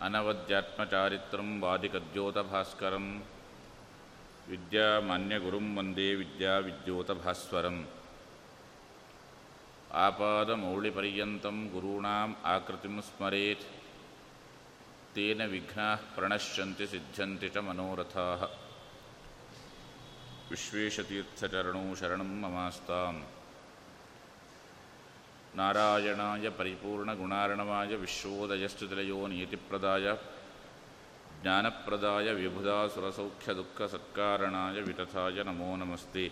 [0.06, 3.08] अनवद्यात्मचारित्रं वादिकद्योतभास्करं
[4.52, 7.81] विद्यामान्यगुरुं वन्दे विद्याविद्योतभास्वरम्
[10.06, 13.66] आपादमौलिपर्यन्तं गुरूणाम् आकृतिं स्मरेत्
[15.16, 18.44] तेन विघ्नाः प्रणश्यन्ति सिद्ध्यन्ति च मनोरथाः
[20.52, 23.22] विश्वेशतीर्थचरणौ शरणं ममास्ताम्
[25.59, 30.06] नारायणाय परिपूर्णगुणार्णवाय विश्वोदयस्तुतिलयो नियतिप्रदाय
[31.44, 36.25] ज्ञानप्रदाय विबुधासुरसौख्यदुःखसत्कारणाय वितथाय नमो नमस्ते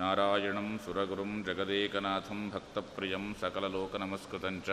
[0.00, 4.68] नारायणं सुरगुरुं जगदेकनाथं भक्तप्रियं सकललोकनमस्कृतं च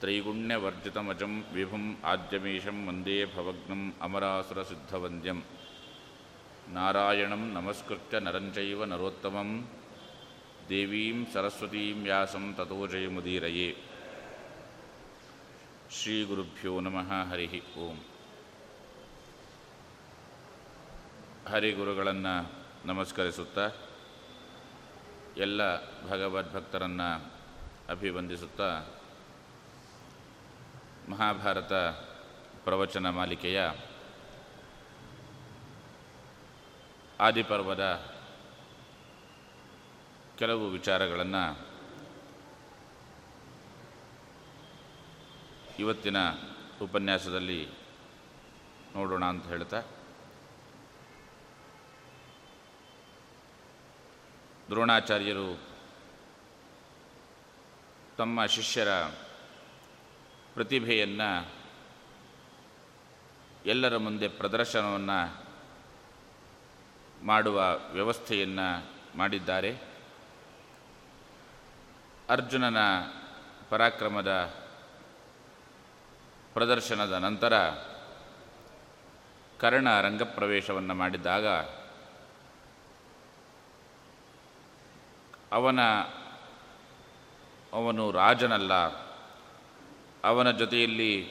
[0.00, 5.38] त्रैगुण्यवर्जितमजं विभुम् आद्यमीशं वन्दे भवग्नम् अमरासुरसिद्धवन्द्यं
[6.76, 9.50] नारायणं नमस्कृत्य नरं चैव नरोत्तमं
[10.69, 13.77] ದೇವೀಂ ಸರಸ್ವತೀಂ ವ್ಯಾಸಂ ತಥೋ ಜಯಮುದೀರಯೇ.
[15.91, 17.29] ಶ್ರೀಗುರುಭ್ಯೋ ನಮಃ.
[17.31, 17.95] ಹರಿ ಓಂ.
[21.49, 22.51] ಹರಿಗುರುಗಳನ್ನು
[22.85, 23.59] ನಮಸ್ಕರಿಸುತ್ತ,
[25.37, 25.61] ಎಲ್ಲ
[26.09, 27.31] ಭಗವದ್ಭಕ್ತರನ್ನು
[27.89, 28.61] ಅಭಿವಂದಿಸುತ್ತ,
[31.09, 31.73] ಮಹಾಭಾರತ
[32.63, 33.71] ಪ್ರವಚನ ಮಾಲಿಕೆಯ
[37.19, 38.18] ಆದಿಪರ್ವದ
[40.39, 41.67] ಕೆಲವು ವಿಚಾರಗಳನ್ನು
[45.79, 46.17] ಇವತ್ತಿನ
[46.81, 47.67] ಉಪನ್ಯಾಸದಲ್ಲಿ
[48.95, 49.81] ನೋಡೋಣ ಅಂತ ಹೇಳ್ತಾ.
[54.69, 55.59] ದ್ರೋಣಾಚಾರ್ಯರು
[58.17, 58.89] ತಮ್ಮ ಶಿಷ್ಯರ
[60.53, 61.51] ಪ್ರತಿಭೆಯನ್ನು
[63.65, 65.45] ಎಲ್ಲರ ಮುಂದೆ ಪ್ರದರ್ಶನವನ್ನು
[67.23, 68.85] ಮಾಡುವ ವ್ಯವಸ್ಥೆಯನ್ನು
[69.17, 69.88] ಮಾಡಿದ್ದಾರೆ.
[72.29, 72.77] ಅರ್ಜುನನ
[73.69, 74.53] ಪರಾಕ್ರಮದ
[76.53, 77.53] ಪ್ರದರ್ಶನದ ನಂತರ
[79.59, 81.47] ಕರ್ಣ ರಂಗಪ್ರವೇಶವನ್ನು ಮಾಡಿದಾಗ
[85.51, 85.79] ಅವನ,
[87.73, 88.73] ಅವನು ರಾಜನಲ್ಲ,
[90.23, 91.27] ಅವನ ಜೊತೆಯಲ್ಲಿ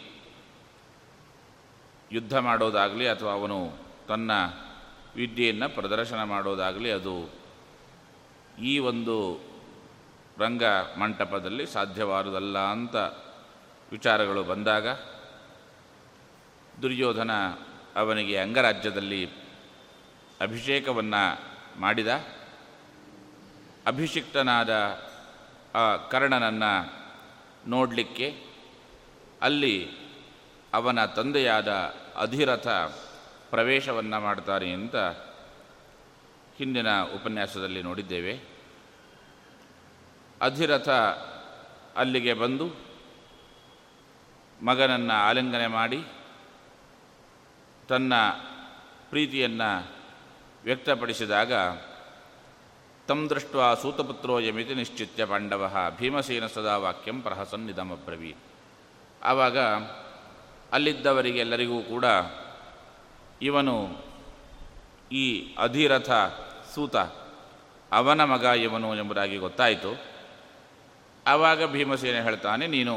[2.13, 3.59] ಯುದ್ಧ ಮಾಡೋದಾಗಲಿ ಅಥವಾ ಅವನು
[4.09, 4.31] ತನ್ನ
[5.17, 7.31] ವಿದ್ಯೆಯನ್ನು ಪ್ರದರ್ಶನ ಮಾಡೋದಾಗಲಿ ಅದು
[8.63, 9.48] ಈ ಒಂದು
[10.39, 10.65] ರಂಗ
[10.99, 12.97] ಮಂಟಪದಲ್ಲಿ ಸಾಧ್ಯವಾದುದಲ್ಲ ಅಂತ
[13.93, 14.89] ವಿಚಾರಗಳು ಬಂದಾಗ
[16.83, 17.31] ದುರ್ಯೋಧನ
[17.97, 19.31] ಅವನಿಗೆ ಅಂಗರಾಜ್ಯದಲ್ಲಿ
[20.41, 21.23] ಅಭಿಷೇಕವನ್ನು
[21.81, 22.09] ಮಾಡಿದ.
[23.87, 25.01] ಅಭಿಷಿಕ್ತನಾದ
[25.75, 26.93] ಆ ಕರ್ಣನನ್ನು
[27.71, 28.45] ನೋಡಲಿಕ್ಕೆ
[29.43, 29.91] ಅಲ್ಲಿ
[30.75, 31.69] ಅವನ ತಂದೆಯಾದ
[32.17, 32.69] ಅಧಿರಥ
[33.51, 34.97] ಪ್ರವೇಶವನ್ನು ಮಾಡ್ತಾನೆ ಅಂತ
[36.57, 38.58] ಹಿಂದಿನ ಉಪನ್ಯಾಸದಲ್ಲಿ ನೋಡಿದ್ದೇವೆ.
[40.41, 40.89] ಅಧಿರಥ
[41.97, 42.67] ಅಲ್ಲಿಗೆ ಬಂದು
[44.63, 46.05] ಮಗನನ್ನು ಆಲಿಂಗನೆ ಮಾಡಿ
[47.89, 48.13] ತನ್ನ
[49.11, 49.89] ಪ್ರೀತಿಯನ್ನು
[50.65, 51.53] ವ್ಯಕ್ತಪಡಿಸಿದಾಗ,
[53.07, 58.37] ತಂ ದೃಷ್ಟ ಸೂತಪುತ್ರೋ ಯಮಿತಿ ನಿಶ್ಚಿತ್ಯ ಪಾಂಡವ, ಭೀಮಸೇನ ಸದಾ ವಾಕ್ಯಂ ಪ್ರಹಸನ್ನಿದಮಬ್ರವಿ
[59.23, 59.59] ಆವಾಗ
[60.73, 62.05] ಅಲ್ಲಿದ್ದವರಿಗೆಲ್ಲರಿಗೂ ಕೂಡ
[63.43, 63.77] ಇವನು
[65.13, 66.11] ಈ ಅಧಿರಥ
[66.75, 66.97] ಸೂತ
[67.93, 70.18] ಅವನ ಮಗ ಇವನು ಎಂಬುದಾಗಿ ಗೊತ್ತಾಯಿತು.
[71.29, 72.95] ಆವಾಗ ಭೀಮಸೇನ ಹೇಳ್ತಾನೆ, ನೀನು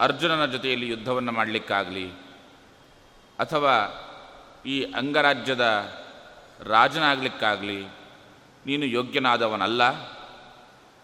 [0.00, 2.06] ಅರ್ಜುನನ ಜೊತೆಯಲ್ಲಿ ಯುದ್ಧವನ್ನು ಮಾಡಲಿಕ್ಕಾಗಲಿ,
[3.38, 3.74] ಅಥವಾ
[4.66, 5.66] ಈ ಅಂಗರಾಜ್ಯದ
[6.72, 7.80] ರಾಜನಾಗಲಿಕ್ಕಾಗಲಿ,
[8.66, 9.82] ನೀನು ಯೋಗ್ಯನಾದವನಲ್ಲ.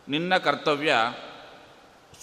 [0.09, 0.93] ನಿನ್ನ ಕರ್ತವ್ಯ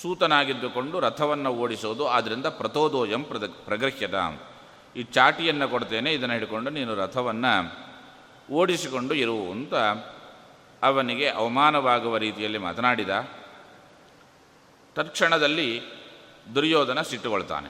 [0.02, 4.18] ಸೂತನಾಗಿದ್ದುಕೊಂಡು ರಥವನ್ನು ಓಡಿಸೋದು ಆದ್ದರಿಂದ ಪ್ರತೋದೋಯಂ ಪ್ರದ, ಪ್ರಗೃಹ್ಯದ.
[4.96, 7.54] ಈ ಚಾಟಿಯನ್ನು ಕೊಡ್ತೇನೆ, ಇದನ್ನು ಹಿಡ್ಕೊಂಡು ನೀನು ರಥವನ್ನು
[8.54, 9.74] ಓಡಿಸಿಕೊಂಡು ಇರು ಅಂತ
[10.86, 13.14] ಅವನಿಗೆ ಅವಮಾನವಾಗುವ ರೀತಿಯಲ್ಲಿ ಮಾತನಾಡಿದ,
[14.96, 15.70] ತತ್ಕ್ಷಣದಲ್ಲಿ
[16.56, 17.70] ದುರ್ಯೋಧನ ಸಿಟ್ಟುಕೊಳ್ತಾನೆ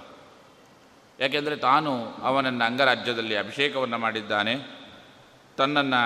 [1.19, 1.91] ಯಾಕೆಂದರೆ ತಾನು
[2.21, 4.53] ಅವನನ್ನು ಅಂಗರಾಜ್ಯದಲ್ಲಿ ಅಭಿಷೇಕವನ್ನು ಮಾಡಿದ್ದಾನೆ,
[5.57, 6.01] ತನ್ನನ್ನು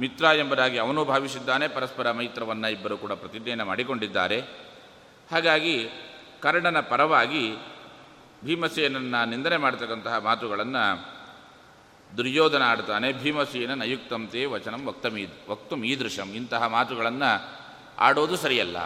[0.00, 4.38] ಮಿತ್ರ ಎಂಬುದಾಗಿ ಅವನು ಭಾವಿಸಿದ್ದಾನೆ, ಪರಸ್ಪರ ಮೈತ್ರವನ್ನು ಇಬ್ಬರು ಕೂಡ ಪ್ರತಿಜ್ಞೆಯನ್ನು ಮಾಡಿಕೊಂಡಿದ್ದಾರೆ.
[5.32, 5.76] ಹಾಗಾಗಿ
[6.42, 7.44] ಕರ್ಣನ ಪರವಾಗಿ
[8.44, 10.84] ಭೀಮಸೇನನ್ನು ನಿಂದನೆ ಮಾಡತಕ್ಕಂತಹ ಮಾತುಗಳನ್ನು
[12.16, 17.60] ದುರ್ಯೋಧನ ಆಡ್ತಾನೆ ಭೀಮಸೇನ ನಯುಕ್ತಂತೆ ವಚನಂ ವಕ್ತಮೀ ವಕ್ತು ಮೀದೃಶಂ ಇಂತಹ ಮಾತುಗಳನ್ನು
[17.98, 18.76] ಆಡೋದು ಸರಿಯಲ್ಲ.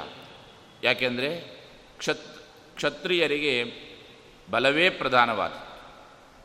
[0.83, 1.41] ಯಾಕೆಂದರೆ
[1.99, 2.27] ಕ್ಷತ್,
[2.77, 3.65] ಕ್ಷತ್ರಿಯರಿಗೆ
[4.51, 5.53] ಬಲವೇ ಪ್ರಧಾನವಾದ.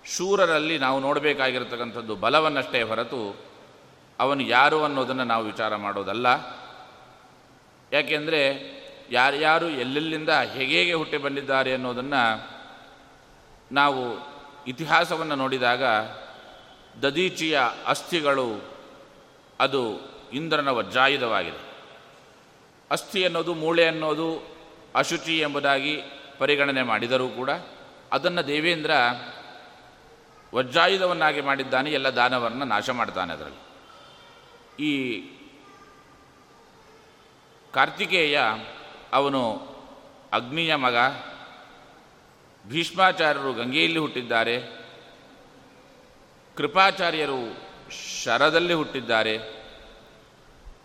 [0.06, 3.35] ಶೂರರಲ್ಲಿ ನಾವು ನೋಡಬೇಕಾಗಿರತಕ್ಕಂಥದ್ದು ಬಲವನ್ನಷ್ಟೇ ಹೊರತು
[4.19, 6.27] ಅವನು ಯಾರು ಅನ್ನೋದನ್ನು ನಾವು ವಿಚಾರ ಮಾಡೋದಲ್ಲ.
[7.91, 8.41] ಯಾಕೆಂದರೆ
[9.12, 12.50] ಯಾರ್ಯಾರು ಎಲ್ಲೆಲ್ಲಿಂದ ಹೇಗೆ ಹುಟ್ಟಿ ಬಂದಿದ್ದಾರೆ ಅನ್ನೋದನ್ನು
[13.71, 14.18] ನಾವು
[14.68, 15.83] ಇತಿಹಾಸವನ್ನು ನೋಡಿದಾಗ
[17.01, 18.62] ದದೀಚಿಯ ಅಸ್ಥಿಗಳು,
[19.60, 21.74] ಅದು ಇಂದ್ರನ ವಜ್ರಾಯುಧವಾಗಿದೆ.
[22.92, 24.56] ಅಸ್ಥಿ ಅನ್ನೋದು ಮೂಳೆ ಅನ್ನೋದು
[24.95, 26.01] ಅಶುಚಿ ಎಂಬುದಾಗಿ
[26.38, 27.50] ಪರಿಗಣನೆ ಮಾಡಿದರೂ ಕೂಡ
[28.12, 28.92] ಅದನ್ನು ದೇವೇಂದ್ರ
[30.56, 33.63] ವಜ್ರಾಯುಧವನ್ನಾಗಿ ಮಾಡಿದ್ದಾನೆ, ಎಲ್ಲ ದಾನವನ್ನು ನಾಶ ಮಾಡ್ತಾನೆ ಅದರಲ್ಲಿ.
[34.84, 35.22] ಈ
[37.74, 38.42] ಕಾರ್ತಿಕೇಯ
[39.13, 39.54] ಅವನು
[40.34, 40.95] ಅಗ್ನಿಯ ಮಗ,
[42.68, 44.82] ಭೀಷ್ಮಾಚಾರ್ಯರು ಗಂಗೆಯಲ್ಲಿ ಹುಟ್ಟಿದ್ದಾರೆ.
[46.57, 47.57] ಕೃಪಾಚಾರ್ಯರು
[48.23, 49.63] ಶರದಲ್ಲಿ ಹುಟ್ಟಿದ್ದಾರೆ.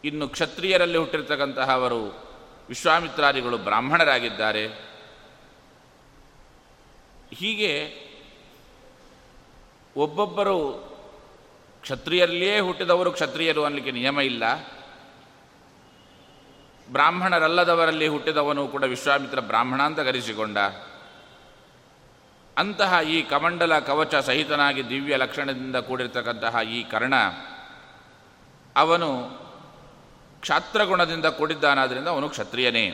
[0.05, 2.29] ಇನ್ನು ಕ್ಷತ್ರಿಯರಲ್ಲಿ ಹುಟ್ಟಿರ್ತಕ್ಕಂತಹ ಅವರು
[2.69, 4.67] ವಿಶ್ವಾಮಿತ್ರಾದಿಗಳು ಬ್ರಾಹ್ಮಣರಾಗಿದ್ದಾರೆ.
[7.32, 7.94] ಹೀಗೆ
[9.97, 10.88] ಒಬ್ಬೊಬ್ಬರು
[11.82, 14.43] ಕ್ಷತ್ರಿಯರಲ್ಲಿಯೇ ಹುಟ್ಟಿದವರು ಕ್ಷತ್ರಿಯರು ಅನ್ನಲಿಕ್ಕೆ ನಿಯಮ ಇಲ್ಲ.
[16.93, 20.59] ಬ್ರಾಹ್ಮಣರಲ್ಲದವರಲ್ಲಿ ಹುಟ್ಟಿದವನು ಕೂಡ ವಿಶ್ವಾಮಿತ್ರ ಬ್ರಾಹ್ಮಣ ಅಂತ ಕರೆಸಿಕೊಂಡ.
[22.59, 27.15] ಅಂತಹ ಈ ಕಮಂಡಲ ಕವಚ ಸಹಿತನಾಗಿ ದಿವ್ಯ ಲಕ್ಷಣದಿಂದ ಕೂಡಿರ್ತಕ್ಕಂತಹ ಈ ಕರ್ಣ,
[28.77, 29.09] ಅವನು
[30.41, 32.87] ಕ್ಷಾತ್ರಗುಣದಿಂದ ಕೂಡಿದ್ದಾನಾದ್ದರಿಂದ ಅವನು ಕ್ಷತ್ರಿಯನೇ.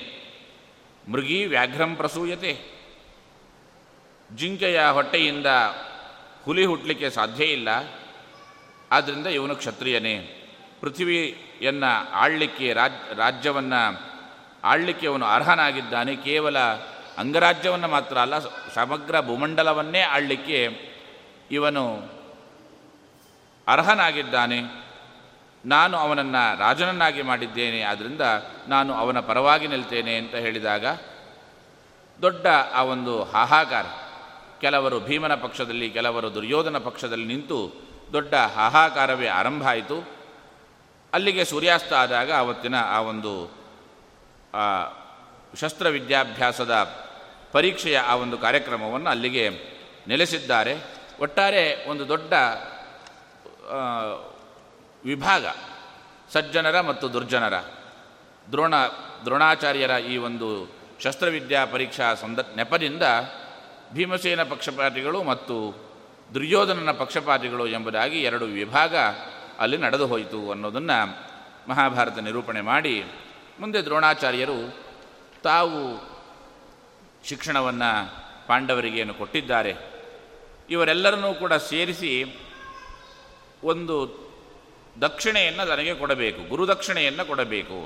[1.11, 2.53] ಮೃಗಿ ವ್ಯಾಘ್ರಂ ಪ್ರಸೂಯತೆ.
[4.37, 5.47] ಜಿಂಕೆಯ ಹೊಟ್ಟೆಯಿಂದ
[6.45, 7.69] ಹುಲಿ ಹುಟ್ಟಲಿಕ್ಕೆ ಸಾಧ್ಯ ಇಲ್ಲ
[8.93, 10.17] ಆದ್ದರಿಂದ ಇವನು ಕ್ಷತ್ರಿಯನೇ.
[10.81, 13.83] ಪೃಥ್ವಿಯನ್ನು ಆಳ್ಲಿಕ್ಕೆ ರಾಜ್, ರಾಜ್ಯವನ್ನು
[14.65, 16.17] ಆಳ್ಲಿಕ್ಕೆ ಅವನು ಅರ್ಹನಾಗಿದ್ದಾನೆ.
[16.17, 16.57] ಕೇವಲ
[17.19, 18.39] ಅಂಗರಾಜ್ಯವನ್ನು ಮಾತ್ರ ಅಲ್ಲ,
[18.75, 20.59] ಸಮಗ್ರ ಭೂಮಂಡಲವನ್ನೇ ಆಳಲಿಕ್ಕೆ
[21.51, 21.85] ಇವನು
[23.69, 24.85] ಅರ್ಹನಾಗಿದ್ದಾನೆ.
[25.65, 28.21] ನಾನು ಅವನನ್ನು ರಾಜನನ್ನಾಗಿ ಮಾಡಿದ್ದೇನೆ ಆದ್ದರಿಂದ
[28.69, 30.87] ನಾನು ಅವನ ಪರವಾಗಿ ನಿಲ್ತೇನೆ ಅಂತ ಹೇಳಿದಾಗ
[32.23, 33.87] ದೊಡ್ಡ ಆ ಒಂದು ಹಾಹಾಕಾರ.
[34.61, 37.73] ಕೆಲವರು ಭೀಮನ ಪಕ್ಷದಲ್ಲಿ, ಕೆಲವರು ದುರ್ಯೋಧನ ಪಕ್ಷದಲ್ಲಿ ನಿಂತು
[38.13, 40.09] ದೊಡ್ಡ ಹಾಹಾಕಾರವೇ ಆರಂಭ ಆಯಿತು.
[41.13, 43.33] ಅಲ್ಲಿಗೆ ಸೂರ್ಯಾಸ್ತ ಆದಾಗ ಆವತ್ತಿನ ಆ ಒಂದು
[45.61, 46.75] ಶಸ್ತ್ರ ವಿದ್ಯಾಭ್ಯಾಸದ
[47.53, 49.51] ಪರೀಕ್ಷೆಯ ಆ ಒಂದು ಕಾರ್ಯಕ್ರಮವನ್ನು ಅಲ್ಲಿಗೆ
[50.09, 50.77] ನೆಲೆಸಿದ್ದಾರೆ.
[51.21, 52.33] ಒಟ್ಟಾರೆ ಒಂದು ದೊಡ್ಡ
[55.05, 55.47] ವಿಭಾಗ,
[56.33, 57.55] ಸಜ್ಜನರ ಮತ್ತು ದುರ್ಜನರ,
[58.53, 58.75] ದ್ರೋಣ,
[59.25, 63.03] ದ್ರೋಣಾಚಾರ್ಯರ ಈ ಒಂದು ಶಸ್ತ್ರವಿದ್ಯಾ ಪರೀಕ್ಷಾ ಸಂದ, ನೆಪದಿಂದ
[63.93, 65.75] ಭೀಮಸೇನ ಪಕ್ಷಪಾತಿಗಳು ಮತ್ತು
[66.34, 68.96] ದುರ್ಯೋಧನನ ಪಕ್ಷಪಾತಿಗಳು ಎಂಬುದಾಗಿ ಎರಡು ವಿಭಾಗ
[69.58, 70.99] ಅಲ್ಲಿ ನಡೆದು ಹೋಯಿತು ಅನ್ನೋದನ್ನು
[71.69, 73.05] ಮಹಾಭಾರತ ನಿರೂಪಣೆ ಮಾಡಿ
[73.61, 74.83] ಮುಂದೆ ದ್ರೋಣಾಚಾರ್ಯರು
[75.44, 75.81] ತಾವು
[77.24, 77.91] ಶಿಕ್ಷಣವನ್ನು
[78.46, 79.72] ಪಾಂಡವರಿಗೇನು ಕೊಟ್ಟಿದ್ದಾರೆ,
[80.70, 82.13] ಇವರೆಲ್ಲರನ್ನೂ ಕೂಡ ಸೇರಿಸಿ
[83.65, 83.96] ಒಂದು
[85.01, 87.79] ದಕ್ಷಿಣೆಯನ್ನು ನನಗೆ ಕೊಡಬೇಕು, ಗುರುದಕ್ಷಿಣೆಯನ್ನು ಕೊಡಬೇಕು.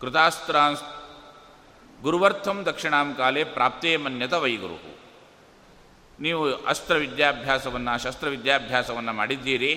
[0.00, 0.82] ಕೃತಾಸ್ತ್ರಾಂಸ್
[2.02, 4.78] ಗುರುವರ್ಥಂ ದಕ್ಷಿಣಾಂ ಕಾಲೇ ಪ್ರಾಪ್ತೇ ಮನ್ಯತ ವೈಗುರು
[6.20, 8.28] ನೀವು ಅಸ್ತ್ರ ವಿದ್ಯಾಭ್ಯಾಸವನ್ನು ಶಸ್ತ್ರ
[9.10, 9.72] ಮಾಡಿದ್ದೀರಿ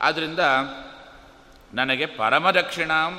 [0.00, 0.42] ಆದ್ದರಿಂದ
[1.74, 3.12] ನನಗೆ ಪರಮ ದಕ್ಷಿಣಾಂ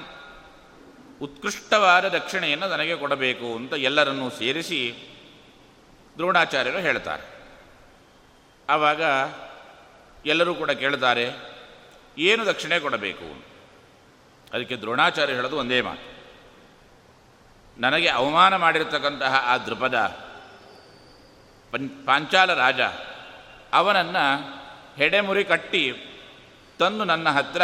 [1.21, 4.79] ಉತ್ಕೃಷ್ಟವಾದ ದಕ್ಷಿಣೆಯನ್ನು ನನಗೆ ಕೊಡಬೇಕು ಅಂತ ಎಲ್ಲರನ್ನೂ ಸೇರಿಸಿ
[6.17, 7.25] ದ್ರೋಣಾಚಾರ್ಯರು ಹೇಳ್ತಾರೆ.
[8.69, 9.01] ಆವಾಗ
[10.25, 11.25] ಎಲ್ಲರೂ ಕೂಡ ಕೇಳ್ತಾರೆ,
[12.17, 13.27] ಏನು ದಕ್ಷಿಣೆ ಕೊಡಬೇಕು
[14.53, 16.07] ಅದಕ್ಕೆ ದ್ರೋಣಾಚಾರ್ಯ ಹೇಳೋದು ಒಂದೇ ಮಾತು.
[17.77, 19.97] ನನಗೆ ಅವಮಾನ ಮಾಡಿರ್ತಕ್ಕಂತಹ ಆ ದೃಪದ
[21.71, 22.81] ಪಂ ಪಾಂಚಾಲ ರಾಜ,
[23.73, 24.25] ಅವನನ್ನು
[24.97, 25.83] ಹೆಡೆಮುರಿ ಕಟ್ಟಿ
[26.79, 27.61] ತಂದು ನನ್ನ ಹತ್ರ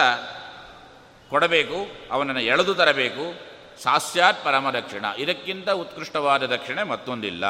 [1.29, 3.47] ಕೊಡಬೇಕು, ಅವನನ್ನು ಎಳೆದು ತರಬೇಕು.
[3.83, 5.05] ಸಾಸ್ಯಾತ್ ಪರಮ ದಕ್ಷಿಣ.
[5.17, 7.45] ಇದಕ್ಕಿಂತ ಉತ್ಕೃಷ್ಟವಾದ ದಕ್ಷಿಣೆ ಮತ್ತೊಂದಿಲ್ಲ.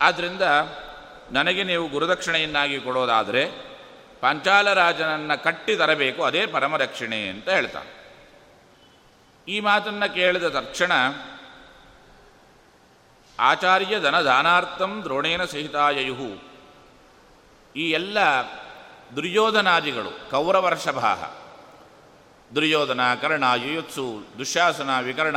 [0.00, 0.42] ಆದ್ದರಿಂದ
[1.30, 3.46] ನನಗೆ ನೀವು ಗುರುದಕ್ಷಿಣೆಯನ್ನಾಗಿ ಕೊಡೋದಾದರೆ,
[4.20, 8.00] ಪಂಚಾಲರಾಜನನ್ನು ಕಟ್ಟಿ ತರಬೇಕು, ಅದೇ ಪರಮದಕ್ಷಿಣೆ ಅಂತ ಹೇಳ್ತಾನೆ.
[9.48, 10.92] ಈ ಮಾತನ್ನು ಕೇಳಿದ ತಕ್ಷಣ,
[13.40, 16.42] ಆಚಾರ್ಯ ಧನದಾನಾರ್ಥಂ ದ್ರೋಣೇನ ಸಹಿತಾಯಯುಹು.
[17.76, 18.18] ಈ ಎಲ್ಲ
[19.16, 21.39] ದುರ್ಯೋಧನಾದಿಗಳು, ಕೌರವರ್ಷಭಾಹ.
[22.54, 25.36] ದುರ್ಯೋಧನ, ಕರ್ಣ, ಯುಯುತ್ಸು ದುಶ್ಯಾಸನ ವಿಕರ್ಣ,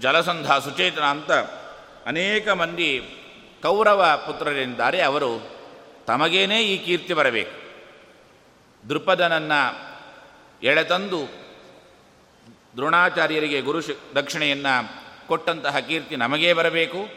[0.00, 1.32] ಜಲಸಂಧ, ಸುಚೇತನ ಅಂತ
[2.06, 3.14] ಅನೇಕ ಮಂದಿ
[3.62, 5.50] ಕೌರವ ಪುತ್ರರಿದ್ದಾರೆ ಅವರು
[6.06, 7.68] ತಮಗೇನೇ ಈ ಕೀರ್ತಿ ಬರಬೇಕು.
[8.88, 9.88] ದೃಪದನನ್ನು
[10.62, 11.20] ಎಳೆತಂದು
[12.76, 13.80] ದ್ರೋಣಾಚಾರ್ಯರಿಗೆ ಗುರು
[14.14, 17.08] ದಕ್ಷಿಣೆಯನ್ನು ಕೊಟ್ಟಂತಹ ಕೀರ್ತಿ ನಮಗೇ ಬರಬೇಕು.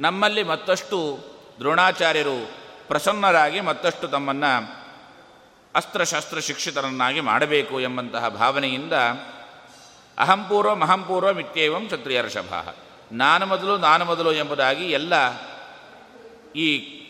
[0.00, 1.18] ನಮ್ಮಲ್ಲಿ ಮತ್ತಷ್ಟು
[1.58, 2.50] ದ್ರೋಣಾಚಾರ್ಯರು
[2.88, 4.83] ಪ್ರಸನ್ನರಾಗಿ ಮತ್ತಷ್ಟು ತಮ್ಮನ್ನು
[5.74, 8.92] ಅಸ್ತ್ರಶಸ್ತ್ರ ಶಿಕ್ಷಿತರನ್ನಾಗಿ ಮಾಡಬೇಕು ಎಂಬಂತಹ ಭಾವನೆಯಿಂದ
[10.18, 12.54] ಅಹಂಪೂರ್ವ ಮಹಂಪೂರ್ವ ಮಿತ್ಯೇವಂ ಕ್ಷತ್ರಿಯರ್ಷಭ
[13.12, 15.12] ನಾನು ಮೊದಲು ನಾನು ಮೊದಲು ಎಂಬುದಾಗಿ ಎಲ್ಲ
[16.52, 17.00] ಈ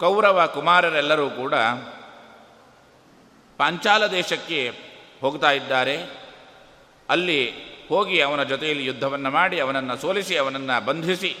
[0.00, 1.54] ಕೌರವ ಕುಮಾರರೆಲ್ಲರೂ ಕೂಡ
[3.58, 4.72] ಪಾಂಚಾಲ ದೇಶಕ್ಕೆ
[5.20, 5.96] ಹೋಗ್ತಾ ಇದ್ದಾರೆ.
[7.08, 7.52] ಅಲ್ಲಿ
[7.88, 11.36] ಹೋಗಿ ಅವನ ಜೊತೆಯಲ್ಲಿ ಯುದ್ಧವನ್ನು ಮಾಡಿ, ಅವನನ್ನು ಸೋಲಿಸಿ, ಅವನನ್ನು ಬಂಧಿಸಿ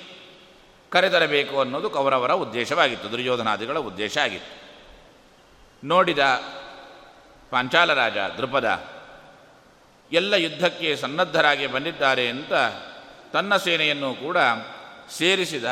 [0.90, 4.63] ಕರೆತರಬೇಕು ಅನ್ನೋದು ಕೌರವರ ಉದ್ದೇಶವಾಗಿತ್ತು, ದುರ್ಯೋಧನಾದಿಗಳ ಉದ್ದೇಶ ಆಗಿತ್ತು.
[5.84, 6.18] ನೋಡಿದ
[7.50, 8.84] ಪಾಂಚಾಲ ರಾಜ ದೃಪದ
[10.12, 12.52] ಎಲ್ಲ ಯುದ್ಧಕ್ಕೆ ಸನ್ನದ್ಧರಾಗಿ ಬಂದಿದ್ದಾರೆ ಅಂತ
[13.32, 14.36] ತನ್ನ ಸೇನೆಯನ್ನು ಕೂಡ
[15.10, 15.64] ಸೇರಿಸಿದ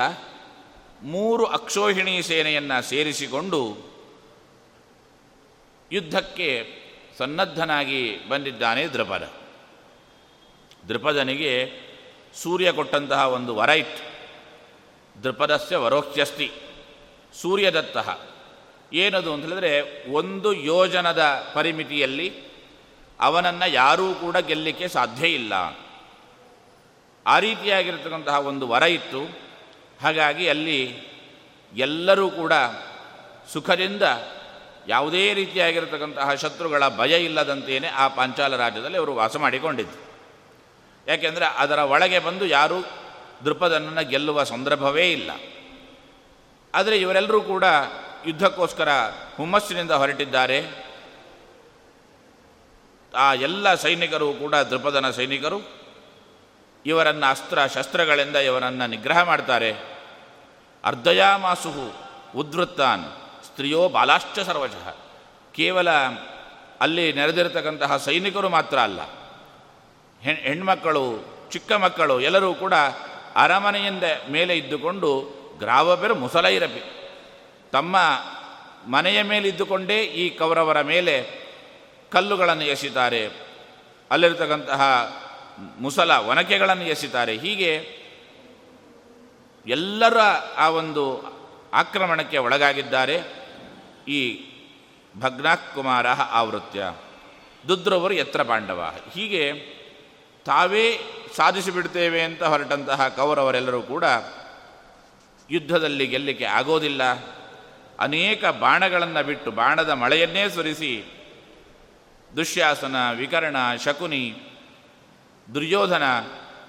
[1.02, 3.92] ಮೂರು ಅಕ್ಷೋಹಿಣಿ ಸೇನೆಯನ್ನು ಸೇರಿಸಿಕೊಂಡು
[5.92, 6.66] ಯುದ್ಧಕ್ಕೆ
[7.19, 9.31] ಸನ್ನದ್ಧನಾಗಿ ಬಂದಿದ್ದಾನೆ ದೃಪದ
[10.88, 11.71] ದೃಪದನಿಗೆ
[12.35, 14.12] ಸೂರ್ಯ ಕೊಟ್ಟಂತಹ ಒಂದು ವರ ಇತ್ತು.
[15.23, 16.52] ದೃಪದಸ್ಯ ವರೋಕ್ಷ್ಯಸ್ತಿ
[17.42, 17.97] ಸೂರ್ಯದತ್ತ.
[18.93, 22.53] ಏನದು ಅಂತ ಹೇಳಿದ್ರೆ ಒಂದು ಯೋಜನದ ಪರಿಮಿತಿಯಲ್ಲಿ
[23.21, 25.53] ಅವನನ್ನು ಯಾರೂ ಕೂಡ ಗೆಲ್ಲಲಿಕ್ಕೆ ಸಾಧ್ಯ ಇಲ್ಲ.
[27.27, 29.23] ಆ ರೀತಿಯಾಗಿರ್ತಕ್ಕಂತಹ ಒಂದು ವರ ಇತ್ತು.
[30.03, 30.97] ಹಾಗಾಗಿ ಅಲ್ಲಿ
[31.77, 32.53] ಎಲ್ಲರೂ ಕೂಡ
[33.53, 34.03] ಸುಖದಿಂದ
[34.89, 40.13] ಯಾವುದೇ ರೀತಿಯಾಗಿರತಕ್ಕಂತಹ ಶತ್ರುಗಳ ಭಯ ಇಲ್ಲದಂತೆಯೇ ಆ ಪಾಂಚಾಲ ರಾಜ್ಯದಲ್ಲಿ ಅವರು ವಾಸ ಮಾಡಿಕೊಂಡಿದ್ದು.
[41.07, 42.85] ಯಾಕೆಂದರೆ ಅದರ ಒಳಗೆ ಬಂದು ಯಾರೂ
[43.45, 45.31] ದೃಪದನನ್ನು ಗೆಲ್ಲುವ ಸಂದರ್ಭವೇ ಇಲ್ಲ.
[46.75, 47.65] ಆದರೆ ಇವರೆಲ್ಲರೂ ಕೂಡ
[48.26, 48.88] ಯುದ್ಧಕ್ಕೋಸ್ಕರ
[49.37, 50.59] ಹುಮ್ಮಸ್ಸಿನಿಂದ ಹೊರಟಿದ್ದಾರೆ.
[53.17, 55.61] ಆ ಎಲ್ಲ ಸೈನಿಕರು ಕೂಡ, ದೃಪದನ ಸೈನಿಕರು,
[56.87, 59.73] ಇವರನ್ನು ಅಸ್ತ್ರ ಶಸ್ತ್ರಗಳಿಂದ ಇವರನ್ನು ನಿಗ್ರಹ ಮಾಡ್ತಾರೆ.
[60.85, 61.93] ಅರ್ಧಯಾಮಾಸುಹು
[62.38, 63.05] ಉದ್ವೃತ್ತಾನ್,
[63.45, 64.97] ಸ್ತ್ರೀಯೋ ಬಾಲಾಶ್ಚ ಸರ್ವಶಃ
[65.55, 65.91] ಕೇವಲ
[66.81, 69.00] ಅಲ್ಲಿ ನೆರೆದಿರತಕ್ಕಂತಹ ಸೈನಿಕರು ಮಾತ್ರ ಅಲ್ಲ.
[70.21, 72.75] ಹೆಣ್ಮಕ್ಕಳು, ಚಿಕ್ಕ ಮಕ್ಕಳು ಎಲ್ಲರೂ ಕೂಡ
[73.37, 77.02] ಅರಮನೆಯಿಂದ ಮೇಲೆ ಇದ್ದುಕೊಂಡು ಗ್ರಾವಬೆರು ಮುಸಲೈರಪಿ
[77.73, 77.97] ತಮ್ಮ
[78.91, 81.43] ಮನೆಯ ಮೇಲೆ ಇದ್ದುಕೊಂಡೇ ಈ ಕೌರವರ ಮೇಲೆ
[82.12, 83.31] ಕಲ್ಲುಗಳನ್ನು ಎಸಿತಾರೆ
[84.11, 84.83] ಅಲ್ಲಿರತಕ್ಕಂತಹ
[85.81, 88.02] ಮುಸಲ ಒನಕೆಗಳನ್ನು ಎಸಿತಾರೆ ಹೀಗೆ
[89.67, 90.19] ಎಲ್ಲರ
[90.57, 91.25] ಆ ಒಂದು
[91.73, 93.21] ಆಕ್ರಮಣಕ್ಕೆ ಒಳಗಾಗಿದ್ದಾರೆ
[94.09, 94.45] ಈ
[95.21, 96.95] ಭಗ್ನಾಕುಮಾರ ಆವೃತ್ಯ.
[97.69, 98.95] ದುದ್ರವರು ಎತ್ರ ಪಾಂಡವ.
[99.14, 99.52] ಹೀಗೆ
[100.45, 101.00] ತಾವೇ
[101.37, 104.05] ಸಾಧಿಸಿಬಿಡ್ತೇವೆ ಅಂತ ಹೊರಟಂತಹ ಕೌರವರೆಲ್ಲರೂ ಕೂಡ
[105.50, 107.02] ಯುದ್ಧದಲ್ಲಿ ಗೆಲ್ಲಿಕ್ಕೆ ಆಗೋದಿಲ್ಲ.
[108.03, 110.93] ಅನೇಕ ಬಾಣಗಳನ್ನು ಬಿಟ್ಟು ಬಾಣದ ಮಳೆಯನ್ನೇ ಸುರಿಸಿ
[112.37, 114.25] ದುಶ್ಯಾಸನ, ವಿಕರ್ಣ, ಶಕುನಿ,
[115.55, 116.03] ದುರ್ಯೋಧನ,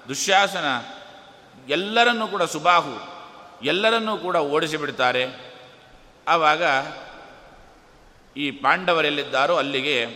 [0.08, 0.66] ದುಶ್ಯಾಸನ
[1.68, 2.94] ಎಲ್ಲರನ್ನೂ ಕೂಡ ಸುಬಾಹು,
[3.62, 5.24] ಎಲ್ಲರನ್ನೂ ಕೂಡ ಓಡಿಸಿಬಿಡ್ತಾರೆ.
[6.28, 6.62] ಆವಾಗ
[8.36, 10.06] ಈ ಪಾಂಡವರೆಲ್ಲಿದ್ದಾರೋ ಅಲ್ಲಿಗೆ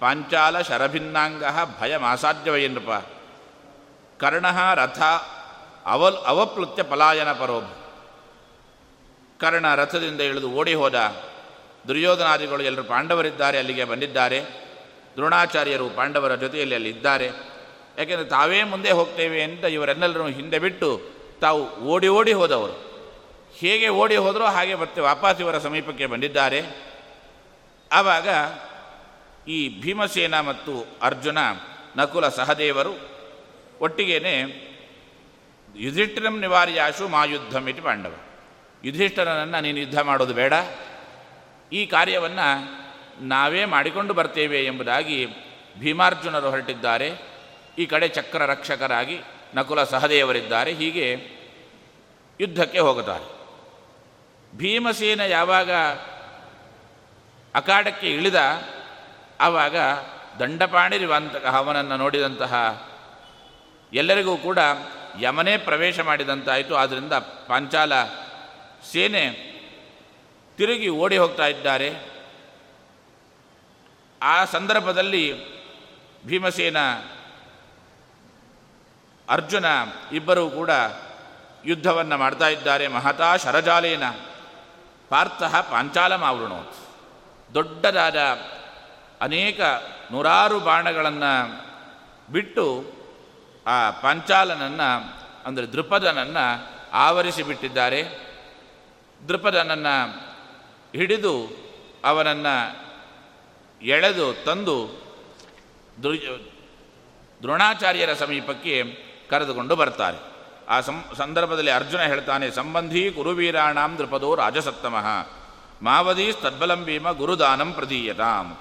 [0.00, 1.44] ಪಾಂಚಾಲ ಶರಭಿನ್ನಾಂಗ
[1.80, 2.92] ಭಯ ಮಾಸಾಧ್ಯವಯ್ಯನಪ್ಪ
[4.20, 5.00] ಕರ್ಣ ರಥ
[5.86, 7.64] ಅವಲ್ ಅವಪ್ಲುತ್ಯ ಪಲಾಯನ ಪರೋಭ.
[9.38, 11.16] ಕರ್ಣ ರಥದಿಂದ ಇಳಿದು ಓಡಿ ಹೋದ
[11.88, 14.40] ದುರ್ಯೋಧನಾದಿಗಳು ಎಲ್ಲರೂ ಪಾಂಡವರಿದ್ದಾರೆ, ಅಲ್ಲಿಗೆ ಬಂದಿದ್ದಾರೆ.
[15.14, 17.30] ದ್ರೋಣಾಚಾರ್ಯರು ಪಾಂಡವರ ಜೊತೆಯಲ್ಲಿ ಅಲ್ಲಿ ಇದ್ದಾರೆ.
[17.98, 21.00] ಯಾಕೆಂದರೆ ತಾವೇ ಮುಂದೆ ಹೋಗ್ತೇವೆ ಅಂತ ಇವರೆಲ್ಲರನ್ನು ಹಿಂದೆ ಬಿಟ್ಟು
[21.40, 22.88] ತಾವು ಓಡಿ ಓಡಿ ಹೋದವರು.
[23.54, 26.62] ಹೇಗೆ ಓಡಿ ಹೋದರೋ ಹಾಗೆ ಮತ್ತೆ ವಾಪಸ್ ಇವರ ಸಮೀಪಕ್ಕೆ ಬಂದಿದ್ದಾರೆ.
[27.92, 28.28] ಆವಾಗ
[29.48, 31.38] ಈ ಭೀಮಸೇನ ಮತ್ತು ಅರ್ಜುನ,
[31.96, 32.94] ನಕುಲ ಸಹದೇವರು
[33.80, 34.40] ಒಟ್ಟಿಗೇನೆ
[35.76, 38.12] ಯುಧಿಷ್ಠಿರಂ ನಿವಾರ್ಯಾಶು ಮಾಯುದ್ಧಂ ಪಾಂಡವ.
[38.84, 40.52] ಯುಧಿಷ್ಠರನನ್ನು ನೀನು ಯುದ್ಧ ಮಾಡೋದು ಬೇಡ.
[41.72, 42.48] ಈ ಕಾರ್ಯವನ್ನು
[43.26, 45.26] ನಾವೇ ಮಾಡಿಕೊಂಡು ಬರ್ತೇವೆ ಎಂಬುದಾಗಿ
[45.78, 47.10] ಭೀಮಾರ್ಜುನರು ಹೊರಟಿದ್ದಾರೆ.
[47.78, 49.20] ಈ ಕಡೆ ಚಕ್ರ ರಕ್ಷಕರಾಗಿ
[49.54, 50.72] ನಕುಲ ಸಹದೇವರಿದ್ದಾರೆ.
[50.72, 51.06] ಹೀಗೆ
[52.40, 53.38] ಯುದ್ಧಕ್ಕೆ ಹೋಗುತ್ತಾರೆ
[54.58, 55.72] ಭೀಮಸೇನ ಯಾವಾಗ
[57.54, 58.34] ಅಖಾಡಕ್ಕೆ ಇಳಿದ,
[59.40, 59.76] ಆವಾಗ
[60.40, 62.54] ದಂಡಪಾಣಿರಿವಂತಹ ಅವನನ್ನು ನೋಡಿದಂತಹ
[63.92, 64.58] ಎಲ್ಲರಿಗೂ ಕೂಡ
[65.20, 66.74] ಯಮನೇ ಪ್ರವೇಶ ಮಾಡಿದಂತಾಯಿತು.
[66.76, 67.92] ಆದ್ದರಿಂದ ಪಾಂಚಾಲ
[68.84, 69.24] ಸೇನೆ
[70.56, 71.90] ತಿರುಗಿ ಓಡಿ ಹೋಗ್ತಾ ಇದ್ದಾರೆ.
[74.22, 75.24] ಆ ಸಂದರ್ಭದಲ್ಲಿ
[76.26, 76.78] ಭೀಮಸೇನ,
[79.28, 79.64] ಅರ್ಜುನ
[80.12, 80.70] ಇಬ್ಬರೂ ಕೂಡ
[81.64, 82.88] ಯುದ್ಧವನ್ನು ಮಾಡ್ತಾ ಇದ್ದಾರೆ.
[82.88, 84.10] ಮಹತಾ ಶರಜಾಲೇನ
[85.08, 86.76] ಪಾರ್ಥ ಪಾಂಚಾಲಮಾವೃಣೋತ್.
[87.54, 88.16] ದೊಡ್ಡದಾದ
[89.20, 89.60] ಅನೇಕ
[90.10, 91.32] ನೂರಾರು ಬಾಣಗಳನ್ನು
[92.32, 92.66] ಬಿಟ್ಟು
[93.66, 94.88] ಆ ಪಾಂಚಾಲನನ್ನು,
[95.46, 96.44] ಅಂದರೆ ದೃಪದನನ್ನು
[96.92, 98.27] ಆವರಿಸಿಬಿಟ್ಟಿದ್ದಾರೆ
[99.28, 99.94] ದೃಪದನನ್ನು
[100.96, 101.34] ಹಿಡಿದು
[102.04, 102.88] ಅವನನ್ನು
[103.82, 105.08] ಎಳೆದು ತಂದು
[106.02, 106.16] ದ್ರು,
[107.42, 108.84] ದ್ರೋಣಾಚಾರ್ಯರ ಸಮೀಪಕ್ಕೆ
[109.30, 110.16] ಕರೆದುಕೊಂಡು ಬರ್ತಾರೆ.
[110.68, 115.06] ಆ ಸಂ, ಸಂದರ್ಭದಲ್ಲಿ ಅರ್ಜುನ ಹೇಳ್ತಾನೆ, ಸಂಬಂಧಿ ಕುರುವೀರಾಣಾಂ ದೃಪದೋ ರಾಜಸತ್ತಮಃ
[115.82, 118.58] ಮಾವದೀಸ್ ತದ್ಬಲಂ ಭೀಮ ಗುರುದಾನಂ ಪ್ರದೀಯತಾಂ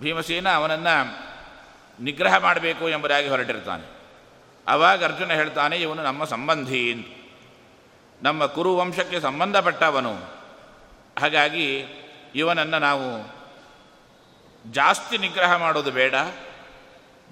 [0.00, 0.94] ಭೀಮಸೇನ ಅವನನ್ನು
[2.02, 3.86] ನಿಗ್ರಹ ಮಾಡಬೇಕು ಎಂಬುದಾಗಿ ಹೊರಟಿರ್ತಾನೆ.
[4.68, 7.16] ಅವಾಗ ಅರ್ಜುನ ಹೇಳ್ತಾನೆ, ಇವನು ನಮ್ಮ ಸಂಬಂಧಿ.
[8.22, 10.14] ನಮ್ಮ ಕುರು ವಂಶಕ್ಕೆ ಸಂಬಂಧಪಟ್ಟವನು.
[11.20, 11.66] ಹಾಗಾಗಿ
[12.34, 13.06] ಇವನನ್ನು ನಾವು
[14.72, 16.14] ಜಾಸ್ತಿ ನಿಗ್ರಹ ಮಾಡೋದು ಬೇಡ.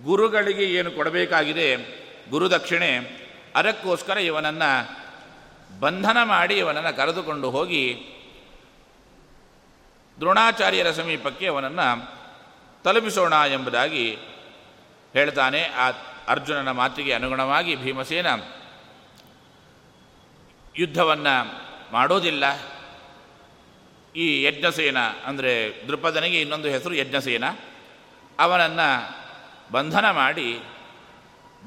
[0.03, 1.77] ಗುರುಗಳಿಗೆ ಏನು ಕೊಡಬೇಕಾಗಿದೆ
[2.31, 2.91] ಗುರುದಕ್ಷಿಣೆ,
[3.55, 4.71] ಅದಕ್ಕೋಸ್ಕರ ಇವನನ್ನು
[5.81, 7.85] ಬಂಧನ ಮಾಡಿ ಇವನನ್ನು ಕರೆದುಕೊಂಡು ಹೋಗಿ
[10.21, 11.89] ದ್ರೋಣಾಚಾರ್ಯರ ಸಮೀಪಕ್ಕೆ ಅವನನ್ನು
[12.85, 14.19] ತಲುಪಿಸೋಣ ಎಂಬುದಾಗಿ
[15.13, 15.63] ಹೇಳ್ತಾನೆ.
[15.63, 15.91] ಆ
[16.29, 18.27] ಅರ್ಜುನನ ಮಾತಿಗೆ ಅನುಗುಣವಾಗಿ ಭೀಮಸೇನ
[20.79, 21.37] ಯುದ್ಧವನ್ನು
[21.93, 22.45] ಮಾಡೋದಿಲ್ಲ.
[24.17, 25.53] ಈ ಯಜ್ಞಸೇನ ಅಂದರೆ
[25.89, 27.45] ದೃಪದನಿಗೆ ಇನ್ನೊಂದು ಹೆಸರು ಯಜ್ಞಸೇನ.
[28.39, 28.89] ಅವನನ್ನು
[29.73, 30.61] ಬಂಧನ ಮಾಡಿ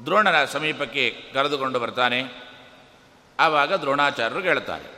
[0.04, 1.04] ದ್ರೋಣನ ಸಮೀಪಕ್ಕೆ
[1.34, 2.20] ಕರೆದುಕೊಂಡು ಬರ್ತಾನೆ.
[3.40, 4.88] ಆವಾಗ ದ್ರೋಣಾಚಾರ್ಯರು ಕೇಳ್ತಾರೆ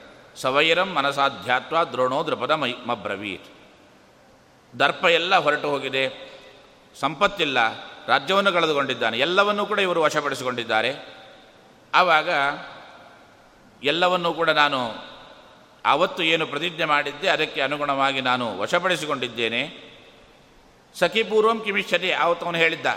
[0.41, 3.49] ಸವೈರಂ ಮನಸಾಧ್ಯಾತ್ವ ದ್ರೋಣೋ ದೃಪದ ಮೈ ಮಬ್ರವೀತ್.
[4.79, 6.05] ದರ್ಪ ಎಲ್ಲ ಹೊರಟು ಹೋಗಿದೆ.
[7.01, 7.59] ಸಂಪತ್ತಿಲ್ಲ,
[8.07, 9.19] ರಾಜ್ಯವನ್ನು ಕಳೆದುಕೊಂಡಿದ್ದಾನೆ.
[9.19, 10.91] ಎಲ್ಲವನ್ನೂ ಕೂಡ ಇವರು ವಶಪಡಿಸಿಕೊಂಡಿದ್ದಾರೆ.
[11.95, 12.31] ಆವಾಗ
[13.85, 14.81] ಎಲ್ಲವನ್ನೂ ಕೂಡ ನಾನು
[15.85, 19.63] ಆವತ್ತು ಏನು ಪ್ರತಿಜ್ಞೆ ಮಾಡಿದ್ದೆ, ಅದಕ್ಕೆ ಅನುಗುಣವಾಗಿ ನಾನು ವಶಪಡಿಸಿಕೊಂಡಿದ್ದೇನೆ.
[20.95, 22.89] ಸಖಿಪೂರ್ವಂ ಕಿಮಿಷ್ಯತೆ ಅವನು ಹೇಳಿದ್ದ,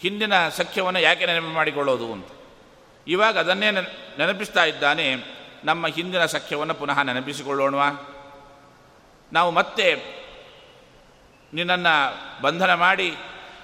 [0.00, 2.28] ಹಿಂದಿನ ಸಖ್ಯವನ್ನು ಯಾಕೆ ನೆನಪು ಮಾಡಿಕೊಳ್ಳೋದು ಅಂತ.
[3.06, 5.06] ಇವಾಗ ಅದನ್ನೇ ನೆನಪಿಸ್ತಾ ಇದ್ದಾನೆ,
[5.64, 7.88] ನಮ್ಮ ಹಿಂದಿನ ಸಖ್ಯವನ್ನು ಪುನಃ ನೆನಪಿಸಿಕೊಳ್ಳೋಣವಾ.
[9.32, 9.88] ನಾವು ಮತ್ತೆ
[11.52, 11.94] ನಿನ್ನನ್ನು
[12.42, 13.10] ಬಂಧನ ಮಾಡಿ,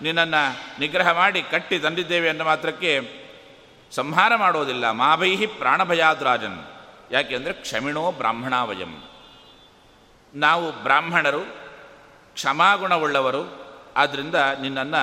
[0.02, 0.42] ನಿನ್ನನ್ನು
[0.80, 2.93] ನಿಗ್ರಹ ಮಾಡಿ ಕಟ್ಟಿ ತಂದಿದ್ದೇವೆ ಅನ್ನೋ ಮಾತ್ರಕ್ಕೆ
[3.91, 4.91] ಸಂಹಾರ ಮಾಡೋದಿಲ್ಲ.
[4.91, 6.65] ಮಾಭೈಹಿ ಪ್ರಾಣಭಯಾದ್ರಾಜನ್
[7.11, 9.03] ಯಾಕೆಂದರೆ ಕ್ಷಮಿಣೋ ಬ್ರಾಹ್ಮಣಾವಯಂ
[10.35, 11.41] ನಾವು ಬ್ರಾಹ್ಮಣರು,
[12.35, 15.03] ಕ್ಷಮಾಗುಣವುಳ್ಳವರು ಆದ್ದರಿಂದ ನಿನ್ನನ್ನು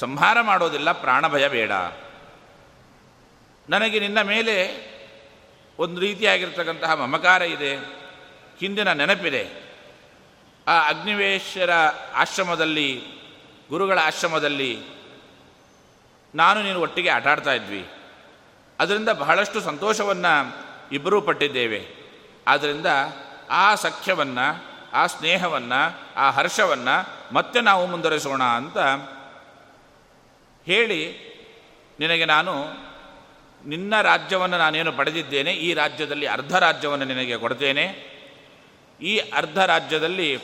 [0.00, 1.70] ಸಂಹಾರ ಮಾಡೋದಿಲ್ಲ, ಪ್ರಾಣಭಯ ಬೇಡ.
[3.68, 4.88] ನನಗೆ ನಿನ್ನ ಮೇಲೆ
[5.78, 7.76] ಒಂದು ರೀತಿಯಾಗಿರ್ತಕ್ಕಂತಹ ಮಮಕಾರ ಇದೆ,
[8.58, 9.68] ಹಿಂದಿನ ನೆನಪಿದೆ.
[10.68, 11.70] ಆ ಅಗ್ನಿವೇಶರ
[12.14, 13.02] ಆಶ್ರಮದಲ್ಲಿ,
[13.68, 14.80] ಗುರುಗಳ ಆಶ್ರಮದಲ್ಲಿ
[16.34, 17.88] ನಾನು ನೀನು ಒಟ್ಟಿಗೆ ಆಟಾಡ್ತಾ ಇದ್ವಿ.
[18.80, 20.56] ಅದರಿಂದ ಬಹಳಷ್ಟು ಸಂತೋಷವನ್ನು
[20.92, 21.86] ಇಬ್ಬರೂ ಪಟ್ಟಿದ್ದೇವೆ.
[22.48, 22.86] ಆದ್ದರಿಂದ
[23.50, 28.78] ಆ ಸಖ್ಯವನ್ನು, ಆ ಸ್ನೇಹವನ್ನು, ಆ ಹರ್ಷವನ್ನು ಮತ್ತೆ ನಾವು ಮುಂದುವರಿಸೋಣ ಅಂತ
[30.66, 31.28] ಹೇಳಿ
[32.00, 32.66] ನಿನಗೆ ನಾನು
[33.66, 38.18] ನಿನ್ನ ರಾಜ್ಯವನ್ನು ನಾನೇನು ಪಡೆದಿದ್ದೇನೆ, ಈ ರಾಜ್ಯದಲ್ಲಿ ಅರ್ಧ ರಾಜ್ಯವನ್ನು ನಿನಗೆ ಕೊಡ್ತೇನೆ.
[39.02, 40.40] ಈ ಅರ್ಧ ರಾಜ್ಯದಲ್ಲಿ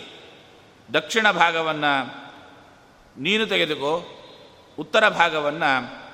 [0.92, 2.24] ದಕ್ಷಿಣ ಭಾಗವನ್ನು
[3.20, 4.20] ನೀನು ತೆಗೆದುಕೋ,
[4.78, 6.04] ಉತ್ತರ ಭಾಗವನ್ನು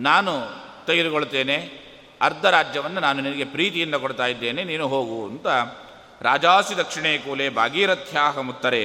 [0.00, 1.56] ನಾನು ತೆಗೆದುಕೊಳ್ತೇನೆ
[2.22, 5.46] ಅರ್ಧ ರಾಜ್ಯವನ್ನು ನಾನು ನಿನಗೆ ಪ್ರೀತಿಯಿಂದ ಕೊಡ್ತಾ ಇದ್ದೇನೆ, ನೀನು ಹೋಗು ಅಂತ
[6.22, 8.82] ರಾಜಾಸಿ ದಕ್ಷಿಣೇ ಕೂಲೆ ಭಾಗೀರಥ್ಯಾಹ ಮುತ್ತರೆ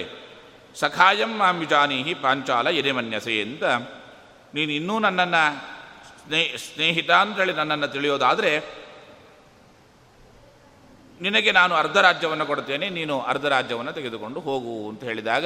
[0.75, 3.63] ಸಖಾಯಂ ಮಾಂಬಿಜಾನೀಹಿ ಪಾಂಚಾಲ ಎದೆಮನ್ಯಸೆ ಅಂತ
[4.53, 5.43] ನೀನು ಇನ್ನೂ ನನ್ನನ್ನು
[6.19, 8.51] ಸ್ನೇ, ಸ್ನೇಹಿತ ಅಂತೇಳಿ ನನ್ನನ್ನು ತಿಳಿಯೋದಾದರೆ,
[11.21, 15.45] ನಿನಗೆ ನಾನು ಅರ್ಧ ರಾಜ್ಯವನ್ನು ಕೊಡ್ತೇನೆ, ನೀನು ಅರ್ಧ ರಾಜ್ಯವನ್ನು ತೆಗೆದುಕೊಂಡು ಹೋಗು ಅಂತ ಹೇಳಿದಾಗ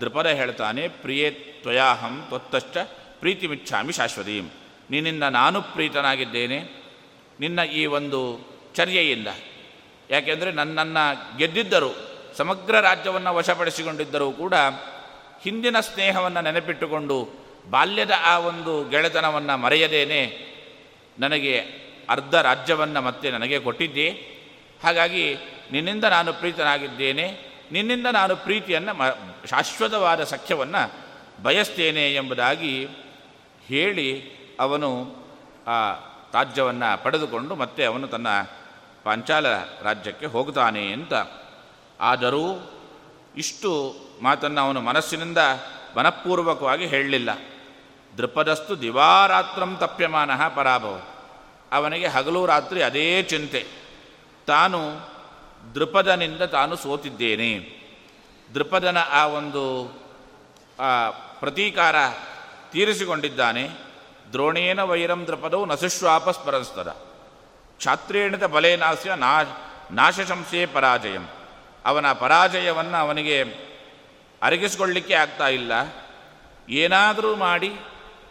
[0.00, 1.30] ದೃಪದ ಹೇಳ್ತಾನೆ, ಪ್ರಿಯೇ
[1.62, 2.76] ತ್ವಯಾಹಂ ತ್ವತ್ತಶ್ಚ
[3.20, 4.46] ಪ್ರೀತಿ ಮಿಚ್ಛಾಮಿ ಶಾಶ್ವತೀಂ.
[4.90, 6.62] ನಿನ್ನಿಂದ ನಾನು ಪ್ರೀತನಾಗಿದ್ದೇನೆ.
[7.40, 9.28] ನಿನ್ನ ಈ ಒಂದು ಚರ್ಯೆಯಿಂದ.
[10.10, 14.54] ಯಾಕೆಂದರೆ ನನ್ನನ್ನು ಗೆದ್ದಿದ್ದರು, ಸಮಗ್ರ ರಾಜ್ಯವನ್ನು ವಶಪಡಿಸಿಕೊಂಡಿದ್ದರೂ ಕೂಡ
[15.42, 17.28] ಹಿಂದಿನ ಸ್ನೇಹವನ್ನು ನೆನಪಿಟ್ಟುಕೊಂಡು
[17.70, 20.50] ಬಾಲ್ಯದ ಆ ಒಂದು ಗೆಳೆತನವನ್ನು ಮರೆಯದೇನೆ
[21.18, 21.58] ನನಗೆ
[22.08, 24.08] ಅರ್ಧ ರಾಜ್ಯವನ್ನು ಮತ್ತೆ ನನಗೆ ಕೊಟ್ಟಿದ್ದೆ.
[24.84, 25.34] ಹಾಗಾಗಿ
[25.72, 27.50] ನಿನ್ನಿಂದ ನಾನು ಪ್ರೀತನಾಗಿದ್ದೇನೆ.
[27.72, 29.06] ನಿನ್ನಿಂದ ನಾನು ಪ್ರೀತಿಯನ್ನು ಮ,
[29.50, 30.92] ಶಾಶ್ವತವಾದ ಸಖ್ಯವನ್ನು
[31.42, 32.88] ಬಯಸ್ತೇನೆ ಎಂಬುದಾಗಿ
[33.66, 35.14] ಹೇಳಿ ಅವನು
[35.66, 35.92] ಆ
[36.34, 38.26] ರಾಜ್ಯವನ್ನು ಪಡೆದುಕೊಂಡು ಮತ್ತೆ ಅವನು ತನ್ನ
[39.04, 39.46] ಪಾಂಚಾಲ
[39.82, 41.12] ರಾಜ್ಯಕ್ಕೆ ಹೋಗುತ್ತಾನೆ ಅಂತ.
[42.00, 42.72] ಆದರೂ
[43.36, 45.38] ಇಷ್ಟು ಮಾತನ್ನು ಅವನು ಮನಸ್ಸಿನಿಂದ
[45.96, 47.30] ಮನಪೂರ್ವಕವಾಗಿ ಹೇಳಲಿಲ್ಲ.
[48.16, 51.02] ದೃಪದಸ್ತು ದಿವಾರಾತ್ರಂ ತಪ್ಯಮಾನ ಪರಾಭವ.
[51.72, 53.66] ಅವನಿಗೆ ಹಗಲು ರಾತ್ರಿ ಅದೇ ಚಿಂತೆ.
[54.46, 54.78] ತಾನು
[55.74, 57.80] ದೃಪದನಿಂದ ತಾನು ಸೋತಿದ್ದೇನೆ.
[58.54, 59.84] ದೃಪದನ ಆ ಒಂದು
[61.40, 61.96] ಪ್ರತೀಕಾರ
[62.72, 63.89] ತೀರಿಸಿಕೊಂಡಿದ್ದಾನೆ.
[64.32, 66.88] ದ್ರೋಣೇನ ವೈರಂ ದೃಪದವು ನಸುಶ್ವಾಪ ಸ್ಮರಸ್ತದ
[67.76, 69.46] ಕ್ಷಾತ್ರೇಣಿತ ಬಲೇನಾಸ್ಯ ನಾಶ
[69.90, 71.28] ನಾಶಶಂಸೆ ಪರಾಜಯಂ.
[71.84, 73.42] ಅವನ ಪರಾಜಯವನ್ನು ಅವನಿಗೆ
[74.42, 75.72] ಅರಗಿಸಿಕೊಳ್ಳಿಕ್ಕೆ ಆಗ್ತಾ ಇಲ್ಲ.
[76.68, 77.72] ಏನಾದರೂ ಮಾಡಿ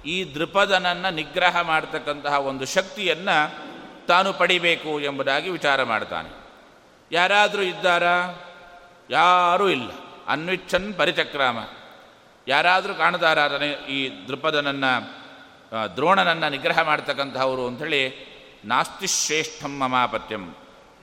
[0.05, 3.51] ಈ ದೃಪದನನ್ನು ನಿಗ್ರಹ ಮಾಡ್ತಕ್ಕಂತಹ ಒಂದು ಶಕ್ತಿಯನ್ನು
[4.07, 6.29] ತಾನು ಪಡಿಬೇಕು ಎಂಬುದಾಗಿ ವಿಚಾರ ಮಾಡ್ತಾನೆ.
[7.11, 8.43] ಯಾರಾದರೂ ಇದ್ದಾರಾ?
[9.09, 9.91] ಯಾರೂ ಇಲ್ಲ.
[10.27, 11.57] ಅನ್ವಿಚ್ಛನ್ ಪರಿಚಕ್ರಾಮ.
[12.47, 15.18] ಯಾರಾದರೂ ಕಾಣ್ತಾರ ಈ ದೃಪದನನ್ನು
[15.95, 18.03] ದ್ರೋಣನನ್ನು ನಿಗ್ರಹ ಮಾಡ್ತಕ್ಕಂತಹವರು ಅಂಥೇಳಿ,
[18.65, 20.55] ನಾಸ್ತಿ ಶ್ರೇಷ್ಠಂ ಮಮಾಪತ್ಯಂ,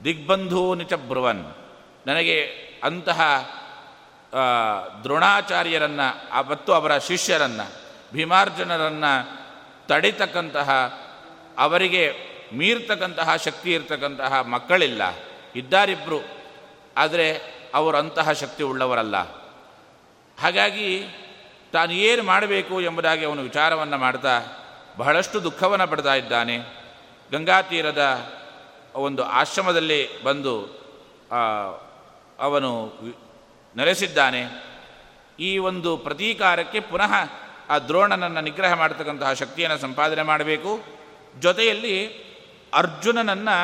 [0.05, 1.45] ದಿಗ್ಬಂಧೂ ನಿಚ ಬ್ರುವನ್.
[2.07, 2.39] ನನಗೆ
[2.85, 3.21] ಅಂತಹ
[5.03, 6.09] ದ್ರೋಣಾಚಾರ್ಯರನ್ನು
[6.49, 7.67] ಮತ್ತು ಅವರ ಶಿಷ್ಯರನ್ನು,
[8.13, 9.13] ಭೀಮಾರ್ಜುನರನ್ನು
[9.89, 10.71] ತಡಿತಕ್ಕಂತಹ,
[11.59, 12.03] ಅವರಿಗೆ
[12.53, 15.03] ಮೀರ್ತಕ್ಕಂತಹ, ಶಕ್ತಿ ಇರ್ತಕ್ಕಂತಹ ಮಕ್ಕಳಿಲ್ಲ.
[15.57, 16.21] ಇದ್ದಾರಿಬ್ಬರು
[16.97, 17.27] ಆದರೆ
[17.75, 19.17] ಅವರಂತಹ ಶಕ್ತಿ ಉಳ್ಳವರಲ್ಲ.
[20.39, 20.89] ಹಾಗಾಗಿ
[21.77, 24.35] ತಾನು ಏನು ಮಾಡಬೇಕು ಎಂಬುದಾಗಿ ಅವನು ವಿಚಾರವನ್ನು ಮಾಡ್ತಾ
[24.97, 26.57] ಬಹಳಷ್ಟು ದುಃಖವನ್ನು ಪಡ್ತಾ ಇದ್ದಾನೆ.
[27.33, 28.03] ಗಂಗಾ ತೀರದ
[28.95, 30.55] ಒಂದು ಆಶ್ರಮದಲ್ಲಿ ಬಂದು
[32.39, 32.71] ಅವನು
[33.77, 34.43] ನೆಲೆಸಿದ್ದಾನೆ.
[35.41, 37.13] ಈ ಒಂದು ಪ್ರತೀಕಾರಕ್ಕೆ ಪುನಃ
[37.69, 40.81] ಆ ದ್ರೋಣನನ್ನು ನಿಗ್ರಹ ಮಾಡತಕ್ಕಂತಹ ಶಕ್ತಿಯನ್ನು ಸಂಪಾದನೆ ಮಾಡಬೇಕು.
[41.41, 41.97] ಜೊತೆಯಲ್ಲಿ
[42.75, 43.57] ಅರ್ಜುನನನ್ನು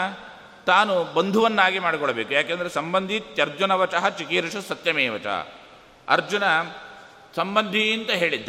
[0.67, 2.35] ತಾನು ಬಂಧುವನ್ನಾಗಿ ಮಾಡಿಕೊಳ್ಬೇಕು.
[2.35, 5.27] ಯಾಕೆಂದರೆ ಸಂಬಂಧಿತ್ಯರ್ಜುನವಚಃ ಚಿಕೀರ್ಷು ಸತ್ಯಮೇವಚ.
[6.09, 6.43] ಅರ್ಜುನ
[7.37, 8.49] ಸಂಬಂಧಿ ಅಂತ ಹೇಳಿದ್ದ.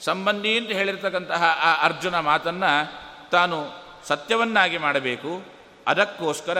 [0.00, 2.92] ಸಂಬಂಧಿ ಅಂತ ಹೇಳಿರ್ತಕ್ಕಂತಹ ಆ ಅರ್ಜುನ ಮಾತನ್ನು
[3.30, 5.42] ತಾನು ಸತ್ಯವನ್ನಾಗಿ ಮಾಡಬೇಕು.
[5.86, 6.58] ಅದಕ್ಕೋಸ್ಕರ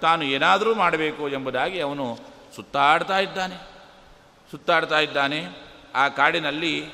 [0.00, 2.18] ತಾನು ಏನಾದರೂ ಮಾಡಬೇಕು ಎಂಬುದಾಗಿ ಅವನು
[2.56, 3.56] ಸುತ್ತಾಡ್ತಾ ಇದ್ದಾನೆ.
[4.50, 5.44] ಸುತ್ತಾಡ್ತಾ ಇದ್ದಾನೆ.
[5.94, 6.90] ಆ ಕಾಡಿನಲ್ಲಿ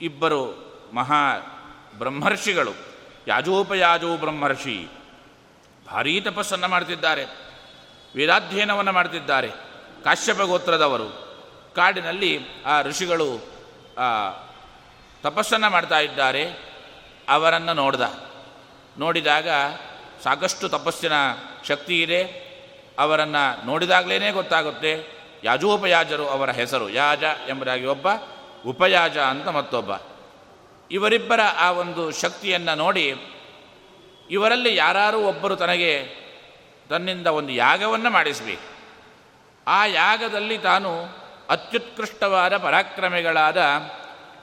[0.00, 0.40] ಇಬ್ಬರು
[0.94, 1.38] ಮಹಾ
[1.98, 2.72] ಬ್ರಹ್ಮರ್ಷಿಗಳು,
[3.28, 4.88] ಯಾಜೋಪಯಾಜೋ ಬ್ರಹ್ಮರ್ಷಿ,
[5.86, 7.24] ಭಾರೀ ತಪಸ್ಸನ್ನು ಮಾಡ್ತಿದ್ದಾರೆ.
[8.16, 9.48] ವೇದಾಧ್ಯಯನವನ್ನು ಮಾಡ್ತಿದ್ದಾರೆ.
[10.04, 11.29] ಕಾಶ್ಯಪ ಗೋತ್ರದವರು
[11.74, 13.38] ಕಾಡಿನಲ್ಲಿ ಆ ಋಷಿಗಳು
[15.22, 16.44] ತಪಸ್ಸನ್ನು ಮಾಡ್ತಾ ಇದ್ದಾರೆ.
[17.28, 18.00] ಅವರನ್ನು ನೋಡ್ದ.
[18.98, 19.48] ನೋಡಿದಾಗ
[20.24, 21.12] ಸಾಕಷ್ಟು ತಪಸ್ಸಿನ
[21.68, 22.50] ಶಕ್ತಿ ಇದೆ.
[22.98, 25.20] ಅವರನ್ನು ನೋಡಿದಾಗಲೇ ಗೊತ್ತಾಗುತ್ತೆ.
[25.44, 28.08] ಯಾಜೋಪಯಾಜರು ಅವರ ಹೆಸರು, ಯಾಜ ಎಂಬುದಾಗಿ ಒಬ್ಬ,
[28.66, 29.90] ಉಪಯಾಜ ಅಂತ ಮತ್ತೊಬ್ಬ.
[30.90, 33.14] ಇವರಿಬ್ಬರ ಆ ಒಂದು ಶಕ್ತಿಯನ್ನು ನೋಡಿ
[34.30, 36.06] ಇವರಲ್ಲಿ ಯಾರು ಒಬ್ಬರು ತನಗೆ
[36.88, 38.68] ತನ್ನಿಂದ ಒಂದು ಯಾಗವನ್ನು ಮಾಡಿಸಬೇಕು.
[39.66, 40.90] ಆ ಯಾಗದಲ್ಲಿ ತಾನು
[41.50, 43.56] ಅತ್ಯುತ್ಕೃಷ್ಟವಾದ ಪರಾಕ್ರಮಿಗಳಾದ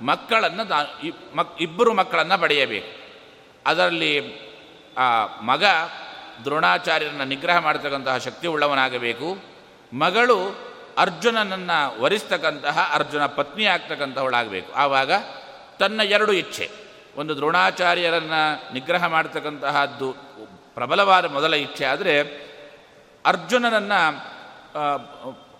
[0.01, 0.99] ಮಕ್ಕಳನ್ನು ದಾ
[1.35, 3.07] ಮಕ್, ಇಬ್ಬರು ಮಕ್ಕಳನ್ನು ಪಡೆಯಬೇಕು.
[3.65, 4.39] ಅದರಲ್ಲಿ,
[4.97, 5.63] ಆ, ಮಗ
[6.43, 9.37] ದ್ರೋಣಾಚಾರ್ಯರನ್ನು ನಿಗ್ರಹ ಮಾಡತಕ್ಕಂತಹ ಶಕ್ತಿ ಉಳ್ಳವನಾಗಬೇಕು.
[9.93, 10.67] ಮಗಳು
[10.97, 14.73] ಅರ್ಜುನನನ್ನು ವರಿಸ್ತಕ್ಕಂತಹ ಅರ್ಜುನ ಪತ್ನಿ ಆಗ್ತಕ್ಕಂಥವಳಾಗಬೇಕು.
[14.73, 15.11] ಆವಾಗ
[15.79, 16.71] ತನ್ನ ಎರಡು ಇಚ್ಛೆ.
[17.15, 20.13] ಒಂದು ದ್ರೋಣಾಚಾರ್ಯರನ್ನು ನಿಗ್ರಹ ಮಾಡತಕ್ಕಂತಹದ್ದು
[20.73, 22.21] ಪ್ರಬಲವಾದ ಮೊದಲ ಇಚ್ಛೆ ಆದರೆ
[23.25, 24.27] ಅರ್ಜುನನನ್ನು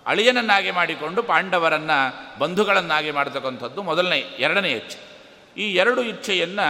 [0.08, 1.98] ಅಳಿಯನನ್ನಾಗಿ ಮಾಡಿಕೊಂಡು ಪಾಂಡವರನ್ನು
[2.40, 5.00] ಬಂಧುಗಳನ್ನಾಗಿ ಮಾಡತಕ್ಕಂಥದ್ದು ಮೊದಲನೇ, ಎರಡನೇ ಇಚ್ಛೆ.
[5.58, 6.68] ಈ ಎರಡು ಇಚ್ಛೆಯನ್ನು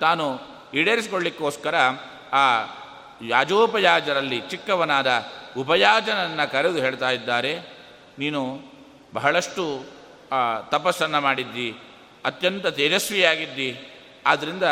[0.00, 0.24] ತಾನು
[0.74, 1.74] ಈಡೇರಿಸಿಕೊಳ್ಳಿಕ್ಕೋಸ್ಕರ
[2.32, 2.44] ಆ
[3.28, 5.10] ಯಾಜೋಪಯಾಜರಲ್ಲಿ ಚಿಕ್ಕವನಾದ
[5.56, 7.52] ಉಪಯಾಜನನ್ನು ಕರೆದು ಹೇಳ್ತಾ ಇದ್ದಾರೆ,
[8.18, 8.40] ನೀನು
[9.14, 9.64] ಬಹಳಷ್ಟು
[10.70, 11.68] ತಪಸ್ಸನ್ನು ಮಾಡಿದ್ದಿ,
[12.24, 13.68] ಅತ್ಯಂತ ತೇಜಸ್ವಿಯಾಗಿದ್ದಿ
[14.26, 14.66] ಆದ್ದರಿಂದ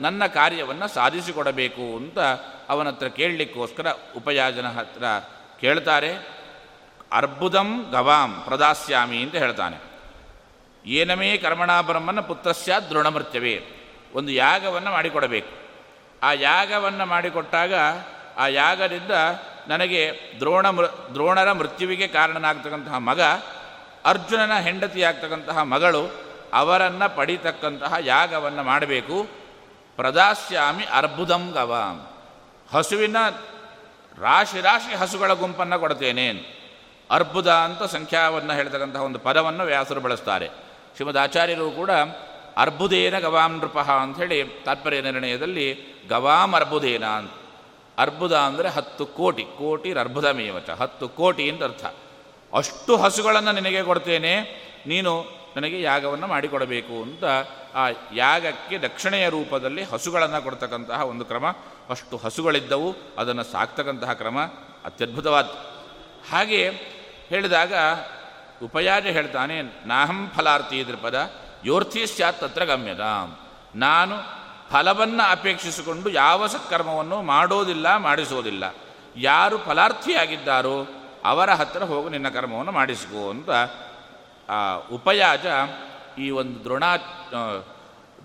[0.00, 2.18] ನನ್ನ ಕಾರ್ಯವನ್ನು ಸಾಧಿಸಿಕೊಡಬೇಕು ಅಂತ
[2.68, 5.04] ಅವನ ಹತ್ರ ಕೇಳಲಿಕ್ಕೋಸ್ಕರ ಉಪಯಾಜನ ಹತ್ರ
[5.60, 6.10] ಕೇಳ್ತಾರೆ.
[7.12, 9.88] ಅರ್ಬುದಂ ಗವಾಂ ಪ್ರದಾಸ್ಯಾಮಿ ಅಂತ ಹೇಳ್ತಾನೆ.
[10.86, 13.62] ಏನಮೇ ಕರ್ಮಣಾಬ್ರಹ್ಮನ ಪುತ್ರಸ್ಯ ದ್ರೋಣಮೃತ್ಯವೇ
[14.14, 15.68] ಒಂದು ಯಾಗವನ್ನು ಮಾಡಿಕೊಡಬೇಕು.
[16.22, 17.74] ಆ ಯಾಗವನ್ನು ಮಾಡಿಕೊಟ್ಟಾಗ
[18.36, 19.10] ಆ ಯಾಗದಿಂದ
[19.68, 23.20] ನನಗೆ ದ್ರೋಣ ಮೃ, ದ್ರೋಣರ ಮೃತ್ಯುವಿಗೆ ಕಾರಣನಾಗ್ತಕ್ಕಂತಹ ಮಗ,
[24.04, 26.10] ಅರ್ಜುನನ ಹೆಂಡತಿಯಾಗ್ತಕ್ಕಂತಹ ಮಗಳು,
[26.54, 29.26] ಅವರನ್ನು ಪಡಿತಕ್ಕಂತಹ ಯಾಗವನ್ನು ಮಾಡಬೇಕು.
[29.96, 32.06] ಪ್ರದಾಸ್ಯಾಮಿ ಅರ್ಬುದಂ ಗವಾಂ.
[32.74, 33.16] ಹಸುವಿನ
[34.18, 36.57] ರಾಶಿ ರಾಶಿ ಹಸುಗಳ ಗುಂಪನ್ನು ಕೊಡ್ತೇನೆ
[37.10, 40.48] ಅರ್ಬುದ ಅಂತ ಸಂಖ್ಯಾವನ್ನು ಹೇಳ್ತಕ್ಕಂತಹ ಒಂದು ಪದವನ್ನು ವ್ಯಾಸರು ಬಳಸ್ತಾರೆ.
[40.94, 41.92] ಶ್ರೀಮದ್ ಆಚಾರ್ಯರು ಕೂಡ
[42.56, 45.66] ಅರ್ಬುದೇನ ಗವಾಂ ನೃಪಃ ಅಂಥೇಳಿ ತಾತ್ಪರ್ಯ ನಿರ್ಣಯದಲ್ಲಿ
[46.10, 47.32] ಗವಾಂ ಅರ್ಬುದೇನ ಅಂತ.
[47.98, 51.84] ಅರ್ಬುದ ಅಂದರೆ ಹತ್ತು ಕೋಟಿ ಕೋಟಿ ಅರ್ಬುದ ಮೇವಚ ಹತ್ತು ಕೋಟಿ ಅಂತ ಅರ್ಥ.
[52.52, 54.32] ಅಷ್ಟು ಹಸುಗಳನ್ನು ನಿನಗೆ ಕೊಡ್ತೇನೆ,
[54.86, 55.12] ನೀನು
[55.56, 57.24] ನನಗೆ ಯಾಗವನ್ನು ಮಾಡಿಕೊಡಬೇಕು ಅಂತ
[57.74, 61.46] ಆ ಯಾಗಕ್ಕೆ ದಕ್ಷಿಣೆಯ ರೂಪದಲ್ಲಿ ಹಸುಗಳನ್ನು ಕೊಡ್ತಕ್ಕಂತಹ ಒಂದು ಕ್ರಮ.
[61.90, 64.38] ಅಷ್ಟು ಹಸುಗಳಿದ್ದವು, ಅದನ್ನು ಸಾಕ್ತಕ್ಕಂತಹ ಕ್ರಮ
[64.84, 65.46] ಅತ್ಯದ್ಭುತವಾದ
[66.30, 66.62] ಹಾಗೆ
[67.28, 67.74] ಹೇಳಿದಾಗ
[68.62, 71.30] ಉಪಯಾಜ ಹೇಳ್ತಾನೆ, ನಾಹಂ ಫಲಾರ್ಥಿ ದೃಪದ
[71.64, 73.00] ಯೋರ್ಥಿ ಸ್ಯಾತ್ ತತ್ರ ಗಮ್ಯದ
[73.74, 74.16] ನಾನು
[74.70, 78.74] ಫಲವನ್ನು ಅಪೇಕ್ಷಿಸಿಕೊಂಡು ಯಾವ ಸತ್ಕರ್ಮವನ್ನು ಮಾಡೋದಿಲ್ಲ, ಮಾಡಿಸೋದಿಲ್ಲ.
[79.16, 80.86] ಯಾರು ಫಲಾರ್ಥಿಯಾಗಿದ್ದಾರೋ
[81.24, 83.50] ಅವರ ಹತ್ತಿರ ಹೋಗಿ, ನಿನ್ನ ಕರ್ಮವನ್ನು ಮಾಡಿಸಿಕೋ ಅಂತ,
[84.50, 85.46] ಆ, ಉಪಯಾಜ
[86.18, 86.96] ಈ ಒಂದು ದ್ರೋಣಾ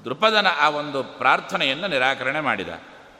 [0.05, 2.69] ದೃಪದನ ಆ ಒಂದು ಪ್ರಾರ್ಥನೆಯನ್ನು ನಿರಾಕರಣೆ ಮಾಡಿದ.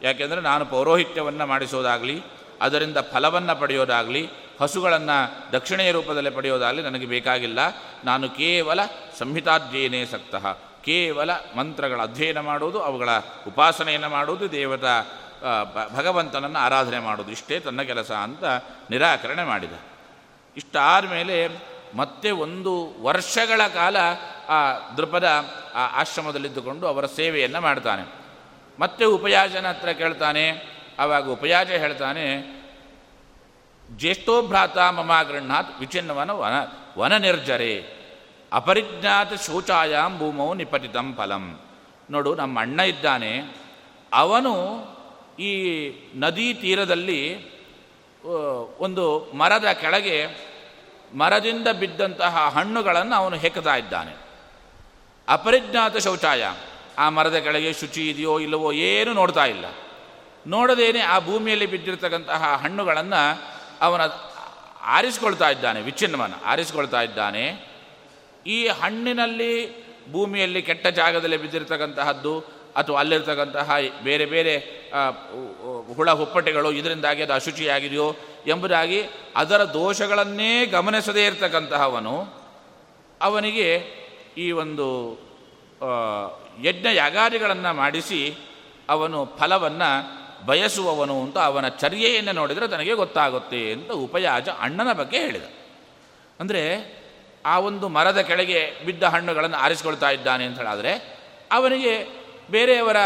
[0.02, 2.24] ಯಾಕೆಂದರೆ ನಾನು ಪೌರೋಹಿತ್ಯವನ್ನು ಮಾಡಿಸೋದಾಗಲಿ
[2.62, 4.30] ಅದರಿಂದ ಫಲವನ್ನು ಪಡೆಯೋದಾಗಲಿ,
[4.62, 7.60] ಹಸುಗಳನ್ನು ದಕ್ಷಿಣೆಯ ರೂಪದಲ್ಲಿ ಪಡೆಯೋದಾಗಲಿ ನನಗೆ ಬೇಕಾಗಿಲ್ಲ.
[8.06, 8.80] ನಾನು ಕೇವಲ
[9.20, 10.54] ಸಂಹಿತಾಧ್ಯಯನೇ ಸಕ್ತಃ.
[10.84, 13.10] ಕೇವಲ ಮಂತ್ರಗಳ ಅಧ್ಯಯನ ಮಾಡುವುದು, ಅವುಗಳ
[13.48, 15.02] ಉಪಾಸನೆಯನ್ನು ಮಾಡುವುದು, ದೇವತಾ
[15.98, 18.44] ಭಗವಂತನನ್ನು ಆರಾಧನೆ ಮಾಡೋದು ಇಷ್ಟೇ ತನ್ನ ಕೆಲಸ ಅಂತ
[18.90, 19.72] ನಿರಾಕರಣೆ ಮಾಡಿದ.
[20.58, 21.50] ಇಷ್ಟಾದ ಮೇಲೆ
[21.96, 23.98] ಮತ್ತೆ ಒಂದು ವರ್ಷಗಳ ಕಾಲ
[24.50, 28.24] ಆ ದೃಪದ, ಆ ಆಶ್ರಮದಲ್ಲಿದ್ದುಕೊಂಡು ಅವರ ಸೇವೆಯನ್ನು ಮಾಡ್ತಾನೆ.
[28.80, 32.26] ಮತ್ತೆ ಉಪಯಾಜನ ಹತ್ರ ಕೇಳ್ತಾನೆ ಆವಾಗ ಉಪಯಾಜ ಹೇಳ್ತಾನೆ
[33.90, 36.56] ಜ್ಯೇಷ್ಠೋಭ್ರಾತ ಮಮ ಗೃಹಾತ್ ವಿಚಿನ್ನವನ ವನ
[36.98, 37.74] ವನ ನಿರ್ಜರೆ,
[38.52, 41.46] ಅಪರಿಜ್ಞಾತ ಶೌಚಾಯಾಮ್ ಭೂಮೌ ನಿಪತಿತಂ ಫಲಂ.
[42.12, 43.32] ನೋಡು, ನಮ್ಮ ಅಣ್ಣ ಇದ್ದಾನೆ,
[44.14, 44.54] ಅವನು
[45.40, 45.52] ಈ
[46.16, 47.22] ನದಿ ತೀರದಲ್ಲಿ
[48.80, 50.18] ಒಂದು ಮರದ ಕೆಳಗೆ
[51.18, 54.14] ಮರದಿಂದ ಬಿದ್ದಂತಹ ಹಣ್ಣುಗಳನ್ನು ಅವನು ಹೆಕ್ಕತಾ ಇದ್ದಾನೆ.
[55.28, 56.44] ಅಪರಿಜ್ಞಾತ ಶೌಚಾಯ,
[56.98, 59.66] ಆ ಮರದ ಕೆಳಗೆ ಶುಚಿ ಇದೆಯೋ ಇಲ್ಲವೋ ಏನು ನೋಡ್ತಾ ಇಲ್ಲ.
[60.48, 63.22] ನೋಡದೇನೆ ಆ ಭೂಮಿಯಲ್ಲಿ ಬಿದ್ದಿರತಕ್ಕಂತಹ ಹಣ್ಣುಗಳನ್ನು
[63.82, 64.02] ಅವನ
[64.82, 67.44] ಆರಿಸಿಕೊಳ್ತಾ ಇದ್ದಾನೆ, ವಿಚ್ಛಿನ್ನವನ್ನು ಆರಿಸಿಕೊಳ್ತಾ ಇದ್ದಾನೆ.
[68.48, 69.54] ಈ ಹಣ್ಣಿನಲ್ಲಿ
[70.12, 72.40] ಭೂಮಿಯಲ್ಲಿ ಕೆಟ್ಟ ಜಾಗದಲ್ಲಿ ಬಿದ್ದಿರತಕ್ಕಂತಹದ್ದು
[72.76, 73.72] ಅಥವಾ ಅಲ್ಲಿರ್ತಕ್ಕಂತಹ
[74.04, 74.58] ಬೇರೆ ಬೇರೆ
[75.94, 78.16] ಹುಳ ಹುಪ್ಪಟೆಗಳು ಇದರಿಂದಾಗಿ ಅದು ಅಶುಚಿಯಾಗಿದೆಯೋ
[78.48, 79.00] ಎಂಬುದಾಗಿ
[79.36, 82.16] ಅದರ ದೋಷಗಳನ್ನೇ ಗಮನಿಸದೇ ಇರತಕ್ಕಂತಹವನು,
[83.22, 83.70] ಅವನಿಗೆ
[84.38, 84.88] ಈ ಒಂದು
[86.64, 88.36] ಯಜ್ಞ ಯಾಗಾದಿಗಳನ್ನು ಮಾಡಿಸಿ
[88.90, 95.44] ಅವನು ಫಲವನ್ನು ಬಯಸುವವನು ಅಂತ ಅವನ ಚರ್ಯೆಯನ್ನು ನೋಡಿದರೆ ತನಗೆ ಗೊತ್ತಾಗುತ್ತೆ ಅಂತ ಉಪಯಾಜ ಅಣ್ಣನ ಬಗ್ಗೆ ಹೇಳಿದ.
[96.40, 96.62] ಅಂದರೆ
[97.46, 100.94] ಆ ಒಂದು ಮರದ ಕೆಳಗೆ ಬಿದ್ದ ಹಣ್ಣುಗಳನ್ನು ಆರಿಸಿಕೊಳ್ತಾ ಇದ್ದಾನೆ ಅಂತ ಹೇಳಿದ್ರೆ
[101.52, 101.94] ಅವನಿಗೆ
[102.52, 102.98] ಬೇರೆಯವರ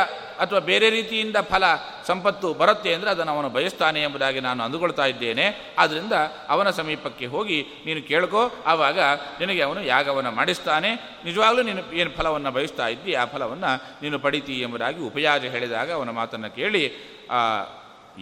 [0.43, 1.63] ಅಥವಾ ಬೇರೆ ರೀತಿಯಿಂದ ಫಲ
[2.08, 5.45] ಸಂಪತ್ತು ಬರುತ್ತೆ ಅಂದರೆ ಅದನ್ನು ಅವನು ಬಯಸ್ತಾನೆ ಎಂಬುದಾಗಿ ನಾನು ಅಂದುಕೊಳ್ತಾ ಇದ್ದೇನೆ.
[5.82, 6.13] ಆದ್ದರಿಂದ
[6.54, 8.43] ಅವನ ಸಮೀಪಕ್ಕೆ ಹೋಗಿ ನೀನು ಕೇಳ್ಕೋ.
[8.71, 9.00] ಆವಾಗ
[9.41, 10.91] ನಿನಗೆ ಅವನು ಯಾಗವನ್ನು ಮಾಡಿಸ್ತಾನೆ.
[11.26, 13.73] ನಿಜವಾಗಲೂ ನೀನು ಏನು ಫಲವನ್ನು ಬಯಸ್ತಾ ಇದ್ದಿ, ಆ ಫಲವನ್ನು
[14.04, 16.84] ನೀನು ಪಡಿತಿ ಎಂಬುದಾಗಿ ಉಪಯಾಜ ಹೇಳಿದಾಗ ಅವನ ಮಾತನ್ನು ಕೇಳಿ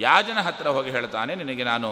[0.07, 1.89] ಯಾಜನ ಹತ್ತಿರ ಹೋಗಿ ಹೇಳ್ತಾನೆ, ನಿನಗೆ ನಾನು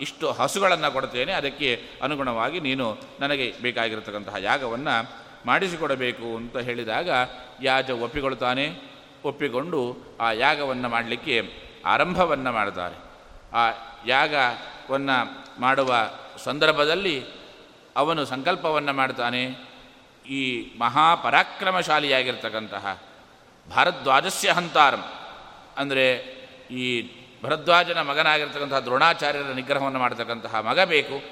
[0.00, 1.68] ಇಷ್ಟು ಹಸುಗಳನ್ನು ಕೊಡ್ತೇನೆ, ಅದಕ್ಕೆ
[2.02, 2.86] ಅನುಗುಣವಾಗಿ ನೀನು
[3.20, 4.94] ನನಗೆ ಬೇಕಾಗಿರತಕ್ಕಂತಹ ಯಾಗವನ್ನು
[5.48, 7.10] ಮಾಡಿಸಿಕೊಡಬೇಕು ಅಂತ ಹೇಳಿದಾಗ
[7.62, 8.74] ಯಾಜ ಒಪ್ಪಿಕೊಳ್ತಾನೆ.
[9.24, 11.42] ಒಪ್ಪಿಕೊಂಡು ಆ ಯಾಗವನ್ನು ಮಾಡಲಿಕ್ಕೆ
[11.86, 12.94] ಆರಂಭವನ್ನು ಮಾಡ್ತಾರೆ.
[13.56, 13.70] ಆ
[14.06, 16.10] ಯಾಗವನ್ನು ಮಾಡುವ
[16.44, 17.22] ಸಂದರ್ಭದಲ್ಲಿ
[17.96, 19.68] ಅವನು ಸಂಕಲ್ಪವನ್ನು ಮಾಡ್ತಾನೆ.
[20.28, 23.02] ಈ ಮಹಾಪರಾಕ್ರಮಶಾಲಿಯಾಗಿರ್ತಕ್ಕಂತಹ
[23.68, 25.04] ಭಾರದ್ವಾಜಸ್ಯ ಹಂತಾರಂ
[25.76, 26.38] ಅಂದರೆ
[26.70, 27.10] ಈ
[27.44, 31.22] ಭರದ್ವಾಜನ ಮಗನಾಗಿರ್ತಕ್ಕಂತಹ ದ್ರೋಣಾಚಾರ್ಯರ ನಿಗ್ರಹವನ್ನು ಮಾಡತಕ್ಕಂತಹ ಮಗ ಬೇಕು.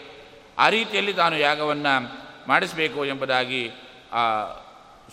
[0.59, 3.71] ಆ ರೀತಿಯಲ್ಲಿ ತಾನು ಯಾಗವನ್ನು ಮಾಡಿಸಬೇಕು ಎಂಬುದಾಗಿ
[4.13, 4.45] ಆ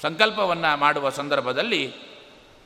[0.02, 1.94] ಸಂಕಲ್ಪವನ್ನು ಮಾಡುವ ಸಂದರ್ಭದಲ್ಲಿ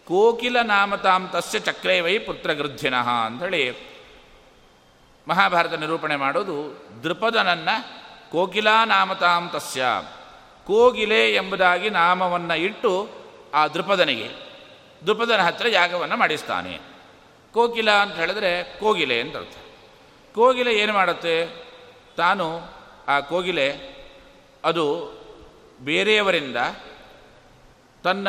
[0.07, 3.75] ಕೋಕಿಲ ನಾಮತಾಂ ತಸ್ಯ ಚಕ್ರೇವೈ ಪುತ್ರಗೃದ್ಧಿನಃ ಅಂಥೇಳಿ
[5.27, 9.83] ಮಹಾಭಾರತ ನಿರೂಪಣೆ ಮಾಡೋದು ದೃಪದನನ್ನು ಕೋಕಿಲಾ ನಾಮತಾಂ ತಸ್ಯ
[10.67, 13.09] ಕೋಗಿಲೆ ಎಂಬುದಾಗಿ ನಾಮವನ್ನು ಇಟ್ಟು
[13.53, 14.29] ಆ ದೃಪದನಿಗೆ
[15.05, 16.79] ದೃಪದನ ಹತ್ತಿರ ಯಾಗವನ್ನು ಮಾಡಿಸ್ತಾನೆ.
[17.53, 19.55] ಕೋಕಿಲ ಅಂತ ಹೇಳಿದ್ರೆ ಕೋಗಿಲೆ ಅಂತ ಅರ್ಥ.
[20.35, 21.45] ಕೋಗಿಲೆ ಏನು ಮಾಡುತ್ತೆ?
[22.17, 22.59] ತಾನು
[23.07, 23.97] ಆ ಕೋಗಿಲೆ
[24.65, 25.17] ಅದು
[25.79, 26.57] ಬೇರೆಯವರಿಂದ
[28.03, 28.27] ತನ್ನ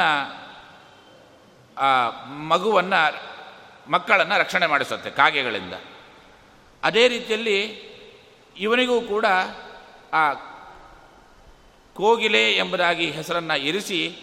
[2.26, 3.28] ಮಗುವನ್ನು
[3.90, 5.74] ಮಕ್ಕಳನ್ನು ರಕ್ಷಣೆ ಮಾಡಿಸುತ್ತೆ, ಕಾಗೆಗಳಿಂದ.
[6.82, 7.88] ಅದೇ ರೀತಿಯಲ್ಲಿ
[8.56, 9.26] ಇವನಿಗೂ ಕೂಡ,
[10.12, 10.32] ಆ,
[11.94, 14.18] ಕೋಗಿಲೆ ಎಂಬುದಾಗಿ ಹೆಸರನ್ನು ಇರಿಸಿ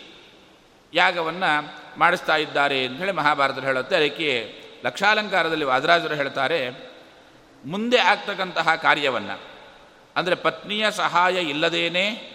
[0.93, 3.95] ಯಾಗವನ್ನು ಮಾಡಿಸ್ತಾ ಇದ್ದಾರೆ ಅಂತ ಹೇಳಿ ಮಹಾಭಾರತರು ಹೇಳುತ್ತೆ.
[3.95, 6.69] ಅದಕ್ಕೆ ಲಕ್ಷಾಲಂಕಾರದಲ್ಲಿ ವಾದರಾಜರು ಹೇಳ್ತಾರೆ,
[7.65, 9.39] ಮುಂದೆ ಆಗ್ತಕ್ಕಂತಹ ಕಾರ್ಯವನ್ನು,
[10.15, 12.34] ಅಂದರೆ ಪತ್ನಿಯ ಸಹಾಯ ಇಲ್ಲದೇನೆ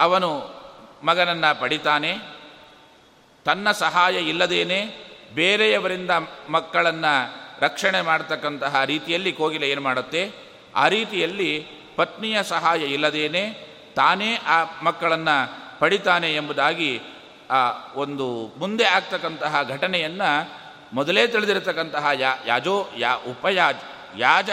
[0.00, 0.30] ಅವನು
[1.02, 2.12] ಮಗನನ್ನು ಪಡಿತಾನೆ.
[3.44, 4.78] ತನ್ನ ಸಹಾಯ ಇಲ್ಲದೇನೆ
[5.34, 6.10] ಬೇರೆಯವರಿಂದ
[6.50, 7.12] ಮಕ್ಕಳನ್ನು
[7.60, 10.22] ರಕ್ಷಣೆ ಮಾಡ್ತಕ್ಕಂತಹ ರೀತಿಯಲ್ಲಿ ಕೋಗಿಲೆ ಏನು ಮಾಡುತ್ತೆ?
[10.76, 13.42] ಆ ರೀತಿಯಲ್ಲಿ ಪತ್ನಿಯ ಸಹಾಯ ಇಲ್ಲದೇನೆ
[13.96, 15.36] ತಾನೇ ಆ ಮಕ್ಕಳನ್ನು
[15.78, 17.00] ಪಡಿತಾನೆ ಎಂಬುದಾಗಿ
[17.50, 17.60] ಆ
[17.94, 18.26] ಒಂದು
[18.58, 20.30] ಮುಂದೆ ಆಗ್ತಕ್ಕಂತಹ ಘಟನೆಯನ್ನು
[20.92, 23.82] ಮೊದಲೇ ತಿಳಿದಿರತಕ್ಕಂತಹ ಯಾ ಯಾಜೋ ಯಾ ಉಪಯಾಜ್
[24.18, 24.50] ಯಾಜ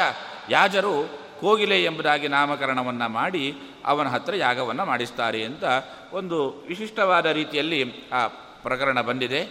[0.50, 0.94] ಯಾಜರು
[1.42, 3.46] ಕೋಗಿಲೆ ಎಂಬುದಾಗಿ ನಾಮಕರಣವನ್ನು ಮಾಡಿ
[3.88, 5.64] ಅವನ ಹತ್ರ ಯಾಗವನ್ನು ಮಾಡಿಸ್ತಾರೆ ಅಂತ
[6.12, 8.28] ಒಂದು ವಿಶಿಷ್ಟವಾದ ರೀತಿಯಲ್ಲಿ ಆ
[8.64, 9.42] ಪ್ರಕರಣ ಬಂದಿದೆ.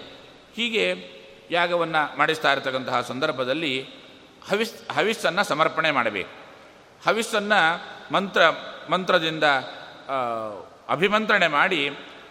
[0.56, 0.84] ಹೀಗೆ
[1.50, 3.72] ಯಾಗವನ್ನು ಮಾಡಿಸ್ತಾ ಇರತಕ್ಕಂತಹ ಸಂದರ್ಭದಲ್ಲಿ
[4.50, 6.32] ಹವಿಸ್, ಹವಿಸ್ಸನ್ನು ಸಮರ್ಪಣೆ ಮಾಡಬೇಕು.
[7.06, 7.60] ಹವಿಸ್ಸನ್ನು
[8.14, 8.42] ಮಂತ್ರ,
[8.90, 9.44] ಮಂತ್ರದಿಂದ
[10.88, 11.90] ಅಭಿಮಂತ್ರಣೆ ಮಾಡಿ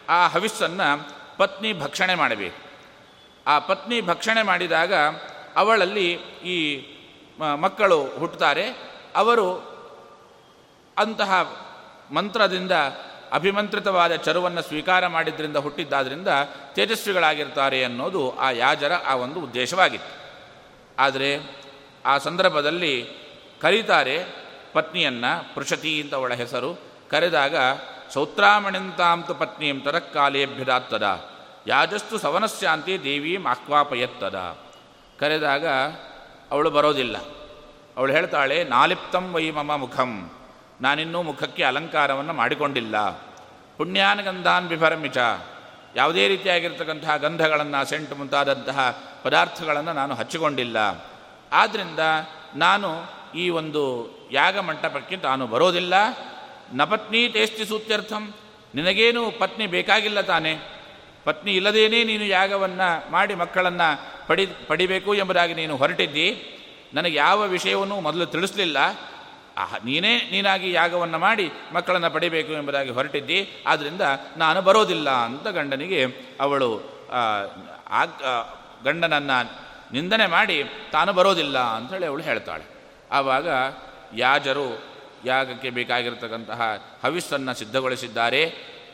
[0.10, 0.88] ಆ ಹವಿಸ್ಸನ್ನು
[1.38, 2.60] ಪತ್ನಿ ಭಕ್ಷಣೆ ಮಾಡಬೇಕು.
[3.48, 4.94] ಆ ಪತ್ನಿ ಭಕ್ಷಣೆ ಮಾಡಿದಾಗ
[5.56, 6.08] ಅವಳಲ್ಲಿ
[6.54, 6.58] ಈ
[7.60, 8.66] ಮಕ್ಕಳು ಹುಟ್ಟುತ್ತಾರೆ
[9.16, 9.48] ಅವರು
[10.98, 11.32] ಅಂತಹ
[12.12, 12.72] ಮಂತ್ರದಿಂದ
[13.32, 16.28] ಅಭಿಮಂತ್ರಿತವಾದ ಚರುವನ್ನು ಸ್ವೀಕಾರ ಮಾಡಿದ್ರಿಂದ ಹುಟ್ಟಿದ್ದಾದ್ರಿಂದ
[16.74, 20.32] ತೇಜಸ್ವಿಗಳಾಗಿರ್ತಾರೆ ಅನ್ನೋದು ಆ ಯಾಜರ ಆ ಒಂದು ಉದ್ದೇಶವಾಗಿತ್ತು.
[21.00, 21.40] ಆದರೆ
[22.06, 23.10] ಆ ಸಂದರ್ಭದಲ್ಲಿ
[23.62, 24.26] ಕರೀತಾರೆ
[24.74, 26.82] ಪತ್ನಿಯನ್ನು ಪೃಷತಿ ಅಂತ ಅವಳ ಹೆಸರು.
[27.12, 27.56] ಕರೆದಾಗ,
[28.14, 31.30] ಸೌತ್ರಾಮಣಿಂತಾಂತು ಪತ್ನಿಯಂ ತದಕ್ಕಾಲೇಭ್ಯದಾತ್ತದ
[31.68, 34.58] ಯಾಜಸ್ತು ಸವನಶಾಂತಿ ದೇವಿ ಆಕ್ವಾಪಯತ್ತದ.
[35.20, 35.68] ಕರೆದಾಗ,
[36.52, 37.18] ಅವಳು ಬರೋದಿಲ್ಲ.
[37.98, 40.35] ಅವಳು ಹೇಳ್ತಾಳೆ, ನಾಲಿಪ್ತಂ ವೈ ಮಮ ಮುಖಂ.
[40.82, 43.10] ನಾನಿನ್ನೂ ಮುಖಕ್ಕೆ ಅಲಂಕಾರವನ್ನು ಮಾಡಿಕೊಂಡಿಲ್ಲ.
[43.78, 45.18] ಪುಣ್ಯಾನ್ ಗಂಧಾನ್ ಬಿಭರಮಿಚ.
[45.96, 50.78] ಯಾವುದೇ ರೀತಿಯಾಗಿರ್ತಕ್ಕಂತಹ ಗಂಧಗಳನ್ನು, ಸೆಂಟು ಮುಂತಾದಂತಹ ಪದಾರ್ಥಗಳನ್ನು ನಾನು ಹಚ್ಚಿಕೊಂಡಿಲ್ಲ.
[51.52, 52.00] ಆದ್ದರಿಂದ
[52.56, 52.88] ನಾನು
[53.38, 55.94] ಈ ಒಂದು ಯಾಗ ಮಂಟಪಕ್ಕೆ ತಾನು ಬರೋದಿಲ್ಲ.
[56.74, 58.34] ನಪತ್ನಿ ಟೇಸ್ತಿ ಸೂತ್ಯರ್ಥಂ.
[58.76, 60.60] ನಿನಗೇನು ಪತ್ನಿ ಬೇಕಾಗಿಲ್ಲ ತಾನೆ.
[61.24, 66.52] ಪತ್ನಿ ಇಲ್ಲದೇನೇ ನೀನು ಯಾಗವನ್ನು ಮಾಡಿ ಮಕ್ಕಳನ್ನು ಪಡಿ, ಪಡಿಬೇಕು ಎಂಬುದಾಗಿ ನೀನು ಹೊರಟಿದ್ದಿ.
[66.94, 68.78] ನನಗೆ ಯಾವ ವಿಷಯವನ್ನು ಮೊದಲು ತಿಳಿಸಲಿಲ್ಲ.
[69.86, 74.02] ನೀನೇ ನೀನಾಗಿ ಯಾಗವನ್ನು ಮಾಡಿ ಮಕ್ಕಳನ್ನು ಪಡಿಬೇಕು ಎಂಬುದಾಗಿ ಹೊರಟಿದ್ದಿ ಆದ್ದರಿಂದ
[74.38, 76.02] ನಾನು ಬರೋದಿಲ್ಲ ಅಂತ ಗಂಡನಿಗೆ
[76.42, 76.70] ಅವಳು
[78.84, 79.38] ಗಂಡನನ್ನು
[79.94, 80.58] ನಿಂದನೆ ಮಾಡಿ
[80.92, 82.66] ತಾನು ಬರೋದಿಲ್ಲ ಅಂಥೇಳಿ ಅವಳು ಹೇಳ್ತಾಳೆ.
[83.12, 83.48] ಆವಾಗ
[84.16, 84.68] ಯಾಜರು
[85.26, 86.62] ಯಾಗಕ್ಕೆ ಬೇಕಾಗಿರತಕ್ಕಂತಹ
[87.04, 88.42] ಹವಿಸ್ಸನ್ನು ಸಿದ್ಧಗೊಳಿಸಿದ್ದಾರೆ,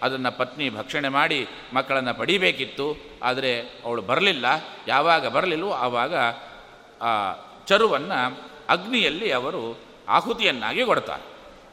[0.04, 1.40] ಅದನ್ನು ಪತ್ನಿ ಭಕ್ಷಣೆ ಮಾಡಿ
[1.74, 2.88] ಮಕ್ಕಳನ್ನು ಪಡಿಬೇಕಿತ್ತು,
[3.24, 3.52] ಆದರೆ
[3.86, 4.46] ಅವಳು ಬರಲಿಲ್ಲ.
[4.88, 6.14] ಯಾವಾಗ ಬರಲಿಲ್ಲವೋ ಆವಾಗ
[7.68, 8.20] ಚರುವನ್ನು
[8.70, 9.64] ಅಗ್ನಿಯಲ್ಲಿ ಅವರು
[10.08, 11.24] ಆಹುತಿಯನ್ನಾಗಿ ಕೊಡ್ತಾರೆ.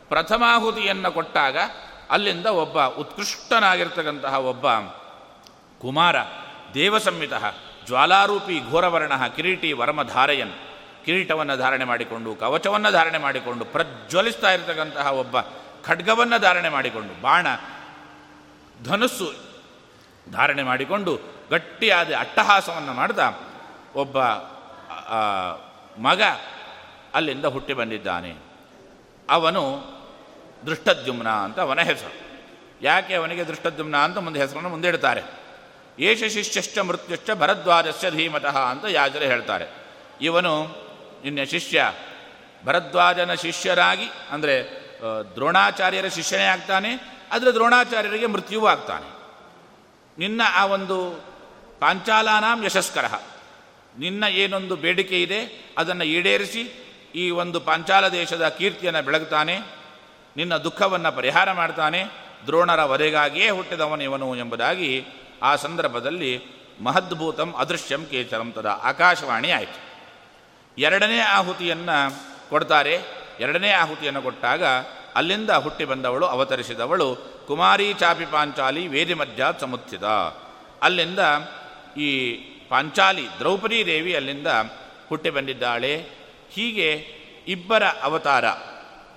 [0.08, 1.56] ಪ್ರಥಮಾಹುತಿಯನ್ನು ಕೊಟ್ಟಾಗ
[2.10, 4.66] ಅಲ್ಲಿಂದ ಒಬ್ಬ ಉತ್ಕೃಷ್ಟನಾಗಿರ್ತಕ್ಕಂತಹ ಒಬ್ಬ
[5.80, 6.16] ಕುಮಾರ
[6.74, 7.32] ದೇವಸಂಹಿತ
[7.86, 10.52] ಜ್ವಾಲಾರೂಪಿ ಘೋರವರ್ಣ, ಕಿರೀಟಿ ವರಮಧಾರಯನ್,
[11.04, 15.40] ಕಿರೀಟವನ್ನು ಧಾರಣೆ ಮಾಡಿಕೊಂಡು, ಕವಚವನ್ನು ಧಾರಣೆ ಮಾಡಿಕೊಂಡು, ಪ್ರಜ್ವಲಿಸ್ತಾ ಇರತಕ್ಕಂತಹ ಒಬ್ಬ
[15.84, 17.46] ಖಡ್ಗವನ್ನು ಧಾರಣೆ ಮಾಡಿಕೊಂಡು, ಬಾಣ,
[18.84, 19.32] ಧನುಸ್ಸು
[20.32, 21.18] ಧಾರಣೆ ಮಾಡಿಕೊಂಡು
[21.50, 23.32] ಗಟ್ಟಿಯಾದ ಅಟ್ಟಹಾಸವನ್ನು ಮಾಡ್ತಾ
[23.94, 24.22] ಒಬ್ಬ
[26.00, 26.22] ಮಗ
[27.14, 28.32] ಅಲ್ಲಿಂದ ಹುಟ್ಟಿ ಬಂದಿದ್ದಾನೆ.
[29.28, 29.62] ಅವನು
[30.66, 32.14] ದೃಷ್ಟದ್ಯುಮ್ನ ಅಂತ ಅವನ ಹೆಸರು.
[32.82, 35.22] ಯಾಕೆ ಅವನಿಗೆ ದೃಷ್ಟದ್ಯುಮ್ನ ಅಂತ ಮುಂದೆ ಹೆಸರನ್ನು ಮುಂದೆ ಇಡ್ತಾರೆ.
[35.98, 39.66] ಏಷ ಶಿಷ್ಯಶ್ಚ ಮೃತ್ಯುಶ್ಚ ಭರದ್ವಾಜಸ್ಯ ಧೀಮತಃ ಅಂತ ಯಾಜರು ಹೇಳ್ತಾರೆ.
[40.20, 40.52] ಇವನು
[41.24, 41.78] ನಿನ್ನ ಶಿಷ್ಯ.
[42.64, 44.54] ಭರದ್ವಾಜನ ಶಿಷ್ಯರಾಗಿ, ಅಂದರೆ
[45.34, 46.90] ದ್ರೋಣಾಚಾರ್ಯರ ಶಿಷ್ಯನೇ ಆಗ್ತಾನೆ,
[47.32, 49.08] ಆದರೆ ದ್ರೋಣಾಚಾರ್ಯರಿಗೆ ಮೃತ್ಯುವೂ ಆಗ್ತಾನೆ.
[50.18, 50.96] ನಿನ್ನ ಆ ಒಂದು
[51.80, 53.06] ಪಾಂಚಾಲಾನಾಂ ಯಶಸ್ಕರ.
[53.98, 55.40] ನಿನ್ನ ಏನೊಂದು ಬೇಡಿಕೆ ಇದೆ,
[55.78, 56.62] ಅದನ್ನು ಈಡೇರಿಸಿ
[57.18, 59.54] ಈ ಒಂದು ಪಾಂಚಾಲ ದೇಶದ ಕೀರ್ತಿಯನ್ನು ಬೆಳಗ್ತಾನೆ,
[60.36, 62.00] ನಿನ್ನ ದುಃಖವನ್ನು ಪರಿಹಾರ ಮಾಡ್ತಾನೆ,
[62.46, 64.90] ದ್ರೋಣರ ವರೆಗಾಗಿಯೇ ಹುಟ್ಟಿದವನು ಇವನು ಎಂಬುದಾಗಿ
[65.42, 66.32] ಆ ಸಂದರ್ಭದಲ್ಲಿ
[66.86, 69.78] ಮಹದ್ಭೂತಂ ಅದೃಶ್ಯಂ ಕೇಚರಂ ತದ ಆಕಾಶವಾಣಿ ಆಯಿತು.
[70.78, 71.96] ಎರಡನೇ ಆಹುತಿಯನ್ನು
[72.50, 72.94] ಕೊಡ್ತಾರೆ.
[73.44, 74.62] ಎರಡನೇ ಆಹುತಿಯನ್ನು ಕೊಟ್ಟಾಗ
[75.18, 77.08] ಅಲ್ಲಿಂದ ಹುಟ್ಟಿ ಬಂದವಳು, ಅವತರಿಸಿದವಳು
[77.48, 80.04] ಕುಮಾರಿ ಚಾಪಿ ಪಾಂಚಾಲಿ ವೇದಿ ಮಧ್ಯಾತ್ ಸಮುತ್ಥಿತ.
[80.82, 81.22] ಅಲ್ಲಿಂದ
[82.06, 82.10] ಈ
[82.70, 84.50] ಪಾಂಚಾಲಿ ದ್ರೌಪದಿ ದೇವಿ ಅಲ್ಲಿಂದ
[85.08, 85.92] ಹುಟ್ಟಿ ಬಂದಿದ್ದಾಳೆ.
[86.58, 87.06] ಹೀಗೆ
[87.48, 88.44] ಇಬ್ಬರ ಅವತಾರ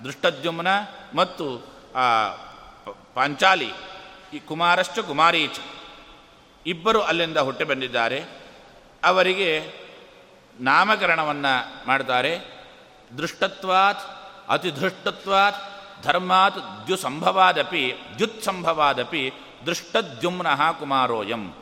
[0.04, 0.68] ದೃಷ್ಟದ್ಯುಮ್ನ
[1.14, 2.28] ಮತ್ತು, ಆ,
[3.14, 3.72] ಪಾಂಚಾಲಿ,
[4.34, 5.58] ಈ ಕುಮಾರಶ್ಚ ಕುಮಾರೀಚ
[6.66, 8.24] ಇಬ್ಬರು ಅಲ್ಲಿಂದ ಹುಟ್ಟಿ ಬಂದಿದ್ದಾರೆ.
[9.04, 9.72] ಅವರಿಗೆ
[10.60, 12.38] ನಾಮಕರಣವನ್ನು ಮಾಡ್ತಾರೆ.
[13.18, 14.00] ದೃಷ್ಟತ್ವಾತ್
[14.48, 15.56] ಅತಿಧೃಷ್ಟತ್ವಾತ್,
[16.02, 19.32] ಧರ್ಮಾತ್ ದ್ಯುಸಂಭವಾದಪಿ, ದ್ಯುತ್ಸಂಭವಾದಪಿ
[19.66, 21.52] ದೃಷ್ಟದ್ಯುಮ್ನಃ ಕುಮಾರೋಯಂ.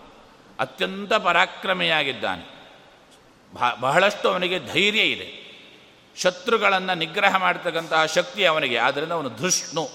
[0.60, 2.70] ಅತ್ಯಂತ ಪರಾಕ್ರಮಿಯಾಗಿದ್ದಾನೆ.
[3.54, 5.49] ಬಹ- ಬಹಳಷ್ಟು ಅವನಿಗೆ ಧೈರ್ಯ ಇದೆ.
[6.16, 8.78] ಶತ್ರುಗಳನ್ನು ನಿಗ್ರಹ ಮಾಡ್ತಕ್ಕಂತಹ ಶಕ್ತಿ ಅವನಿಗೆ.
[8.78, 9.88] ಆದ್ದರಿಂದ ಅವನು ಧೃಷ್ಣು.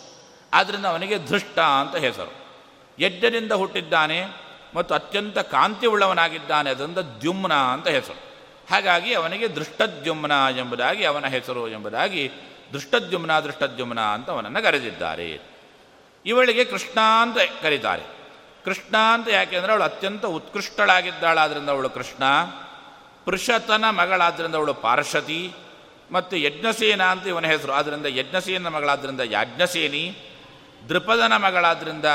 [0.54, 2.45] ಆದ್ದರಿಂದ ಅವನಿಗೆ ಧೃಷ್ಟ ಅಂತ ಹೆಸರು.
[2.99, 4.25] ಯಜ್ಞದಿಂದ ಹುಟ್ಟಿದ್ದಾನೆ
[4.75, 8.36] ಮತ್ತು ಅತ್ಯಂತ ಕಾಂತಿ ಉಳ್ಳವನಾಗಿದ್ದಾನೆ ಅದರಿಂದ ದ್ಯುಮ್ನ ಅಂತ ಹೆಸರು.
[8.69, 12.32] ಹಾಗಾಗಿ ಅವನಿಗೆ ದೃಷ್ಟದ್ಯುಮ್ನ ಎಂಬುದಾಗಿ, ಅವನ ಹೆಸರು ಎಂಬುದಾಗಿ
[12.73, 15.39] ದೃಷ್ಟದ್ಯುಮ್ನ ದೃಷ್ಟದ್ಯುಮ್ನ ಅಂತ ಅವನನ್ನು ಕರೆದಿದ್ದಾರೆ.
[16.25, 18.04] ಇವಳಿಗೆ ಕೃಷ್ಣ ಅಂತ ಕರೀತಾರೆ.
[18.65, 22.23] ಕೃಷ್ಣ ಅಂತ ಯಾಕೆಂದರೆ ಅವಳು ಅತ್ಯಂತ ಉತ್ಕೃಷ್ಟಳಾಗಿದ್ದಾಳಾದ್ರಿಂದ ಅವಳು ಕೃಷ್ಣ.
[23.25, 25.54] ಪೃಷತನ ಮಗಳಾದ್ರಿಂದ ಅವಳು ಪಾರ್ಷತಿ
[26.11, 27.71] ಮತ್ತು ಯಜ್ಞಸೇನ ಅಂತ ಇವನ ಹೆಸರು.
[27.71, 30.15] ಆದ್ದರಿಂದ ಯಜ್ಞಸೇನ ಮಗಳಾದ್ರಿಂದ ಯಾಜ್ಞಸೇನಿ,
[30.89, 32.05] ದೃಪದನ ಮಗಳಾದ್ರಿಂದ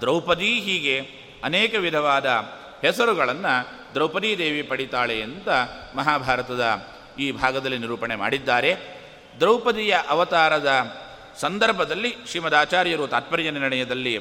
[0.00, 1.00] ದ್ರೌಪದಿ ಹೀಗೆ
[1.44, 2.26] ಅನೇಕ ವಿಧವಾದ
[2.82, 5.48] ಹೆಸರುಗಳನ್ನು ದ್ರೌಪದಿ ದೇವಿ ಪಡಿತಾಳೆ ಅಂತ
[5.96, 6.86] ಮಹಾಭಾರತದ
[7.18, 8.76] ಈ ಭಾಗದಲ್ಲಿ ನಿರೂಪಣೆ ಮಾಡಿದ್ದಾರೆ.
[9.40, 10.96] ದ್ರೌಪದಿಯ ಅವತಾರದ
[11.40, 14.18] ಸಂದರ್ಭದಲ್ಲಿ ಶ್ರೀಮದ್ ಆಚಾರ್ಯರು ತಾತ್ಪರ್ಯ ನಿರ್ಣಯದಲ್ಲಿ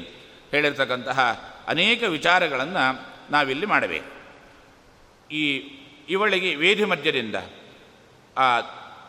[0.52, 1.20] ಹೇಳಿರ್ತಕ್ಕಂತಹ
[1.68, 4.20] ಅನೇಕ ವಿಚಾರಗಳನ್ನು ನಾವಿಲ್ಲಿ ಮಾಡಬೇಕು.
[5.34, 5.64] ಈ
[6.10, 7.36] ಇವಳಿಗೆ ವೇದಿ ಮಧ್ಯದಿಂದ
[8.38, 8.60] ಆ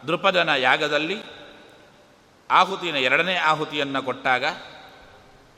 [0.06, 1.22] ದೃಪದನ ಯಾಗದಲ್ಲಿ
[2.50, 4.44] ಆಹುತಿನ ಎರಡನೇ ಆಹುತಿಯನ್ನು ಕೊಟ್ಟಾಗ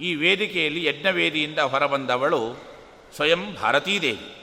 [0.00, 2.56] ಈ ವೇದಿಕೆಯಲ್ಲಿ ಯಜ್ಞವೇದಿಯಿಂದ ಹೊರಬಂದವಳು
[3.16, 4.36] ಸ್ವಯಂ ಭಾರತೀದೇವಿ.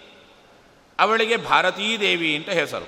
[1.00, 2.88] ಅವಳಿಗೆ ಭಾರತೀದೇವಿ ಅಂತ ಹೆಸರು.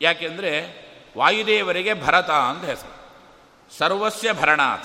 [0.00, 0.86] ಯಾಕೆಂದರೆ
[1.18, 2.96] ವಾಯುದೇವರಿಗೆ ಭರತ ಅಂತ ಹೆಸರು.
[3.78, 4.84] ಸರ್ವಸ್ಯ ಭರಣಾತ್.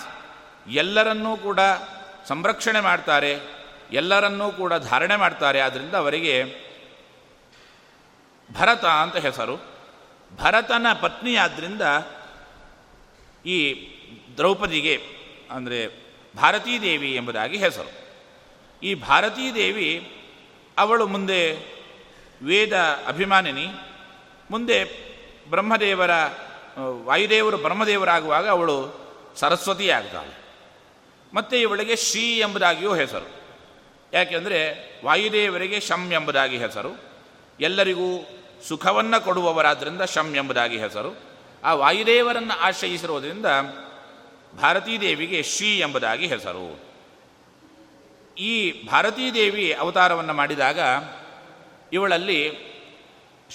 [0.70, 1.60] ಎಲ್ಲರನ್ನೂ ಕೂಡ
[2.28, 3.40] ಸಂರಕ್ಷಣೆ ಮಾಡ್ತಾರೆ,
[3.92, 6.44] ಎಲ್ಲರನ್ನೂ ಕೂಡ ಧಾರಣೆ ಮಾಡ್ತಾರೆ ಆದ್ದರಿಂದ ಅವರಿಗೆ
[8.60, 9.81] ಭರತ ಅಂತ ಹೆಸರು.
[10.38, 11.82] ಭರತನ ಪತ್ನಿಯಾದ್ದರಿಂದ
[13.46, 13.58] ಈ
[14.38, 14.96] ದ್ರೌಪದಿಗೆ,
[15.52, 15.80] ಅಂದರೆ
[16.36, 17.92] ಭಾರತೀದೇವಿ ಎಂಬುದಾಗಿ ಹೆಸರು.
[18.84, 19.90] ಈ ಭಾರತೀದೇವಿ
[20.78, 21.42] ಅವಳು ಮುಂದೆ
[22.44, 22.76] ವೇದ
[23.08, 23.68] ಅಭಿಮಾನಿನಿ,
[24.52, 24.78] ಮುಂದೆ
[25.50, 26.14] ಬ್ರಹ್ಮದೇವರ
[27.04, 28.78] ವಾಯುದೇವರು ಬ್ರಹ್ಮದೇವರಾಗುವಾಗ ಅವಳು
[29.36, 30.36] ಸರಸ್ವತಿ ಆಗ್ತಾಳೆ
[31.34, 33.28] ಮತ್ತು ಇವಳಿಗೆ ಶ್ರೀ ಎಂಬುದಾಗಿಯೂ ಹೆಸರು.
[34.14, 34.60] ಯಾಕೆಂದರೆ
[35.06, 36.92] ವಾಯುದೇವರಿಗೆ ಶಂ ಎಂಬುದಾಗಿ ಹೆಸರು.
[37.60, 38.10] ಎಲ್ಲರಿಗೂ
[38.68, 41.16] ಸುಖವನ್ನು ಕೊಡುವವರಾದ್ದರಿಂದ ಶಂ ಎಂಬುದಾಗಿ ಹೆಸರು.
[41.64, 43.46] ಆ ವಾಯುದೇವರನ್ನು ಆಶ್ರಯಿಸಿರುವುದರಿಂದ
[44.62, 46.80] ಭಾರತೀದೇವಿಗೆ ಶ್ರೀ ಎಂಬುದಾಗಿ ಹೆಸರು.
[48.38, 50.80] ಈ ಭಾರತೀದೇವಿ ಅವತಾರವನ್ನು ಮಾಡಿದಾಗ
[51.94, 52.72] ಇವಳಲ್ಲಿ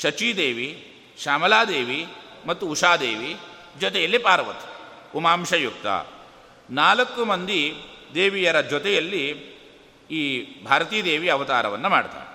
[0.01, 2.07] ಶಚೀದೇವಿ, ಶ್ಯಾಮಲಾದೇವಿ
[2.47, 3.37] ಮತ್ತು ಉಷಾದೇವಿ
[3.81, 4.69] ಜೊತೆಯಲ್ಲಿ ಪಾರ್ವತಿ,
[5.19, 5.87] ಉಮಾಂಶಯುಕ್ತ.
[6.71, 7.75] ನಾಲ್ಕು ಮಂದಿ
[8.15, 9.29] ದೇವಿಯರ ಜೊತೆಯಲ್ಲಿ
[10.11, 12.26] ಈ ಭಾರತೀ ದೇವಿ ಅವತಾರವನ್ನು ಮಾಡ್ತಾಳೆ.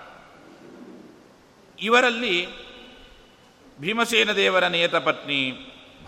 [1.82, 2.34] ಇವರಲ್ಲಿ
[3.80, 5.38] ಭೀಮಸೇನ ದೇವರ ನಿಯತ ಪತ್ನಿ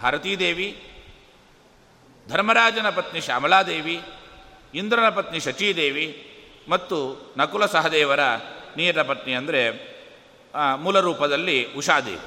[0.03, 0.69] ಭಾರತೀದೇವಿ,
[2.29, 4.01] ಧರ್ಮರಾಜನ ಪತ್ನಿ ಶ್ಯಾಮಲಾದೇವಿ,
[4.75, 6.07] ಇಂದ್ರನ ಪತ್ನಿ ಶಚೀದೇವಿ
[6.69, 6.99] ಮತ್ತು
[7.37, 8.21] ನಕುಲ ಸಹದೇವರ
[8.77, 9.63] ನಿಯತ ಪತ್ನಿ ಅಂದರೆ
[10.77, 12.25] ಮೂಲ ರೂಪದಲ್ಲಿ ಉಷಾದೇವಿ.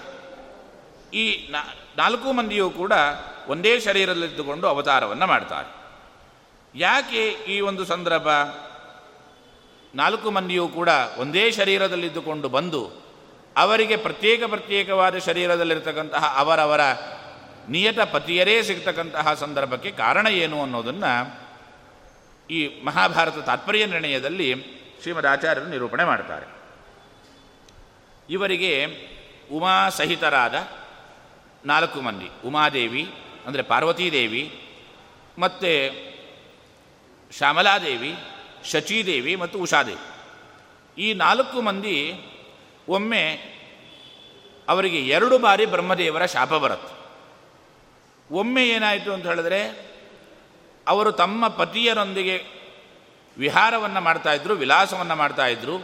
[1.17, 1.53] ಈ
[1.97, 2.93] ನಾಲ್ಕು ಮಂದಿಯೂ ಕೂಡ
[3.47, 5.69] ಒಂದೇ ಶರೀರದಲ್ಲಿದ್ದುಕೊಂಡು ಅವತಾರವನ್ನು ಮಾಡ್ತಾರೆ.
[6.75, 8.27] ಯಾಕೆ ಈ ಒಂದು ಸಂದರ್ಭ?
[9.95, 13.06] ನಾಲ್ಕು ಮಂದಿಯೂ ಕೂಡ ಒಂದೇ ಶರೀರದಲ್ಲಿದ್ದುಕೊಂಡು ಬಂದು
[13.57, 16.79] ಅವರಿಗೆ ಪ್ರತ್ಯೇಕ ಪ್ರತ್ಯೇಕವಾದ ಶರೀರದಲ್ಲಿರ್ತಕ್ಕಂತಹ ಅವರವರ
[17.69, 21.11] ನಿಯತ ಪತಿಯರೇ ಸಿಗ್ತಕ್ಕಂತಹ ಸಂದರ್ಭಕ್ಕೆ ಕಾರಣ ಏನು ಅನ್ನೋದನ್ನು
[22.49, 24.49] ಈ ಮಹಾಭಾರತ ತಾತ್ಪರ್ಯ ನಿರ್ಣಯದಲ್ಲಿ
[25.01, 26.45] ಶ್ರೀಮದ್ ಆಚಾರ್ಯರು ನಿರೂಪಣೆ ಮಾಡ್ತಾರೆ.
[28.29, 28.85] ಇವರಿಗೆ
[29.51, 30.67] ಉಮಾ ಸಹಿತರಾದ
[31.65, 33.03] ನಾಲ್ಕು ಮಂದಿ, ಉಮಾದೇವಿ
[33.45, 34.43] ಅಂದರೆ ಪಾರ್ವತೀದೇವಿ,
[35.37, 35.71] ಮತ್ತು
[37.37, 38.15] ಶ್ಯಾಮಲಾದೇವಿ,
[38.65, 40.05] ಶಚೀದೇವಿ ಮತ್ತು ಉಷಾದೇವಿ.
[41.03, 41.97] ಈ ನಾಲ್ಕು ಮಂದಿ
[42.89, 43.57] ಒಮ್ಮೆ
[44.67, 46.97] ಅವರಿಗೆ ಎರಡು ಬಾರಿ ಬ್ರಹ್ಮದೇವರ ಶಾಪ ಬರುತ್ತೆ.
[48.35, 49.87] ಒಮ್ಮೆ ಏನಾಯಿತು ಅಂತ ಹೇಳಿದ್ರೆ,
[50.87, 52.43] ಅವರು ತಮ್ಮ ಪತಿಯರೊಂದಿಗೆ
[53.37, 55.77] ವಿಹಾರವನ್ನು ಮಾಡ್ತಾಯಿದ್ರು ವಿಲಾಸವನ್ನು ಮಾಡ್ತಾಯಿದ್ರು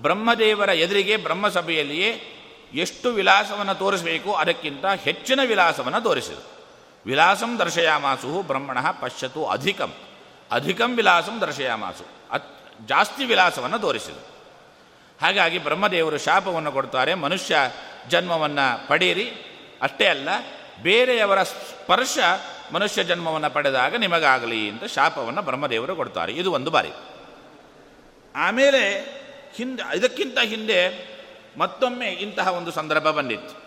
[0.00, 2.34] ಬ್ರಹ್ಮದೇವರ ಎದುರಿಗೆ ಬ್ರಹ್ಮಸಭೆಯಲ್ಲಿಯೇ
[2.74, 6.58] ಎಷ್ಟು ವಿಲಾಸವನ್ನು ತೋರಿಸಬೇಕು, ಅದಕ್ಕಿಂತ ಹೆಚ್ಚಿನ ವಿಲಾಸವನ್ನು ತೋರಿಸಿದರು.
[7.06, 9.94] ವಿಲಾಸಂ ದರ್ಶಯಾಮಾಸು ಬ್ರಹ್ಮಣ ಪಶ್ಯತು ಅಧಿಕಂ.
[10.50, 14.37] ಅಧಿಕಂ ವಿಲಾಸಂ ದರ್ಶಯಾಮಾಸು ಅತ್ ಜಾಸ್ತಿ ವಿಲಾಸವನ್ನು ತೋರಿಸಿದರು.
[15.20, 17.14] ಹಾಗಾಗಿ ಬ್ರಹ್ಮದೇವರು ಶಾಪವನ್ನು ಕೊಡ್ತಾರೆ.
[17.14, 17.56] ಮನುಷ್ಯ
[18.08, 19.32] ಜನ್ಮವನ್ನು ಪಡೀರಿ.
[19.82, 20.28] ಅಷ್ಟೇ ಅಲ್ಲ,
[20.82, 22.18] ಬೇರೆಯವರ ಸ್ಪರ್ಶ
[22.72, 26.32] ಮನುಷ್ಯ ಜನ್ಮವನ್ನು ಪಡೆದಾಗ ನಿಮಗಾಗಲಿ ಅಂತ ಶಾಪವನ್ನು ಬ್ರಹ್ಮದೇವರು ಕೊಡ್ತಾರೆ.
[26.32, 26.90] ಇದು ಒಂದು ಬಾರಿ.
[28.36, 28.98] ಆಮೇಲೆ
[29.54, 31.08] ಹಿಂದೆ, ಇದಕ್ಕಿಂತ ಹಿಂದೆ
[31.58, 33.62] ಮತ್ತೊಮ್ಮೆ ಇಂತಹ ಒಂದು ಸಂದರ್ಭ ಬಂದಿತ್ತು.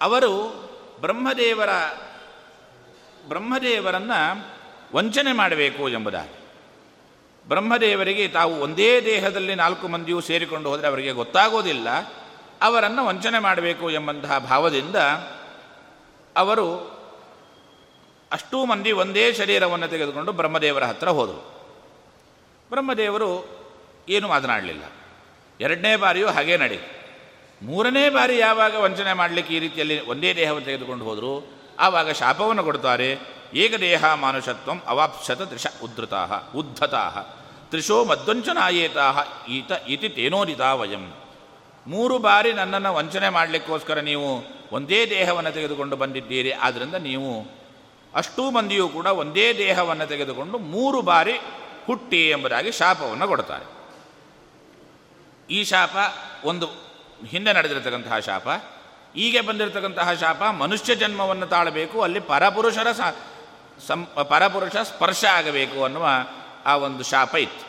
[0.00, 0.32] ಅವರು
[1.00, 1.70] ಬ್ರಹ್ಮದೇವರ,
[3.28, 4.46] ಬ್ರಹ್ಮದೇವರನ್ನು
[4.96, 6.45] ವಂಚನೆ ಮಾಡಬೇಕು ಎಂಬುದಾಗಿ.
[7.48, 11.88] ಬ್ರಹ್ಮದೇವರಿಗೆ ತಾವು ಒಂದೇ ದೇಹದಲ್ಲಿ ನಾಲ್ಕು ಮಂದಿಯೂ ಸೇರಿಕೊಂಡು ಹೋದರೆ ಅವರಿಗೆ ಗೊತ್ತಾಗೋದಿಲ್ಲ.
[12.62, 14.96] ಅವರನ್ನು ವಂಚನೆ ಮಾಡಬೇಕು ಎಂಬಂತಹ ಭಾವದಿಂದ
[16.36, 16.96] ಅವರು
[18.32, 21.56] ಅಷ್ಟೂ ಮಂದಿ ಒಂದೇ ಶರೀರವನ್ನು ತೆಗೆದುಕೊಂಡು ಬ್ರಹ್ಮದೇವರ ಹತ್ರ ಹೋದರು.
[22.70, 23.48] ಬ್ರಹ್ಮದೇವರು
[24.08, 24.82] ಏನು ಮಾತನಾಡಲಿಲ್ಲ.
[25.60, 26.78] ಎರಡನೇ ಬಾರಿಯೂ ಹಾಗೇ ನಡೆ.
[27.62, 31.46] ಮೂರನೇ ಬಾರಿ ಯಾವಾಗ ವಂಚನೆ ಮಾಡಲಿಕ್ಕೆ ಈ ರೀತಿಯಲ್ಲಿ ಒಂದೇ ದೇಹವನ್ನು ತೆಗೆದುಕೊಂಡು ಹೋದರು,
[31.78, 33.18] ಆವಾಗ ಶಾಪವನ್ನು ಕೊಡ್ತಾರೆ.
[33.54, 37.24] ಏಕದೇಹ ಮಾನುಷತ್ವಂ ಅವಾಪ್ಸತ ತ್ರಿಷ ಉದ್ಧತಾ ಉದ್ಧತಾ
[37.70, 39.06] ತ್ರಿಶೋ ಮದ್ವಂಚನಾಯೇತಾ
[39.48, 41.04] ಈತ ಇತಿ ತೇನೋದಿತ ವಯಂ.
[41.86, 44.28] ಮೂರು ಬಾರಿ ನನ್ನನ್ನು ವಂಚನೆ ಮಾಡಲಿಕ್ಕೋಸ್ಕರ ನೀವು
[44.72, 46.52] ಒಂದೇ ದೇಹವನ್ನು ತೆಗೆದುಕೊಂಡು ಬಂದಿದ್ದೀರಿ.
[46.52, 47.32] ಆದ್ದರಿಂದ ನೀವು
[48.14, 51.34] ಅಷ್ಟೂ ಮಂದಿಯೂ ಕೂಡ ಒಂದೇ ದೇಹವನ್ನು ತೆಗೆದುಕೊಂಡು ಮೂರು ಬಾರಿ
[51.86, 53.66] ಹುಟ್ಟಿ ಎಂಬುದಾಗಿ ಶಾಪವನ್ನು ಕೊಡ್ತಾರೆ.
[55.50, 55.96] ಈ ಶಾಪ
[56.44, 56.66] ಒಂದು
[57.26, 58.48] ಹಿಂದೆ ನಡೆದಿರತಕ್ಕಂತಹ ಶಾಪ
[59.16, 64.00] ಈಗ ಬಂದಿರತಕ್ಕಂತಹ ಶಾಪ ಮನುಷ್ಯ ಜನ್ಮವನ್ನು ತಾಳಬೇಕು, ಅಲ್ಲಿ ಪರಪುರುಷರ ಸಂ,
[64.30, 66.06] ಪರಪುರುಷ ಸ್ಪರ್ಶ ಆಗಬೇಕು ಅನ್ನುವ
[66.66, 67.64] ಆ ಒಂದು ಶಾಪ ಇತ್ತು.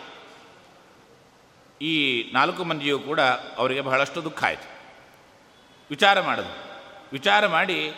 [1.81, 1.95] ಈ
[2.33, 3.19] ನಾಲ್ಕು ಮಂದಿಯೂ ಕೂಡ
[3.57, 4.67] ಅವರಿಗೆ ಬಹಳಷ್ಟು ದುಃಖ ಆಯಿತು.
[5.89, 6.53] ವಿಚಾರ ಮಾಡೋದು
[7.11, 7.91] ವಿಚಾರ ಮಾಡಿ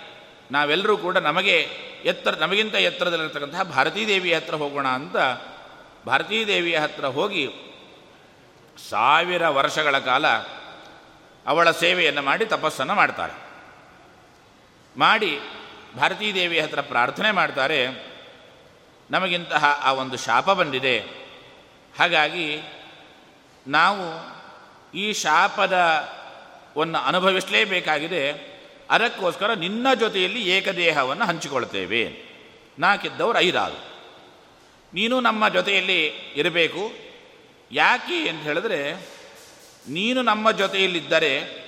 [0.52, 1.56] ನಾವೆಲ್ಲರೂ ಕೂಡ ನಮಗೆ
[2.04, 5.18] ಎತ್ತರ, ನಮಗಿಂತ ಎತ್ತರದಲ್ಲಿರ್ತಕ್ಕಂತಹ ಭಾರತೀ ದೇವಿಯ ಹತ್ರ ಹೋಗೋಣ ಅಂತ
[6.08, 7.46] ಭಾರತೀ ದೇವಿಯ ಹತ್ರ ಹೋಗಿ
[8.90, 10.28] ಸಾವಿರ ವರ್ಷಗಳ ಕಾಲ
[11.46, 13.36] ಅವಳ ಸೇವೆಯನ್ನು ಮಾಡಿ ತಪಸ್ಸನ್ನು ಮಾಡ್ತಾರೆ.
[14.98, 15.40] ಮಾಡಿ
[15.98, 18.09] ಭಾರತೀ ದೇವಿಯ ಹತ್ರ ಪ್ರಾರ್ಥನೆ ಮಾಡ್ತಾರೆ.
[19.12, 21.00] ನಮಗಿಂತಹ ಆ ಒಂದು ಶಾಪ ಬಂದಿದೆ.
[22.00, 22.60] ಹಾಗಾಗಿ
[23.68, 24.40] ನಾವು
[24.94, 25.74] ಈ ಶಾಪದ
[26.78, 28.50] ವನ್ನು ಅನುಭವಿಸಲೇಬೇಕಾಗಿದೆ.
[28.90, 32.30] ಅದಕ್ಕೋಸ್ಕರ ನಿನ್ನ ಜೊತೆಯಲ್ಲಿ ಏಕದೇಹವನ್ನು ಹಂಚಿಕೊಳ್ತೇವೆ.
[32.80, 33.90] ನಾಕಿದ್ದವರು ಐದಾರು.
[34.94, 36.92] ನೀನು ನಮ್ಮ ಜೊತೆಯಲ್ಲಿ ಇರಬೇಕು.
[37.72, 38.94] ಯಾಕೆ ಅಂತ ಹೇಳಿದ್ರೆ,
[39.90, 41.60] ನೀನು ನಮ್ಮ ಜೊತೆಯಲ್ಲಿದ್ದರೆ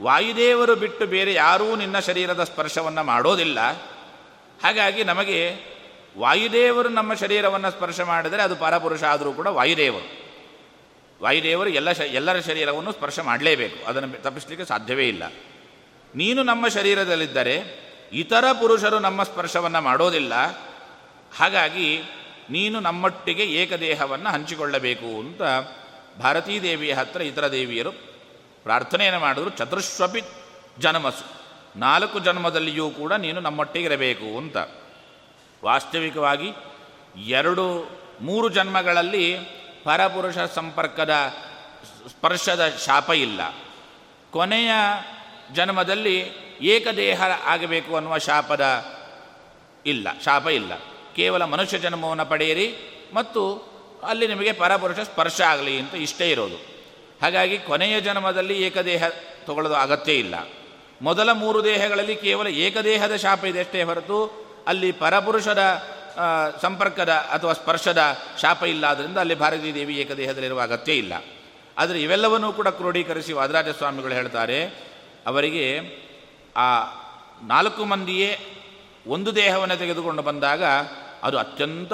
[0.00, 3.60] ವಾಯುದೇವರು ಬಿಟ್ಟು ಬೇರೆ ಯಾರೂ ನಿನ್ನ ಶರೀರದ ಸ್ಪರ್ಶವನ್ನು ಮಾಡೋದಿಲ್ಲ.
[4.64, 5.75] ಹಾಗಾಗಿ ನಮಗೆ
[6.18, 10.26] ವಾಯುದೇವರು ನಮ್ಮ ಶರೀರವನ್ನು ಸ್ಪರ್ಶ ಮಾಡಿದರೆ ಅದು ಪರಪುರುಷ ಆದರೂ ಕೂಡ ವಾಯುದೇವರು.
[11.22, 13.86] ವಾಯುದೇವರು ಎಲ್ಲ ಶ, ಎಲ್ಲರ ಶರೀರವನ್ನು ಸ್ಪರ್ಶ ಮಾಡಲೇಬೇಕು.
[13.86, 15.22] ಅದನ್ನು ತಪ್ಪಿಸಲಿಕ್ಕೆ ಸಾಧ್ಯವೇ ಇಲ್ಲ.
[16.14, 17.62] ನೀನು ನಮ್ಮ ಶರೀರದಲ್ಲಿದ್ದರೆ
[18.12, 20.32] ಇತರ ಪುರುಷರು ನಮ್ಮ ಸ್ಪರ್ಶವನ್ನು ಮಾಡೋದಿಲ್ಲ.
[21.36, 22.00] ಹಾಗಾಗಿ
[22.50, 25.42] ನೀನು ನಮ್ಮೊಟ್ಟಿಗೆ ಏಕದೇಹವನ್ನು ಹಂಚಿಕೊಳ್ಳಬೇಕು ಅಂತ
[26.22, 27.92] ಭಾರತೀ ದೇವಿಯ ಹತ್ರ ಇತರ ದೇವಿಯರು
[28.62, 29.50] ಪ್ರಾರ್ಥನೆಯನ್ನು ಮಾಡಿದ್ರು.
[29.50, 30.22] ಚತುರ್ಶ್ವಪಿ
[30.78, 31.24] ಜನ್ಮಸು.
[31.78, 34.56] ನಾಲ್ಕು ಜನ್ಮದಲ್ಲಿಯೂ ಕೂಡ ನೀನು ನಮ್ಮೊಟ್ಟಿಗಿರಬೇಕು ಅಂತ.
[35.66, 36.50] ವಾಸ್ತವಿಕವಾಗಿ
[37.28, 37.66] ಎರಡು,
[38.20, 39.26] ಮೂರು ಜನ್ಮಗಳಲ್ಲಿ
[39.84, 41.14] ಪರಪುರುಷ ಸಂಪರ್ಕದ
[42.10, 43.40] ಸ್ಪರ್ಶದ ಶಾಪ ಇಲ್ಲ.
[44.30, 44.70] ಕೊನೆಯ
[45.52, 46.16] ಜನ್ಮದಲ್ಲಿ
[46.60, 48.64] ಏಕದೇಹ ಆಗಬೇಕು ಅನ್ನುವ ಶಾಪದ
[49.86, 50.72] ಇಲ್ಲ, ಶಾಪ ಇಲ್ಲ.
[51.16, 52.68] ಕೇವಲ ಮನುಷ್ಯ ಜನ್ಮವನ್ನು ಪಡೆಯಿರಿ
[53.14, 53.42] ಮತ್ತು
[54.02, 56.58] ಅಲ್ಲಿ ನಿಮಗೆ ಪರಪುರುಷ ಸ್ಪರ್ಶ ಆಗಲಿ ಅಂತ ಇಷ್ಟೇ ಇರೋದು.
[57.22, 59.04] ಹಾಗಾಗಿ ಕೊನೆಯ ಜನ್ಮದಲ್ಲಿ ಏಕದೇಹ
[59.44, 60.34] ತಗೊಳ್ಳೋದು ಅಗತ್ಯ ಇಲ್ಲ.
[61.02, 65.62] ಮೊದಲ ಮೂರು ದೇಹಗಳಲ್ಲಿ ಕೇವಲ ಏಕದೇಹದ ಶಾಪ ಇದೆ ಹೊರತು ಅಲ್ಲಿ ಪರಪುರುಷದ
[66.62, 68.02] ಸಂಪರ್ಕದ ಅಥವಾ ಸ್ಪರ್ಶದ
[68.42, 71.14] ಶಾಪ ಇಲ್ಲ ಆದ್ದರಿಂದ ಅಲ್ಲಿ ಭಾರತೀ ದೇವಿ ಏಕದೇಹದಲ್ಲಿರುವ ಅಗತ್ಯ ಇಲ್ಲ.
[71.78, 74.58] ಆದರೆ ಇವೆಲ್ಲವನ್ನೂ ಕೂಡ ಕ್ರೋಢೀಕರಿಸಿ ವಾದರಾಜ ಸ್ವಾಮಿಗಳು ಹೇಳ್ತಾರೆ,
[75.26, 75.66] ಅವರಿಗೆ
[76.56, 76.68] ಆ
[77.42, 78.30] ನಾಲ್ಕು ಮಂದಿಯೇ
[79.06, 80.64] ಒಂದು ದೇಹವನ್ನು ತೆಗೆದುಕೊಂಡು ಬಂದಾಗ
[81.22, 81.92] ಅದು ಅತ್ಯಂತ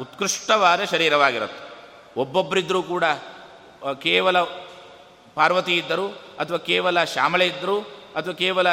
[0.00, 1.62] ಉತ್ಕೃಷ್ಟವಾದ ಶರೀರವಾಗಿರುತ್ತೆ.
[2.20, 3.04] ಒಬ್ಬೊಬ್ಬರಿದ್ದರೂ ಕೂಡ
[4.02, 4.42] ಕೇವಲ
[5.34, 6.06] ಪಾರ್ವತಿ ಇದ್ದರು
[6.38, 7.76] ಅಥವಾ ಕೇವಲ ಶ್ಯಾಮಳೆ ಇದ್ದರು
[8.16, 8.68] ಅಥವಾ ಕೇವಲ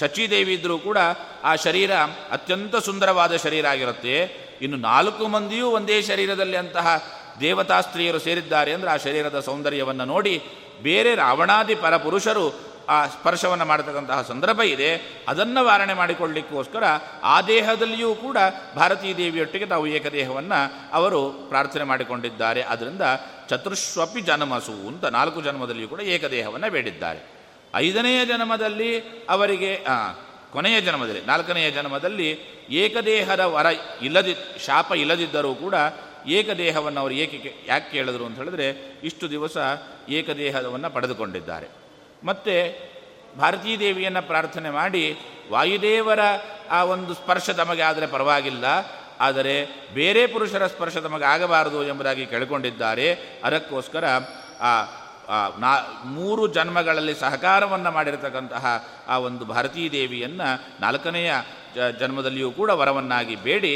[0.00, 0.98] ಶಚಿದೇವಿ ಇದ್ದರೂ ಕೂಡ
[1.44, 1.94] ಆ ಶರೀರ
[2.30, 4.48] ಅತ್ಯಂತ ಸುಂದರವಾದ ಶರೀರ ಆಗಿರುತ್ತೆ.
[4.62, 7.04] ಇನ್ನು ನಾಲ್ಕು ಮಂದಿಯೂ ಒಂದೇ ಶರೀರದಲ್ಲಿ ಅಂತಹ
[7.40, 10.42] ದೇವತಾ ಸ್ತ್ರೀಯರು ಸೇರಿದ್ದಾರೆ ಅಂದರೆ ಆ ಶರೀರದ ಸೌಂದರ್ಯವನ್ನು ನೋಡಿ
[10.82, 15.22] ಬೇರೆ ರಾವಣಾದಿ ಪರಪುರುಷರು ಆ ಸ್ಪರ್ಶವನ್ನು ಮಾಡತಕ್ಕಂತಹ ಸಂದರ್ಭ ಇದೆ.
[15.28, 16.84] ಅದನ್ನು ವಾರಣೆ ಮಾಡಿಕೊಳ್ಳಿಕ್ಕೋಸ್ಕರ
[17.22, 18.36] ಆ ದೇಹದಲ್ಲಿಯೂ ಕೂಡ
[18.76, 22.62] ಭಾರತೀ ದೇವಿಯೊಟ್ಟಿಗೆ ತಾವು ಏಕದೇಹವನ್ನು ಅವರು ಪ್ರಾರ್ಥನೆ ಮಾಡಿಕೊಂಡಿದ್ದಾರೆ.
[22.62, 23.02] ಅದರಿಂದ
[23.48, 27.37] ಚತುರ್ಶ್ವಪಿ ಜನಮಸು ಅಂತ ನಾಲ್ಕು ಜನ್ಮದಲ್ಲಿಯೂ ಕೂಡ ಏಕದೇಹವನ್ನು ಬೇಡಿದ್ದಾರೆ.
[27.74, 28.98] ಐದನೆಯ ಜನ್ಮದಲ್ಲಿ
[29.28, 29.84] ಅವರಿಗೆ
[30.52, 32.28] ಕೊನೆಯ ಜನ್ಮದಲ್ಲಿ, ನಾಲ್ಕನೆಯ ಜನ್ಮದಲ್ಲಿ
[32.70, 33.66] ಏಕದೇಹದ ವರ
[34.02, 34.34] ಇಲ್ಲದಿ,
[34.66, 35.74] ಶಾಪ ಇಲ್ಲದಿದ್ದರೂ ಕೂಡ
[36.26, 38.68] ಏಕದೇಹವನ್ನು ಅವರು ಏಕೆ ಯಾಕೆ ಕೇಳಿದ್ರು ಅಂತ ಹೇಳಿದ್ರೆ
[39.04, 39.56] ಇಷ್ಟು ದಿವಸ
[40.08, 41.68] ಏಕದೇಹವನ್ನು ಪಡೆದುಕೊಂಡಿದ್ದಾರೆ.
[42.24, 42.54] ಮತ್ತು
[43.38, 45.18] ಭಾರತೀ ದೇವಿಯನ್ನು ಪ್ರಾರ್ಥನೆ ಮಾಡಿ,
[45.50, 46.18] ವಾಯುದೇವರ
[46.70, 48.64] ಆ ಒಂದು ಸ್ಪರ್ಶ ತಮಗೆ ಆದರೆ ಪರವಾಗಿಲ್ಲ,
[49.20, 49.54] ಆದರೆ
[49.94, 53.12] ಬೇರೆ ಪುರುಷರ ಸ್ಪರ್ಶ ತಮಗೆ ಆಗಬಾರದು ಎಂಬುದಾಗಿ ಕೇಳಿಕೊಂಡಿದ್ದಾರೆ.
[53.44, 54.04] ಅದಕ್ಕೋಸ್ಕರ,
[54.60, 54.72] ಆ
[55.58, 61.32] ನಾ, ಮೂರು ಜನ್ಮಗಳಲ್ಲಿ ಸಹಕಾರವನ್ನು ಮಾಡಿರತಕ್ಕಂತಹ ಆ ಒಂದು ಭಾರತೀ ದೇವಿಯನ್ನು ನಾಲ್ಕನೆಯ
[62.00, 63.74] ಜನ್ಮದಲ್ಲಿಯೂ ಕೂಡ ವರವನ್ನಾಗಿ ಬೇಡಿ,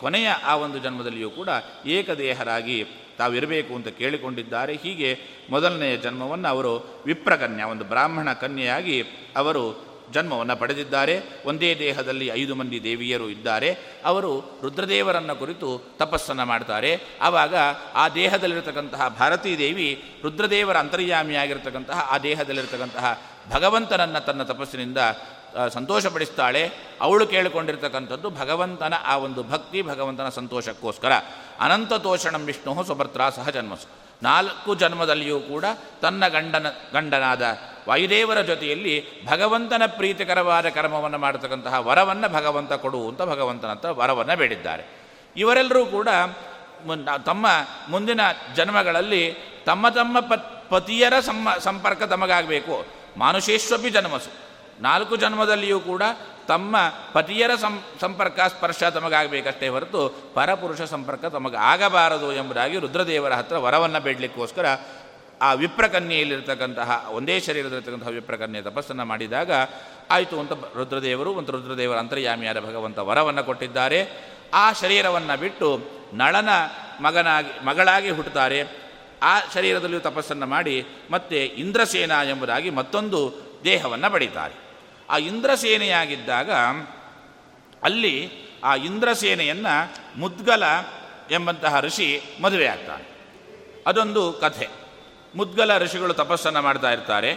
[0.00, 1.48] ಕೊನೆಯ ಆ ಒಂದು ಜನ್ಮದಲ್ಲಿಯೂ ಕೂಡ
[1.86, 2.84] ಏಕದೇಹರಾಗಿ
[3.18, 4.74] ತಾವಿರಬೇಕು ಅಂತ ಕೇಳಿಕೊಂಡಿದ್ದಾರೆ.
[4.74, 5.18] ಹೀಗೆ
[5.50, 9.02] ಮೊದಲನೆಯ ಜನ್ಮವನ್ನು ಅವರು ವಿಪ್ರಕನ್ಯಾ, ಒಂದು ಬ್ರಾಹ್ಮಣ ಕನ್ಯೆಯಾಗಿ
[9.36, 11.20] ಅವರು ಜನ್ಮವನ್ನು ಪಡೆದಿದ್ದಾರೆ.
[11.44, 13.76] ಒಂದೇ ದೇಹದಲ್ಲಿ ಐದು ಮಂದಿ ದೇವಿಯರು ಇದ್ದಾರೆ.
[14.04, 17.00] ಅವರು ರುದ್ರದೇವರನ್ನು ಕುರಿತು ತಪಸ್ಸನ್ನು ಮಾಡ್ತಾರೆ.
[17.20, 17.54] ಆವಾಗ
[17.94, 24.98] ಆ ದೇಹದಲ್ಲಿರತಕ್ಕಂತಹ ಭಾರತೀ ದೇವಿ ರುದ್ರದೇವರ ಅಂತರ್ಯಾಮಿಯಾಗಿರ್ತಕ್ಕಂತಹ ಆ ದೇಹದಲ್ಲಿರತಕ್ಕಂತಹ ಭಗವಂತನನ್ನು ತನ್ನ ತಪಸ್ಸಿನಿಂದ
[25.68, 26.70] ಸಂತೋಷಪಡಿಸ್ತಾಳೆ.
[27.00, 31.12] ಅವಳು ಕೇಳಿಕೊಂಡಿರ್ತಕ್ಕಂಥದ್ದು ಭಗವಂತನ ಆ ಒಂದು ಭಕ್ತಿ, ಭಗವಂತನ ಸಂತೋಷಕ್ಕೋಸ್ಕರ.
[31.60, 34.03] ಅನಂತ ತೋಷಣಂ ವಿಷ್ಣು ಸುಭರ್ತ್ರ ಸಹ ಜನ್ಮಸು.
[34.22, 35.64] ನಾಲ್ಕು ಜನ್ಮದಲ್ಲಿಯೂ ಕೂಡ
[36.02, 37.42] ತನ್ನ ಗಂಡನ, ಗಂಡನಾದ
[37.88, 44.84] ವಾಯುದೇವರ ಜೊತೆಯಲ್ಲಿ ಭಗವಂತನ ಪ್ರೀತಿಕರವಾದ ಕರ್ಮವನ್ನು ಮಾಡತಕ್ಕಂತಹ ವರವನ್ನು ಭಗವಂತ ಕೊಡು ಅಂತ ಭಗವಂತನ ಹತ್ರ ವರವನ್ನು ಬೇಡಿದ್ದಾರೆ.
[45.36, 46.08] ಇವರೆಲ್ಲರೂ ಕೂಡ
[47.24, 47.46] ತಮ್ಮ
[47.88, 48.20] ಮುಂದಿನ
[48.54, 49.36] ಜನ್ಮಗಳಲ್ಲಿ
[49.66, 50.20] ತಮ್ಮ ತಮ್ಮ
[50.68, 51.20] ಪತಿಯರ
[51.58, 52.86] ಸಂಪರ್ಕ ತಮಗಾಗಬೇಕು.
[53.16, 54.30] ಮಾನುಷೇಶ್ವಪಿ ಜನ್ಮಸು.
[54.82, 56.02] ನಾಲ್ಕು ಜನ್ಮದಲ್ಲಿಯೂ ಕೂಡ
[56.48, 56.76] ತಮ್ಮ
[57.12, 64.66] ಪತಿಯರ ಸಂ, ಸಂಪರ್ಕ ಸ್ಪರ್ಶ ತಮಗಾಗಬೇಕಷ್ಟೇ ಹೊರತು ಪರಪುರುಷ ಸಂಪರ್ಕ ತಮಗೆ ಆಗಬಾರದು ಎಂಬುದಾಗಿ ರುದ್ರದೇವರ ಹತ್ರ ವರವನ್ನು ಬೇಡಲಿಕ್ಕೋಸ್ಕರ
[65.42, 69.50] ಆ ವಿಪ್ರಕನ್ಯೆಯಲ್ಲಿರ್ತಕ್ಕಂತಹ, ಒಂದೇ ಶರೀರದಲ್ಲಿರ್ತಕ್ಕಂತಹ ವಿಪ್ರಕನ್ಯೆ ತಪಸ್ಸನ್ನು ಮಾಡಿದಾಗ
[70.10, 74.08] ಆಯಿತು ಅಂತ ರುದ್ರದೇವರು ಒಂದು ರುದ್ರದೇವರ ಅಂತರ್ಯಾಮಿಯಾದ ಭಗವಂತ ವರವನ್ನು ಕೊಟ್ಟಿದ್ದಾರೆ.
[74.54, 75.80] ಆ ಶರೀರವನ್ನು ಬಿಟ್ಟು
[76.12, 76.48] ನಳನ
[77.00, 78.62] ಮಗನಾಗಿ, ಮಗಳಾಗಿ ಹುಟ್ಟುತ್ತಾರೆ.
[79.22, 83.32] ಆ ಶರೀರದಲ್ಲಿಯೂ ತಪಸ್ಸನ್ನು ಮಾಡಿ ಮತ್ತೆ ಇಂದ್ರಸೇನ ಎಂಬುದಾಗಿ ಮತ್ತೊಂದು
[83.64, 84.63] ದೇಹವನ್ನು ಪಡೀತಾರೆ.
[85.10, 86.52] ಆ ಇಂದ್ರಸೇನೆಯಾಗಿದ್ದಾಗ
[87.82, 88.32] ಅಲ್ಲಿ
[88.64, 90.62] ಆ ಇಂದ್ರಸೇನೆಯನ್ನು ಮುದ್ಗಲ
[91.30, 93.14] ಎಂಬಂತಹ ಋಷಿ ಮದುವೆ ಆಗ್ತಾನೆ
[93.86, 94.68] ಅದೊಂದು ಕಥೆ.
[95.36, 97.34] ಮುದ್ಗಲ ಋಷಿಗಳು ತಪಸ್ಸನ್ನು ಮಾಡ್ತಾ ಇರ್ತಾರೆ.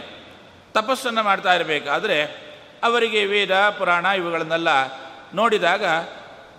[0.74, 2.24] ತಪಸ್ಸನ್ನು ಮಾಡ್ತಾ ಇರಬೇಕಾದ್ರೆ
[2.84, 4.68] ಅವರಿಗೆ ವೇದ, ಪುರಾಣ ಇವುಗಳನ್ನೆಲ್ಲ
[5.34, 5.86] ನೋಡಿದಾಗ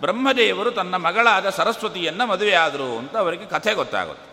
[0.01, 4.29] ಬ್ರಹ್ಮದೇವರು ತನ್ನ ಮಗಳಾದ ಸರಸ್ವತಿಯನ್ನು ಮದುವೆಯಾದರು ಅಂತ ಅವರಿಗೆ ಕಥೆ ಗೊತ್ತಾಗುತ್ತೆ.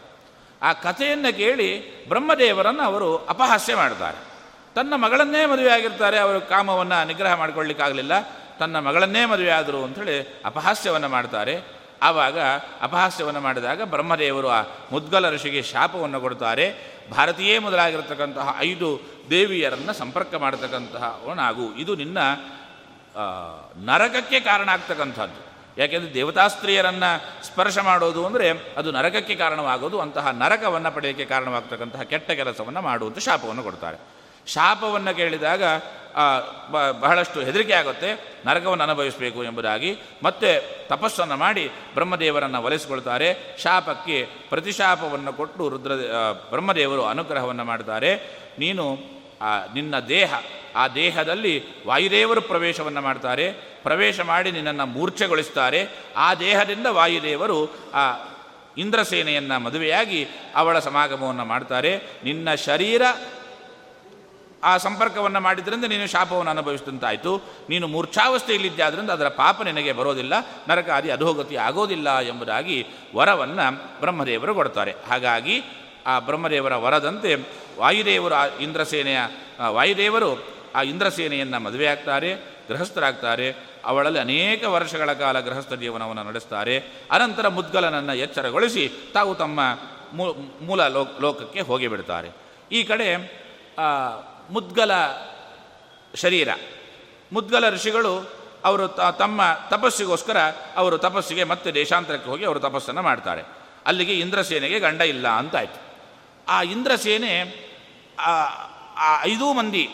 [0.62, 4.25] ಆ ಕಥೆಯನ್ನು ಕೇಳಿ ಬ್ರಹ್ಮದೇವರನ್ನು ಅವರು ಅಪಹಾಸ್ಯ ಮಾಡ್ತಾರೆ.
[4.76, 8.14] ತನ್ನ ಮಗಳನ್ನೇ ಮದುವೆ ಆಗಿರ್ತಾರೆ, ಅವರು ಕಾಮವನ್ನು ನಿಗ್ರಹ ಮಾಡಿಕೊಳ್ಳಿಕ್ಕಾಗಲಿಲ್ಲ.
[8.60, 11.54] ತನ್ನ ಮಗಳನ್ನೇ ಮದುವೆ ಆದರು ಅಂಥೇಳಿ ಅಪಹಾಸ್ಯವನ್ನು ಮಾಡ್ತಾರೆ.
[12.02, 12.38] ಆವಾಗ
[12.86, 14.58] ಅಪಹಾಸ್ಯವನ್ನು ಮಾಡಿದಾಗ ಬ್ರಹ್ಮದೇವರು ಆ
[14.92, 16.66] ಮುದ್ಗಲ ಋಷಿಗೆ ಶಾಪವನ್ನು ಕೊಡ್ತಾರೆ.
[17.10, 18.88] ಭಾರತೀಯೇ ಮೊದಲಾಗಿರ್ತಕ್ಕಂತಹ ಐದು
[19.30, 22.18] ದೇವಿಯರನ್ನು ಸಂಪರ್ಕ ಮಾಡತಕ್ಕಂತಹ ಒಣಾಗು ಇದು ನಿನ್ನ
[23.90, 25.40] ನರಕಕ್ಕೆ ಕಾರಣ ಆಗ್ತಕ್ಕಂಥದ್ದು.
[25.80, 27.10] ಯಾಕೆಂದರೆ ದೇವತಾಸ್ತ್ರೀಯರನ್ನು
[27.46, 33.98] ಸ್ಪರ್ಶ ಮಾಡೋದು ಅಂದರೆ ಅದು ನರಕಕ್ಕೆ ಕಾರಣವಾಗೋದು, ಅಂತಹ ನರಕವನ್ನು ಪಡೆಯೋಕ್ಕೆ ಕಾರಣವಾಗ್ತಕ್ಕಂತಹ ಕೆಟ್ಟ ಕೆಲಸವನ್ನು ಮಾಡುವಂಥ ಶಾಪವನ್ನು ಕೊಡ್ತಾರೆ.
[34.46, 35.62] ಶಾಪವನ್ನು ಕೇಳಿದಾಗ
[37.00, 38.36] ಬಹಳಷ್ಟು ಹೆದರಿಕೆ ಆಗುತ್ತೆ.
[38.46, 39.98] ನರಕವನ್ನು ಅನುಭವಿಸಬೇಕು ಎಂಬುದಾಗಿ.
[40.22, 45.90] ಮತ್ತೆ ತಪಸ್ಸನ್ನು ಮಾಡಿ ಬ್ರಹ್ಮದೇವರನ್ನು ಒಲಿಸಿಕೊಳ್ತಾರೆ ಶಾಪಕ್ಕೆ ಪ್ರತಿಶಾಪವನ್ನು ಕೊಟ್ಟು ರುದ್ರ
[46.50, 48.14] ಬ್ರಹ್ಮದೇವರು ಅನುಗ್ರಹವನ್ನು ಮಾಡ್ತಾರೆ.
[48.58, 48.98] ನೀನು
[49.74, 50.34] ನಿನ್ನ ದೇಹ,
[50.76, 53.52] ಆ ದೇಹದಲ್ಲಿ ವಾಯುದೇವರು ಪ್ರವೇಶವನ್ನು ಮಾಡ್ತಾರೆ.
[53.82, 55.86] ಪ್ರವೇಶ ಮಾಡಿ ನಿನ್ನನ್ನು ಮೂರ್ಛೆಗೊಳಿಸ್ತಾರೆ.
[56.16, 58.28] ಆ ದೇಹದಿಂದ ವಾಯುದೇವರು, ಆ,
[58.78, 61.96] ಇಂದ್ರಸೇನೆಯನ್ನು ಮದುವೆಯಾಗಿ ಅವಳ ಸಮಾಗಮವನ್ನು ಮಾಡ್ತಾರೆ.
[61.96, 63.02] ನಿನ್ನ ಶರೀರ
[64.64, 67.42] ಆ ಸಂಪರ್ಕವನ್ನು ಮಾಡಿದ್ರಿಂದ ನೀನು ಶಾಪವನ್ನು ಅನುಭವಿಸಿದಂತಾಯಿತು.
[67.68, 70.32] ನೀನು ಮೂರ್ಛಾವಸ್ಥೆಯಲ್ಲಿದ್ದೆ ಆದ್ದರಿಂದ ಅದರ ಪಾಪ ನಿನಗೆ ಬರೋದಿಲ್ಲ
[70.68, 72.86] ನರಕ ಆದಿ ಅಧೋಗತಿ ಆಗೋದಿಲ್ಲ ಎಂಬುದಾಗಿ
[73.16, 74.94] ವರವನ್ನು ಬ್ರಹ್ಮದೇವರು ಕೊಡ್ತಾರೆ.
[75.10, 75.62] ಹಾಗಾಗಿ
[76.06, 77.34] ಆ ಬ್ರಹ್ಮದೇವರ ವರದಂತೆ
[77.78, 79.18] ವಾಯುದೇವರು ಆ ಇಂದ್ರಸೇನೆಯ
[79.66, 80.44] ವಾಯುದೇವರು
[80.74, 82.34] ಆ ಇಂದ್ರಸೇನೆಯನ್ನು ಮದುವೆ ಆಗ್ತಾರೆ,
[82.68, 83.56] ಗೃಹಸ್ಥರಾಗ್ತಾರೆ.
[83.84, 86.78] ಅವಳಲ್ಲಿ ಅನೇಕ ವರ್ಷಗಳ ಕಾಲ ಗೃಹಸ್ಥ ಜೀವನವನ್ನು ನಡೆಸ್ತಾರೆ.
[87.10, 89.60] ಅನಂತರ ಮುದ್ಗಲನನ್ನು ಎಚ್ಚರಗೊಳಿಸಿ ತಾವು ತಮ್ಮ
[90.60, 90.86] ಮೂಲ
[91.20, 92.30] ಲೋಕಕ್ಕೆ ಹೋಗಿಬಿಡ್ತಾರೆ.
[92.72, 93.08] ಈ ಕಡೆ
[94.50, 94.90] ಮುದ್ಗಲ
[96.14, 96.48] ಶರೀರ.
[97.32, 98.30] ಮುದ್ಗಲ ಋಷಿಗಳು
[98.64, 99.40] ಅವರು ತಮ್ಮ
[99.70, 100.36] ತಪಸ್ಸಿಗೋಸ್ಕರ
[100.76, 103.42] ಅವರು ತಪಸ್ಸಿಗೆ ಮತ್ತೆ ದೇಶಾಂತರಕ್ಕೆ ಹೋಗಿ ಅವರು ತಪಸ್ಸನ್ನು ಮಾಡ್ತಾರೆ.
[103.86, 105.80] ಅಲ್ಲಿಗೆ ಇಂದ್ರಸೇನೆಗೆ ಗಂಡ ಇಲ್ಲ ಅಂತಾಯಿತು.
[106.48, 107.54] ಆ ಇಂದ್ರಸೇನೆ,
[108.96, 109.88] ಆ ಐದೂ ಮಂದಿ,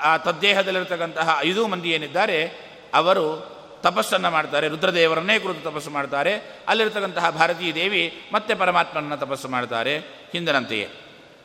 [0.00, 2.46] ಆ ತದ್ದೇಹದಲ್ಲಿರ್ತಕ್ಕಂತಹ ಐದೂ ಮಂದಿ ಏನಿದ್ದಾರೆ,
[2.94, 4.68] ಅವರು ತಪಸ್ಸನ್ನು ಮಾಡ್ತಾರೆ.
[4.68, 6.60] ರುದ್ರದೇವರನ್ನೇ ಕುರಿತು ತಪಸ್ಸು ಮಾಡ್ತಾರೆ.
[6.68, 9.98] ಅಲ್ಲಿರ್ತಕ್ಕಂತಹ ಭಾರತೀಯ ದೇವಿ ಮತ್ತೆ ಪರಮಾತ್ಮನನ್ನು ತಪಸ್ಸು ಮಾಡ್ತಾರೆ
[10.32, 10.88] ಹಿಂದಿನಂತೆಯೇ.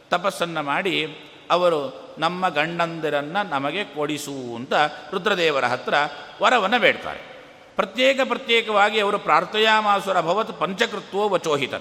[0.09, 1.15] ತಪಸ್ಸನ್ನು ಮಾಡಿ
[1.51, 4.73] ಅವರು ನಮ್ಮ ಗಂಡಂದಿರನ್ನು ನಮಗೆ ಕೊಡಿಸು ಅಂತ
[5.11, 5.93] ರುದ್ರದೇವರ ಹತ್ರ
[6.41, 7.37] ವರವನ್ನು ಬೇಡ್ತಾರೆ.
[7.75, 11.73] ಪ್ರತ್ಯೇಕ ಪ್ರತ್ಯೇಕವಾಗಿ ಅವರು ಪ್ರಾರ್ಥಯಾಮಾಸುರ ಭವತ್ ಪಂಚಕೃತ್ವೋ ವಚೋಹಿತ.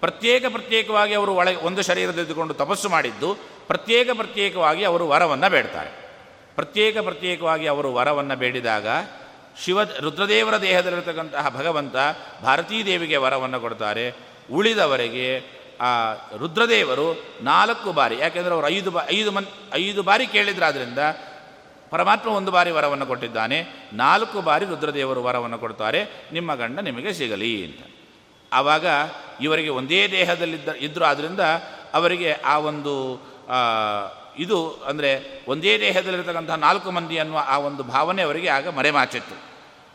[0.00, 6.04] ಪ್ರತ್ಯೇಕ ಪ್ರತ್ಯೇಕವಾಗಿ ಅವರು ಒಳಗೆ ಒಂದು ಶರೀರದಿದ್ದುಕೊಂಡು ತಪಸ್ಸು ಮಾಡಿದ್ದು, ಪ್ರತ್ಯೇಕ ಪ್ರತ್ಯೇಕವಾಗಿ ಅವರು ವರವನ್ನು ಬೇಡ್ತಾರೆ.
[6.54, 8.86] ಪ್ರತ್ಯೇಕ ಪ್ರತ್ಯೇಕವಾಗಿ ಅವರು ವರವನ್ನು ಬೇಡಿದಾಗ
[9.64, 11.94] ಶಿವ ರುದ್ರದೇವರ ದೇಹದಲ್ಲಿರತಕ್ಕಂತಹ ಭಗವಂತ
[12.42, 14.14] ಭಾರತೀ ದೇವಿಗೆ ವರವನ್ನು ಕೊಡ್ತಾರೆ.
[14.52, 17.06] ಉಳಿದವರಿಗೆ ಆ ರುದ್ರದೇವರು
[17.42, 20.98] ನಾಲ್ಕು ಬಾರಿ, ಯಾಕೆಂದರೆ ಅವರು ಐದು ಬಾ, ಐದು ಮನ್, ಐದು ಬಾರಿ ಕೇಳಿದ್ರಾದ್ರಿಂದ
[21.90, 23.58] ಪರಮಾತ್ಮ ಒಂದು ಬಾರಿ ವರವನ್ನು ಕೊಟ್ಟಿದ್ದಾನೆ,
[23.92, 26.00] ನಾಲ್ಕು ಬಾರಿ ರುದ್ರದೇವರು ವರವನ್ನು ಕೊಡ್ತಾರೆ,
[26.32, 27.82] ನಿಮ್ಮ ಗಂಡ ನಿಮಗೆ ಸಿಗಲಿ ಅಂತ.
[28.52, 28.86] ಆವಾಗ
[29.40, 31.40] ಇವರಿಗೆ ಒಂದೇ ದೇಹದಲ್ಲಿದ್ದ ಇದ್ದರು ಆದ್ದರಿಂದ
[31.94, 32.94] ಅವರಿಗೆ ಆ ಒಂದು
[34.38, 35.10] ಇದು ಅಂದರೆ
[35.48, 39.34] ಒಂದೇ ದೇಹದಲ್ಲಿರ್ತಕ್ಕಂಥ ನಾಲ್ಕು ಮಂದಿ ಅನ್ನುವ ಆ ಒಂದು ಭಾವನೆ ಅವರಿಗೆ ಆಗ ಮರೆಮಾಚಿತ್ತು,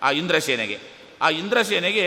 [0.03, 0.79] ಆ ಇಂದ್ರಸೇನೆಗೆ.
[1.21, 2.05] ಆ ಇಂದ್ರಸೇನೆಗೆ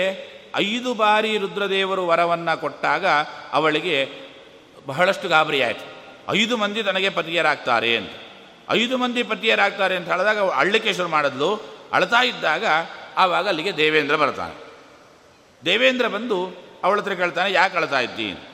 [0.56, 3.06] ಐದು ಬಾರಿ ರುದ್ರದೇವರು ವರವನ್ನು ಕೊಟ್ಟಾಗ
[3.52, 4.08] ಅವಳಿಗೆ
[4.86, 5.86] ಬಹಳಷ್ಟು ಗಾಬರಿಯಾಯಿತು
[6.32, 8.10] ಐದು ಮಂದಿ ತನಗೆ ಪತಿಯರಾಗ್ತಾರೆ ಅಂತ.
[8.70, 11.62] ಐದು ಮಂದಿ ಪತಿಯರಾಗ್ತಾರೆ ಅಂತ ಹೇಳಿದಾಗ ಅಳ್ಳಿಕೆ ಶುರು ಮಾಡಿದ್ಲು.
[11.92, 12.64] ಅಳ್ತಾ ಇದ್ದಾಗ
[13.16, 14.54] ಆವಾಗ ಅಲ್ಲಿಗೆ ದೇವೇಂದ್ರ ಬರ್ತಾನೆ.
[15.64, 16.38] ದೇವೇಂದ್ರ ಬಂದು
[16.84, 18.48] ಅವಳ ಹತ್ರ ಕೇಳ್ತಾನೆ, ಯಾಕೆ ಅಳ್ತಾ ಇದ್ದೀನಿ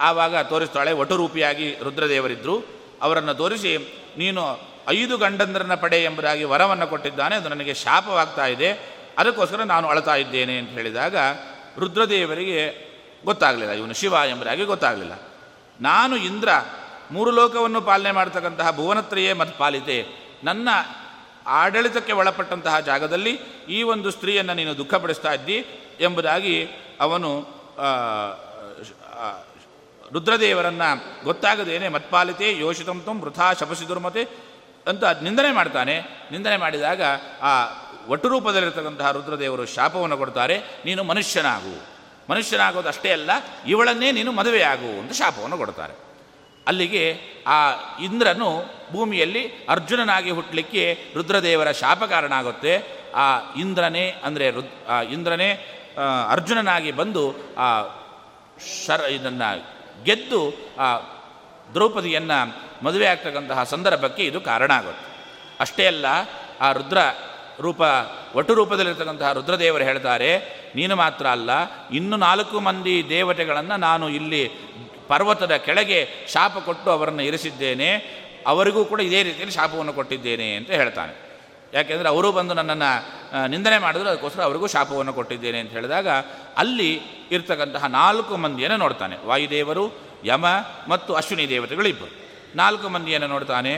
[0.00, 2.64] ಆವಾಗ ತೋರಿಸ್ತಾಳೆ ವಟುರೂಪಿಯಾಗಿ ರುದ್ರದೇವರಿದ್ದರು
[3.02, 3.76] ಅವರನ್ನು ತೋರಿಸಿ,
[4.18, 7.36] ನೀನು ಐದು ಗಂಡಂದ್ರನ ಪಡೆ ಎಂಬುದಾಗಿ ವರವನ್ನು ಕೊಟ್ಟಿದ್ದಾನೆ.
[7.36, 8.95] ಅದು ನನಗೆ ಶಾಪವಾಗ್ತಾ ಇದೆ.
[9.18, 11.16] ಅದಕ್ಕೋಸ್ಕರ ನಾನು ಅಳ್ತಾ ಇದ್ದೇನೆ ಅಂತ ಹೇಳಿದಾಗ
[11.78, 12.60] ರುದ್ರದೇವರಿಗೆ
[13.24, 15.14] ಗೊತ್ತಾಗಲಿಲ್ಲ, ಇವನು ಶಿವ ಎಂಬುದಾಗಿ ಗೊತ್ತಾಗಲಿಲ್ಲ.
[15.80, 16.48] ನಾನು ಇಂದ್ರ,
[17.10, 19.98] ಮೂರು ಲೋಕವನ್ನು ಪಾಲನೆ ಮಾಡ್ತಕ್ಕಂತಹ ಭುವನತ್ರಯೇ ಮತ್ ಪಾಲಿತೆ.
[20.44, 20.68] ನನ್ನ
[21.46, 23.32] ಆಡಳಿತಕ್ಕೆ ಒಳಪಟ್ಟಂತಹ ಜಾಗದಲ್ಲಿ
[23.68, 25.58] ಈ ಒಂದು ಸ್ತ್ರೀಯನ್ನು ನೀನು ದುಃಖಪಡಿಸ್ತಾ ಇದ್ದಿ
[26.00, 26.56] ಎಂಬುದಾಗಿ
[27.00, 27.30] ಅವನು
[30.12, 30.88] ರುದ್ರದೇವರನ್ನು
[31.24, 34.22] ಗೊತ್ತಾಗದೇನೆ ಮತ್ಪಾಲಿತೆ ಯೋಷಿತಂ ವೃಥಾ ಶಪಸಿ ದುರ್ಮತೆ
[34.86, 35.94] ಅಂತ ನಿಂದನೆ ಮಾಡ್ತಾನೆ.
[36.30, 37.02] ನಿಂದನೆ ಮಾಡಿದಾಗ
[37.42, 37.52] ಆ
[38.10, 41.74] ಒಟ್ಟು ರೂಪದಲ್ಲಿರ್ತಕ್ಕಂತಹ ರುದ್ರದೇವರು ಶಾಪವನ್ನು ಕೊಡ್ತಾರೆ, ನೀನು ಮನುಷ್ಯನಾಗು.
[42.30, 43.30] ಮನುಷ್ಯನಾಗೋದು ಅಷ್ಟೇ ಅಲ್ಲ,
[43.72, 45.94] ಇವಳನ್ನೇ ನೀನು ಮದುವೆಯಾಗು ಅಂತ ಶಾಪವನ್ನು ಕೊಡ್ತಾರೆ.
[46.66, 47.02] ಅಲ್ಲಿಗೆ
[47.56, 47.58] ಆ
[48.08, 48.48] ಇಂದ್ರನು
[48.92, 49.42] ಭೂಮಿಯಲ್ಲಿ
[49.74, 50.82] ಅರ್ಜುನನಾಗಿ ಹುಟ್ಟಲಿಕ್ಕೆ
[51.16, 52.72] ರುದ್ರದೇವರ ಶಾಪ ಕಾರಣ ಆಗುತ್ತೆ
[53.24, 53.26] ಆ
[53.64, 55.50] ಇಂದ್ರನೇ ಅಂದರೆ ರುದ್, ಆ ಇಂದ್ರನೇ
[56.34, 57.24] ಅರ್ಜುನನಾಗಿ ಬಂದು
[57.66, 57.68] ಆ
[58.86, 59.50] ಶರ, ಇದನ್ನು
[60.08, 60.40] ಗೆದ್ದು
[60.84, 60.88] ಆ
[61.74, 62.38] ದ್ರೌಪದಿಯನ್ನು
[62.86, 65.06] ಮದುವೆ ಆಗ್ತಕ್ಕಂತಹ ಸಂದರ್ಭಕ್ಕೆ ಇದು ಕಾರಣ ಆಗುತ್ತೆ.
[65.60, 66.06] ಅಷ್ಟೇ ಅಲ್ಲ,
[66.64, 66.98] ಆ ರುದ್ರ
[67.60, 67.80] ರೂಪ,
[68.34, 70.30] ಒಟ್ಟು ರೂಪದಲ್ಲಿರ್ತಕ್ಕಂತಹ ರುದ್ರದೇವರು ಹೇಳ್ತಾರೆ,
[70.74, 71.50] ನೀನು ಮಾತ್ರ ಅಲ್ಲ,
[71.92, 74.42] ಇನ್ನು ನಾಲ್ಕು ಮಂದಿ ದೇವತೆಗಳನ್ನು ನಾನು ಇಲ್ಲಿ
[75.08, 77.90] ಪರ್ವತದ ಕೆಳಗೆ ಶಾಪ ಕೊಟ್ಟು ಅವರನ್ನು ಇರಿಸಿದ್ದೇನೆ,
[78.46, 81.14] ಅವರಿಗೂ ಕೂಡ ಇದೇ ರೀತಿಯಲ್ಲಿ ಶಾಪವನ್ನು ಕೊಟ್ಟಿದ್ದೇನೆ ಅಂತ ಹೇಳ್ತಾನೆ.
[81.72, 82.90] ಯಾಕೆಂದರೆ ಅವರು ಬಂದು ನನ್ನನ್ನು
[83.46, 86.08] ನಿಂದನೆ ಮಾಡಿದ್ರು, ಅದಕ್ಕೋಸ್ಕರ ಅವರಿಗೂ ಶಾಪವನ್ನು ಕೊಟ್ಟಿದ್ದೇನೆ ಅಂತ ಹೇಳಿದಾಗ
[86.56, 86.90] ಅಲ್ಲಿ
[87.30, 89.16] ಇರ್ತಕ್ಕಂತಹ ನಾಲ್ಕು ಮಂದಿಯನ್ನು ನೋಡ್ತಾನೆ.
[89.26, 89.84] ವಾಯುದೇವರು,
[90.24, 90.46] ಯಮ
[90.88, 92.12] ಮತ್ತು ಅಶ್ವಿನಿ ದೇವತೆಗಳು ಇಬ್ಬರು
[92.56, 93.74] ನಾಲ್ಕು ಮಂದಿಯನ್ನು ನೋಡ್ತಾನೆ.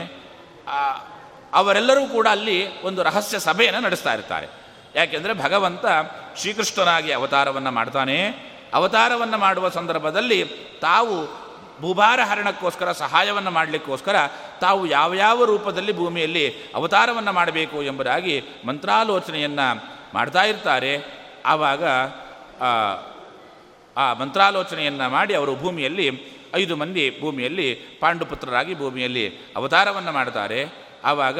[1.53, 4.47] ಅವರೆಲ್ಲರೂ ಕೂಡ ಅಲ್ಲಿ ಒಂದು ರಹಸ್ಯ ಸಭೆಯನ್ನು ನಡೆಸ್ತಾ ಇರ್ತಾರೆ.
[4.95, 5.85] ಯಾಕೆಂದರೆ ಭಗವಂತ
[6.35, 8.49] ಶ್ರೀಕೃಷ್ಣನಾಗಿ ಅವತಾರವನ್ನು ಮಾಡ್ತಾನೆ.
[8.73, 10.45] ಅವತಾರವನ್ನು ಮಾಡುವ ಸಂದರ್ಭದಲ್ಲಿ
[10.81, 11.49] ತಾವು
[11.81, 14.15] ಭೂಭಾರ ಹರಣಕ್ಕೋಸ್ಕರ ಸಹಾಯವನ್ನು ಮಾಡಲಿಕ್ಕೋಸ್ಕರ
[14.61, 19.83] ತಾವು ಯಾವ ಯಾವ ರೂಪದಲ್ಲಿ ಭೂಮಿಯಲ್ಲಿ ಅವತಾರವನ್ನು ಮಾಡಬೇಕು ಎಂಬುದಾಗಿ ಮಂತ್ರಾಲೋಚನೆಯನ್ನು
[20.13, 21.03] ಮಾಡ್ತಾ ಇರ್ತಾರೆ.
[21.45, 21.83] ಆವಾಗ
[23.97, 30.88] ಆ, ಮಂತ್ರಾಲೋಚನೆಯನ್ನು ಮಾಡಿ ಅವರು ಭೂಮಿಯಲ್ಲಿ ಐದು ಮಂದಿ ಭೂಮಿಯಲ್ಲಿ ಪಾಂಡುಪುತ್ರರಾಗಿ ಭೂಮಿಯಲ್ಲಿ ಅವತಾರವನ್ನು ಮಾಡ್ತಾರೆ.
[31.03, 31.39] ಆವಾಗ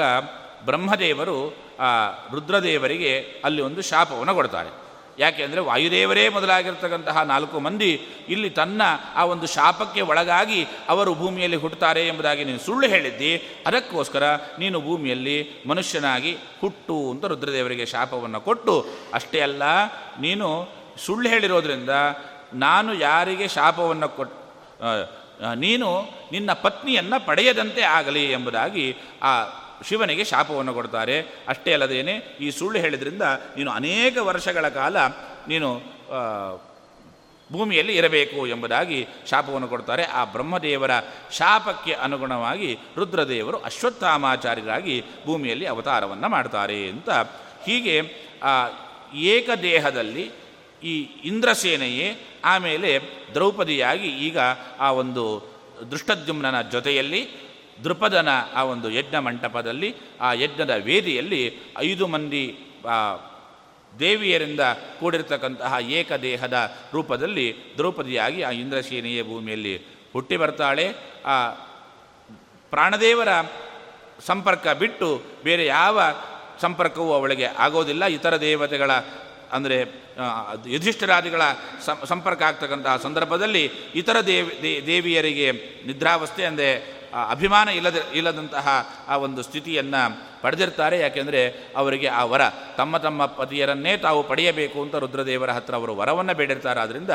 [0.65, 4.89] ಬ್ರಹ್ಮದೇವರು ಆ ರುದ್ರದೇವರಿಗೆ ಅಲ್ಲಿ ಒಂದು ಶಾಪವನ್ನು ಕೊಡ್ತಾರೆ.
[5.19, 8.81] ಯಾಕೆಂದರೆ ವಾಯುದೇವರೇ ಮೊದಲಾಗಿರ್ತಕ್ಕಂತಹ ನಾಲ್ಕು ಮಂದಿ ಇಲ್ಲಿ ತನ್ನ
[9.15, 13.43] ಆ ಒಂದು ಶಾಪಕ್ಕೆ ಒಳಗಾಗಿ ಅವರು ಭೂಮಿಯಲ್ಲಿ ಹುಟ್ಟುತ್ತಾರೆ ಎಂಬುದಾಗಿ ನೀನು ಸುಳ್ಳು ಹೇಳಿದ್ದಿ.
[13.67, 14.23] ಅದಕ್ಕೋಸ್ಕರ
[14.59, 19.63] ನೀನು ಭೂಮಿಯಲ್ಲಿ ಮನುಷ್ಯನಾಗಿ ಹುಟ್ಟು ಅಂತ ರುದ್ರದೇವರಿಗೆ ಶಾಪವನ್ನು ಕೊಟ್ಟು ಅಷ್ಟೇ ಅಲ್ಲ
[20.19, 20.67] ನೀನು
[21.05, 21.89] ಸುಳ್ಳು ಹೇಳಿರೋದ್ರಿಂದ
[22.53, 24.33] ನಾನು ಯಾರಿಗೆ ಶಾಪವನ್ನು ಕೊಟ್
[24.81, 25.03] ಆ, ಆ,
[25.55, 25.89] ನೀನು
[26.31, 29.31] ನಿನ್ನ ಪತ್ನಿಯನ್ನು ಪಡೆಯದಂತೆ ಆಗಲಿ ಎಂಬುದಾಗಿ ಆ
[29.87, 31.21] ಶಿವನಿಗೆ ಶಾಪವನ್ನು ಕೊಡ್ತಾರೆ.
[31.47, 32.11] ಅಷ್ಟೇ ಅಲ್ಲದೇನೆ
[32.41, 33.21] ಈ ಸುಳ್ಳು ಹೇಳಿದ್ರಿಂದ
[33.57, 34.97] ನೀನು ಅನೇಕ ವರ್ಷಗಳ ಕಾಲ
[35.47, 35.81] ನೀನು
[37.51, 40.03] ಭೂಮಿಯಲ್ಲಿ ಇರಬೇಕು ಎಂಬುದಾಗಿ ಶಾಪವನ್ನು ಕೊಡ್ತಾರೆ.
[40.03, 40.91] ಆ ಬ್ರಹ್ಮದೇವರ
[41.31, 47.09] ಶಾಪಕ್ಕೆ ಅನುಗುಣವಾಗಿ ರುದ್ರದೇವರು ಅಶ್ವತ್ಥಾಮಾಚಾರ್ಯರಾಗಿ ಭೂಮಿಯಲ್ಲಿ ಅವತಾರವನ್ನು ಮಾಡ್ತಾರೆ ಅಂತ.
[47.65, 47.95] ಹೀಗೆ
[49.13, 50.31] ಏಕದೇಹದಲ್ಲಿ
[50.83, 52.99] ಈ ಇಂದ್ರಸೇನೆಯೇ ಆಮೇಲೆ
[53.33, 54.37] ದ್ರೌಪದಿಯಾಗಿ ಈಗ
[54.79, 55.43] ಆ ಒಂದು
[55.91, 57.29] ದೃಷ್ಟದ್ಯುಮ್ನ ಜೊತೆಯಲ್ಲಿ,
[57.83, 62.57] ದೃಪದನ ಆ ಒಂದು ಯಜ್ಞ ಮಂಟಪದಲ್ಲಿ, ಆ ಯಜ್ಞದ ವೇದಿಯಲ್ಲಿ ಐದು ಮಂದಿ
[63.99, 64.59] ದೇವಿಯರಿಂದ
[64.99, 69.77] ಕೂಡಿರ್ತಕ್ಕಂತಹ ಏಕದೇಹದ ರೂಪದಲ್ಲಿ ದ್ರೌಪದಿಯಾಗಿ ಆ ಇಂದ್ರಸೇನೆಯ ಭೂಮಿಯಲ್ಲಿ
[70.13, 70.93] ಹುಟ್ಟಿ ಬರ್ತಾಳೆ.
[71.25, 71.49] ಆ
[72.69, 73.27] ಪ್ರಾಣದೇವರ
[74.19, 76.01] ಸಂಪರ್ಕ ಬಿಟ್ಟು ಬೇರೆ ಯಾವ
[76.59, 78.05] ಸಂಪರ್ಕವೂ ಅವಳಿಗೆ ಆಗೋದಿಲ್ಲ.
[78.05, 78.91] ಇತರ ದೇವತೆಗಳ
[79.51, 79.77] ಅಂದರೆ
[80.67, 81.41] ಯುಧಿಷ್ಠರಾದಿಗಳ
[82.05, 83.63] ಸಂಪರ್ಕ ಆಗ್ತಕ್ಕಂತಹ ಸಂದರ್ಭದಲ್ಲಿ
[83.95, 85.51] ಇತರ ದೇವಿ ದೇವಿಯರಿಗೆ
[85.85, 88.67] ನಿದ್ರಾವಸ್ಥೆ ಅಂದರೆ ಅಭಿಮಾನ ಇಲ್ಲದ, ಇಲ್ಲದಂತಹ
[89.07, 90.99] ಆ ಒಂದು ಸ್ಥಿತಿಯನ್ನು ಪಡೆದಿರ್ತಾರೆ.
[90.99, 91.41] ಯಾಕೆಂದರೆ
[91.75, 92.41] ಅವರಿಗೆ ಆ ವರ,
[92.77, 96.79] ತಮ್ಮ ತಮ್ಮ ಪತಿಯರನ್ನೇ ತಾವು ಪಡೆಯಬೇಕು ಅಂತ ರುದ್ರದೇವರ ಹತ್ರ ಅವರು ವರವನ್ನು ಬೇಡಿರ್ತಾರೆ.
[96.79, 97.09] ಆದ್ದರಿಂದ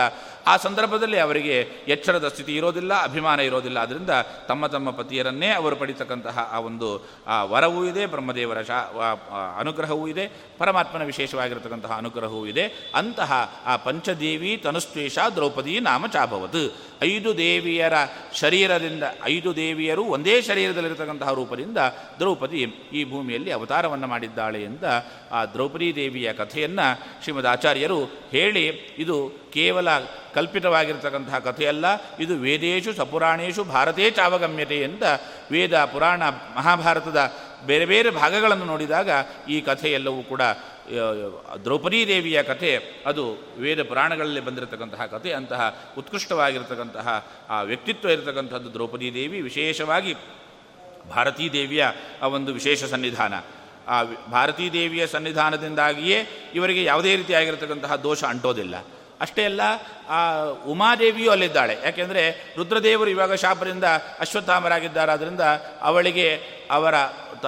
[0.47, 1.57] ಆ ಸಂದರ್ಭದಲ್ಲಿ ಅವರಿಗೆ
[1.89, 3.79] ಎಚ್ಚರದ ಸ್ಥಿತಿ ಇರೋದಿಲ್ಲ, ಅಭಿಮಾನ ಇರೋದಿಲ್ಲ.
[3.79, 4.11] ಆದ್ದರಿಂದ
[4.49, 6.89] ತಮ್ಮ ತಮ್ಮ ಪತಿಯರನ್ನೇ ಅವರು ಪಡಿತಕ್ಕಂತಹ ಆ ಒಂದು,
[7.27, 8.79] ಆ ವರವೂ ಇದೆ, ಬ್ರಹ್ಮದೇವರ ಶಾ
[9.59, 10.27] ಅನುಗ್ರಹವೂ ಇದೆ,
[10.59, 12.65] ಪರಮಾತ್ಮನ ವಿಶೇಷವಾಗಿರತಕ್ಕಂತಹ ಅನುಗ್ರಹವೂ ಇದೆ.
[12.95, 13.33] ಅಂತಹ
[13.67, 16.63] ಆ ಪಂಚದೇವಿ ತನುಸ್ವೇಷ ದ್ರೌಪದಿ ನಾಮ ಚಾಭವತ್
[17.03, 17.93] ಐದು ದೇವಿಯರ
[18.35, 21.79] ಶರೀರದಿಂದ, ಐದು ದೇವಿಯರು ಒಂದೇ ಶರೀರದಲ್ಲಿರತಕ್ಕಂತಹ ರೂಪದಿಂದ
[22.19, 22.61] ದ್ರೌಪದಿ
[22.93, 24.87] ಈ ಭೂಮಿಯಲ್ಲಿ ಅವತಾರವನ್ನು ಮಾಡಿದ್ದಾಳೆ ಎಂದ
[25.33, 26.87] ಆ ದ್ರೌಪದಿ ದೇವಿಯ ಕಥೆಯನ್ನು
[27.23, 28.01] ಶ್ರೀಮದ್ ಆಚಾರ್ಯರು
[28.35, 28.67] ಹೇಳಿ,
[28.99, 29.17] ಇದು
[29.55, 29.89] ಕೇವಲ
[30.35, 31.87] ಕಲ್ಪಿತವಾಗಿರತಕ್ಕಂತಹ ಕಥೆಯಲ್ಲ,
[32.21, 35.05] ಇದು ವೇದೇಶು ಸಪುರಾಣೇಶು ಭಾರತೇ ಚಾವಗಮ್ಯತೆ ಅಂತ
[35.51, 36.23] ವೇದ ಪುರಾಣ
[36.59, 37.21] ಮಹಾಭಾರತದ
[37.67, 39.11] ಬೇರೆ ಬೇರೆ ಭಾಗಗಳನ್ನು ನೋಡಿದಾಗ
[39.49, 40.43] ಈ ಕಥೆಯೆಲ್ಲವೂ ಕೂಡ
[41.65, 42.71] ದ್ರೌಪದೀ ದೇವಿಯ ಕಥೆ,
[43.07, 43.23] ಅದು
[43.59, 45.61] ವೇದ ಪುರಾಣಗಳಲ್ಲಿ ಬಂದಿರತಕ್ಕಂತಹ ಕಥೆ, ಅಂತಹ
[45.99, 47.07] ಉತ್ಕೃಷ್ಟವಾಗಿರತಕ್ಕಂತಹ
[47.51, 50.13] ಆ ವ್ಯಕ್ತಿತ್ವ ಇರತಕ್ಕಂಥದ್ದು ದ್ರೌಪದಿ ದೇವಿ ವಿಶೇಷವಾಗಿ
[51.09, 51.87] ಭಾರತೀ ದೇವಿಯ
[52.23, 53.35] ಆ ಒಂದು ವಿಶೇಷ ಸನ್ನಿಧಾನ.
[53.89, 58.75] ಆ ಭಾರತೀ ದೇವಿಯ ಸನ್ನಿಧಾನದಿಂದಾಗಿಯೇ ಇವರಿಗೆ ಯಾವುದೇ ರೀತಿಯಾಗಿರತಕ್ಕಂತಹ ದೋಷ ಅಂಟೋದಿಲ್ಲ.
[59.21, 59.61] ಅಷ್ಟೇ ಅಲ್ಲ,
[60.09, 61.79] ಆ ಉಮಾದೇವಿಯೂ ಅಲ್ಲಿದ್ದಾಳೆ.
[61.85, 63.85] ಯಾಕೆಂದರೆ ರುದ್ರದೇವರು ಇವಾಗ ಶಾಪದಿಂದ
[64.19, 65.41] ಅಶ್ವತ್ಥಾಮರಾಗಿದ್ದಾರಾದ್ದರಿಂದ
[65.81, 66.41] ಅವಳಿಗೆ
[66.71, 66.95] ಅವರ
[67.43, 67.47] ತ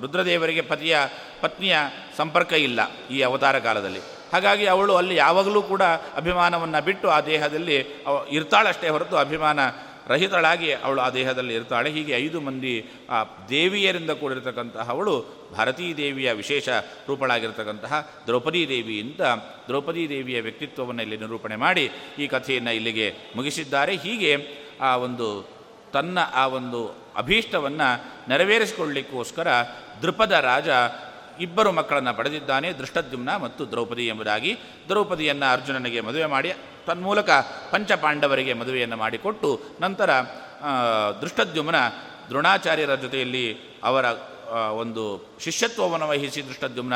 [0.00, 0.98] ರುದ್ರದೇವರಿಗೆ ಪತಿಯ,
[1.40, 1.76] ಪತ್ನಿಯ
[2.16, 4.00] ಸಂಪರ್ಕ ಇಲ್ಲ ಈ ಅವತಾರ ಕಾಲದಲ್ಲಿ.
[4.32, 5.82] ಹಾಗಾಗಿ ಅವಳು ಅಲ್ಲಿ ಯಾವಾಗಲೂ ಕೂಡ
[6.16, 9.60] ಅಭಿಮಾನವನ್ನು ಬಿಟ್ಟು ಆ ದೇಹದಲ್ಲಿ ಅವ, ಇರ್ತಾಳಷ್ಟೇ ಹೊರತು ಅಭಿಮಾನ
[10.08, 11.90] ರಹಿತಳಾಗಿ ಅವಳು ಆ ದೇಹದಲ್ಲಿ ಇರ್ತಾಳೆ.
[11.90, 15.24] ಹೀಗೆ ಐದು ಮಂದಿ ಆ ದೇವಿಯರಿಂದ ಕೂಡಿರತಕ್ಕಂತಹ ಅವಳು
[15.56, 16.68] ಭಾರತೀ ದೇವಿಯ ವಿಶೇಷ
[17.08, 19.20] ರೂಪಳಾಗಿರ್ತಕ್ಕಂತಹ ದ್ರೌಪದಿ ದೇವಿಯಿಂದ
[19.66, 23.96] ದ್ರೌಪದಿ ದೇವಿಯ ವ್ಯಕ್ತಿತ್ವವನ್ನು ಇಲ್ಲಿ ನಿರೂಪಣೆ ಮಾಡಿ ಈ ಕಥೆಯನ್ನು ಇಲ್ಲಿಗೆ ಮುಗಿಸಿದ್ದಾರೆ.
[23.96, 24.36] ಹೀಗೆ
[24.80, 25.48] ಆ ಒಂದು
[25.92, 26.86] ತನ್ನ ಆ ಒಂದು
[27.16, 29.48] ಅಭೀಷ್ಟವನ್ನು ನೆರವೇರಿಸಿಕೊಳ್ಳಿಕ್ಕೋಸ್ಕರ
[30.02, 30.68] ದೃಪದ ರಾಜ
[31.40, 34.56] ಇಬ್ಬರು ಮಕ್ಕಳನ್ನು ಪಡೆದಿದ್ದಾನೆ ದೃಷ್ಟದ್ಯುಮ್ನ ಮತ್ತು ದ್ರೌಪದಿ ಎಂಬುದಾಗಿ.
[34.88, 36.52] ದ್ರೌಪದಿಯನ್ನು ಅರ್ಜುನನಿಗೆ ಮದುವೆ ಮಾಡಿ,
[36.86, 37.30] ತನ್ಮೂಲಕ
[37.70, 40.10] ಪಂಚಪಾಂಡವರಿಗೆ ಮದುವೆಯನ್ನು ಮಾಡಿಕೊಟ್ಟು, ನಂತರ
[41.20, 41.74] ದೃಷ್ಟದ್ಯುಮ್ನ
[42.28, 44.04] ದ್ರೋಣಾಚಾರ್ಯರ ಜೊತೆಯಲ್ಲಿ ಅವರ
[44.70, 46.94] ಒಂದು ಶಿಷ್ಯತ್ವವನ್ನು ವಹಿಸಿ ದೃಷ್ಟದ್ಯುಮ್ನ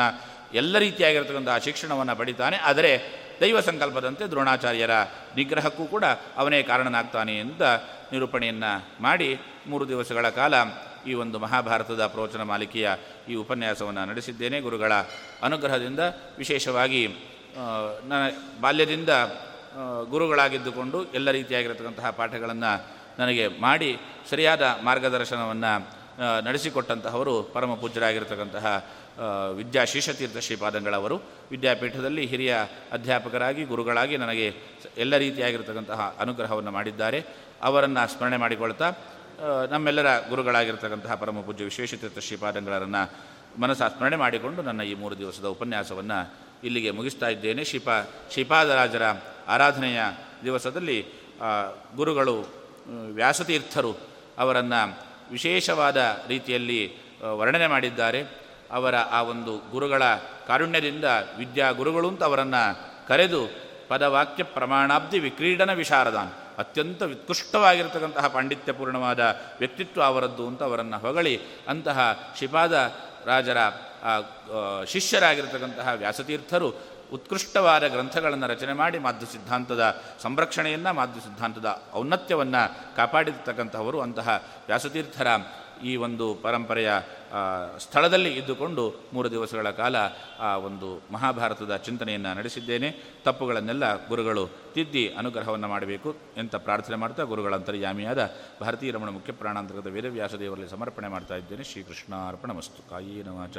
[0.53, 2.57] ಎಲ್ಲ ರೀತಿಯಾಗಿರತಕ್ಕಂಥ ಶಿಕ್ಷಣವನ್ನು ಪಡಿತಾನೆ.
[2.57, 3.01] ಆದರೆ,
[3.41, 4.91] ದೈವ ಸಂಕಲ್ಪದಂತೆ ದ್ರೋಣಾಚಾರ್ಯರ
[5.35, 6.03] ನಿಗ್ರಹಕ್ಕೂ ಕೂಡ
[6.37, 7.61] ಅವನೇ ಕಾರಣನಾಗ್ತಾನೆ ಅಂತ
[8.11, 10.53] ನಿರೂಪಣೆಯನ್ನು ಮಾಡಿ, ಮೂರು ದಿವಸಗಳ ಕಾಲ
[11.09, 12.89] ಈ ಒಂದು ಮಹಾಭಾರತದ ಪ್ರವಚನ ಮಾಲಿಕೆಯ
[13.29, 14.57] ಈ ಉಪನ್ಯಾಸವನ್ನು ನಡೆಸಿದ್ದೇನೆ.
[14.59, 14.93] ಗುರುಗಳ
[15.43, 16.01] ಅನುಗ್ರಹದಿಂದ
[16.37, 17.01] ವಿಶೇಷವಾಗಿ
[18.09, 18.23] ನನ್ನ
[18.61, 19.11] ಬಾಲ್ಯದಿಂದ
[20.09, 22.71] ಗುರುಗಳಾಗಿದ್ದುಕೊಂಡು ಎಲ್ಲ ರೀತಿಯಾಗಿರತಕ್ಕಂತಹ ಪಾಠಗಳನ್ನು
[23.19, 23.89] ನನಗೆ ಮಾಡಿ
[24.29, 25.73] ಸರಿಯಾದ ಮಾರ್ಗದರ್ಶನವನ್ನು
[26.45, 28.65] ನಡೆಸಿಕೊಟ್ಟಂತಹವರು ಪರಮ ಪೂಜ್ಯರಾಗಿರ್ತಕ್ಕಂತಹ
[29.53, 31.15] ವಿದ್ಯಾಶೀಷತೀರ್ಥ ಶ್ರೀಪಾದಂಗಳವರು.
[31.51, 32.53] ವಿದ್ಯಾಪೀಠದಲ್ಲಿ ಹಿರಿಯ
[32.91, 34.47] ಅಧ್ಯಾಪಕರಾಗಿ, ಗುರುಗಳಾಗಿ ನನಗೆ
[34.97, 37.19] ಎಲ್ಲ ರೀತಿಯಾಗಿರ್ತಕ್ಕಂತಹ ಅನುಗ್ರಹವನ್ನು ಮಾಡಿದ್ದಾರೆ.
[37.61, 38.87] ಅವರನ್ನು ಸ್ಮರಣೆ ಮಾಡಿಕೊಳ್ತಾ
[39.69, 43.11] ನಮ್ಮೆಲ್ಲರ ಗುರುಗಳಾಗಿರ್ತಕ್ಕಂತಹ ಪರಮ ಪೂಜ್ಯ ವಿಶ್ವೇಶತೀರ್ಥ ಶ್ರೀಪಾದಂಗಳರನ್ನು
[43.61, 46.33] ಮನಸ್ಸ ಸ್ಮರಣೆ ಮಾಡಿಕೊಂಡು ನನ್ನ ಈ ಮೂರು ದಿವಸದ ಉಪನ್ಯಾಸವನ್ನು
[46.63, 47.63] ಇಲ್ಲಿಗೆ ಮುಗಿಸ್ತಾ ಇದ್ದೇನೆ.
[47.63, 49.01] ಶ್ರೀಪಾ, ಶ್ರೀಪಾದರಾಜರ
[49.47, 49.99] ಆರಾಧನೆಯ
[50.43, 51.05] ದಿವಸದಲ್ಲಿ
[51.95, 52.35] ಗುರುಗಳು
[53.13, 53.99] ವ್ಯಾಸತೀರ್ಥರು
[54.37, 54.99] ಅವರನ್ನು
[55.31, 56.93] ವಿಶೇಷವಾದ ರೀತಿಯಲ್ಲಿ
[57.37, 58.23] ವರ್ಣನೆ ಮಾಡಿದ್ದಾರೆ.
[58.71, 60.03] ಅವರ ಆ ಒಂದು ಗುರುಗಳ
[60.47, 61.05] ಕಾರುಣ್ಯದಿಂದ
[61.37, 62.63] ವಿದ್ಯಾ ಗುರುಗಳು ಅಂತ ಅವರನ್ನು
[63.07, 63.43] ಕರೆದು
[63.87, 66.29] ಪದವಾಕ್ಯ ಪ್ರಮಾಣಾಬ್ಧಿ ವಿಕ್ರೀಡನ ವಿಶಾರದಾನ್.
[66.59, 69.19] ಅತ್ಯಂತ ಉತ್ಕೃಷ್ಟವಾಗಿರ್ತಕ್ಕಂತಹ ಪಾಂಡಿತ್ಯಪೂರ್ಣವಾದ
[69.59, 72.73] ವ್ಯಕ್ತಿತ್ವ ಅವರದ್ದು ಅಂತ ಅವರನ್ನು ಹೊಗಳಿ ಅಂತಹ ಶ್ರೀಪಾದ
[73.25, 73.57] ರಾಜರ
[74.85, 76.69] ಶಿಷ್ಯರಾಗಿರ್ತಕ್ಕಂತಹ ವ್ಯಾಸತೀರ್ಥರು
[77.13, 79.83] ಉತ್ಕೃಷ್ಟವಾದ ಗ್ರಂಥಗಳನ್ನು ರಚನೆ ಮಾಡಿ ಮಾಧ್ಯ ಸಿದ್ಧಾಂತದ
[80.21, 85.27] ಸಂರಕ್ಷಣೆಯನ್ನು, ಮಾಧ್ಯ ಸಿದ್ಧಾಂತದ ಔನ್ನತ್ಯವನ್ನು ಕಾಪಾಡಿರ್ತಕ್ಕಂಥವರು ಅಂತಹ ವ್ಯಾಸತೀರ್ಥರ
[85.83, 86.91] ಈ ಒಂದು ಪರಂಪರೆಯ
[87.79, 89.95] ಸ್ಥಳದಲ್ಲಿ ಇದ್ದುಕೊಂಡು ಮೂರು ದಿವಸಗಳ ಕಾಲ
[90.39, 93.03] ಆ ಒಂದು ಮಹಾಭಾರತದ ಚಿಂತನೆಯನ್ನು ನಡೆಸಿದ್ದೇನೆ.
[93.23, 98.29] ತಪ್ಪುಗಳನ್ನೆಲ್ಲ ಗುರುಗಳು ತಿದ್ದಿ ಅನುಗ್ರಹವನ್ನು ಮಾಡಬೇಕು ಎಂತ ಪ್ರಾರ್ಥನೆ ಮಾಡ್ತಾ ಗುರುಗಳ ಅಂತರ್ಯಾಮಿಯಾದ
[98.61, 101.63] ಭಾರತೀಯ ರಮಣ ಮುಖ್ಯ ಪ್ರಾಣಾಂತರ್ಗತ ವೇದವ್ಯಾಸದೇವರಲ್ಲಿ ಸಮರ್ಪಣೆ ಮಾಡ್ತಾ ಇದ್ದೇನೆ.
[101.63, 103.57] ಶ್ರೀಕೃಷ್ಣ ಅರ್ಪಣಮಸ್ತು ಕಾಯೇನ ವಾಚ.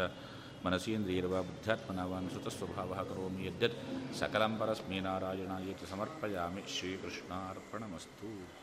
[0.67, 3.79] ಮನಸೀಂದ್ರಿಯರ್ವ ಬುದ್ಧಾತ್ಮನಾವಾನ್ ಸ್ವಭಾವ ಕರೋಮಿ ಯದ್ಯತ್.
[4.19, 6.63] ಸಕಲಂ ಪರಸ್ಮೀ ನಾರಾಯಣಾಯೇತಿ ಸಮರ್ಪಯಾಮಿ.
[6.79, 8.60] ಶ್ರೀಕೃಷ್ಣಾರ್ಪಣಮಸ್ತು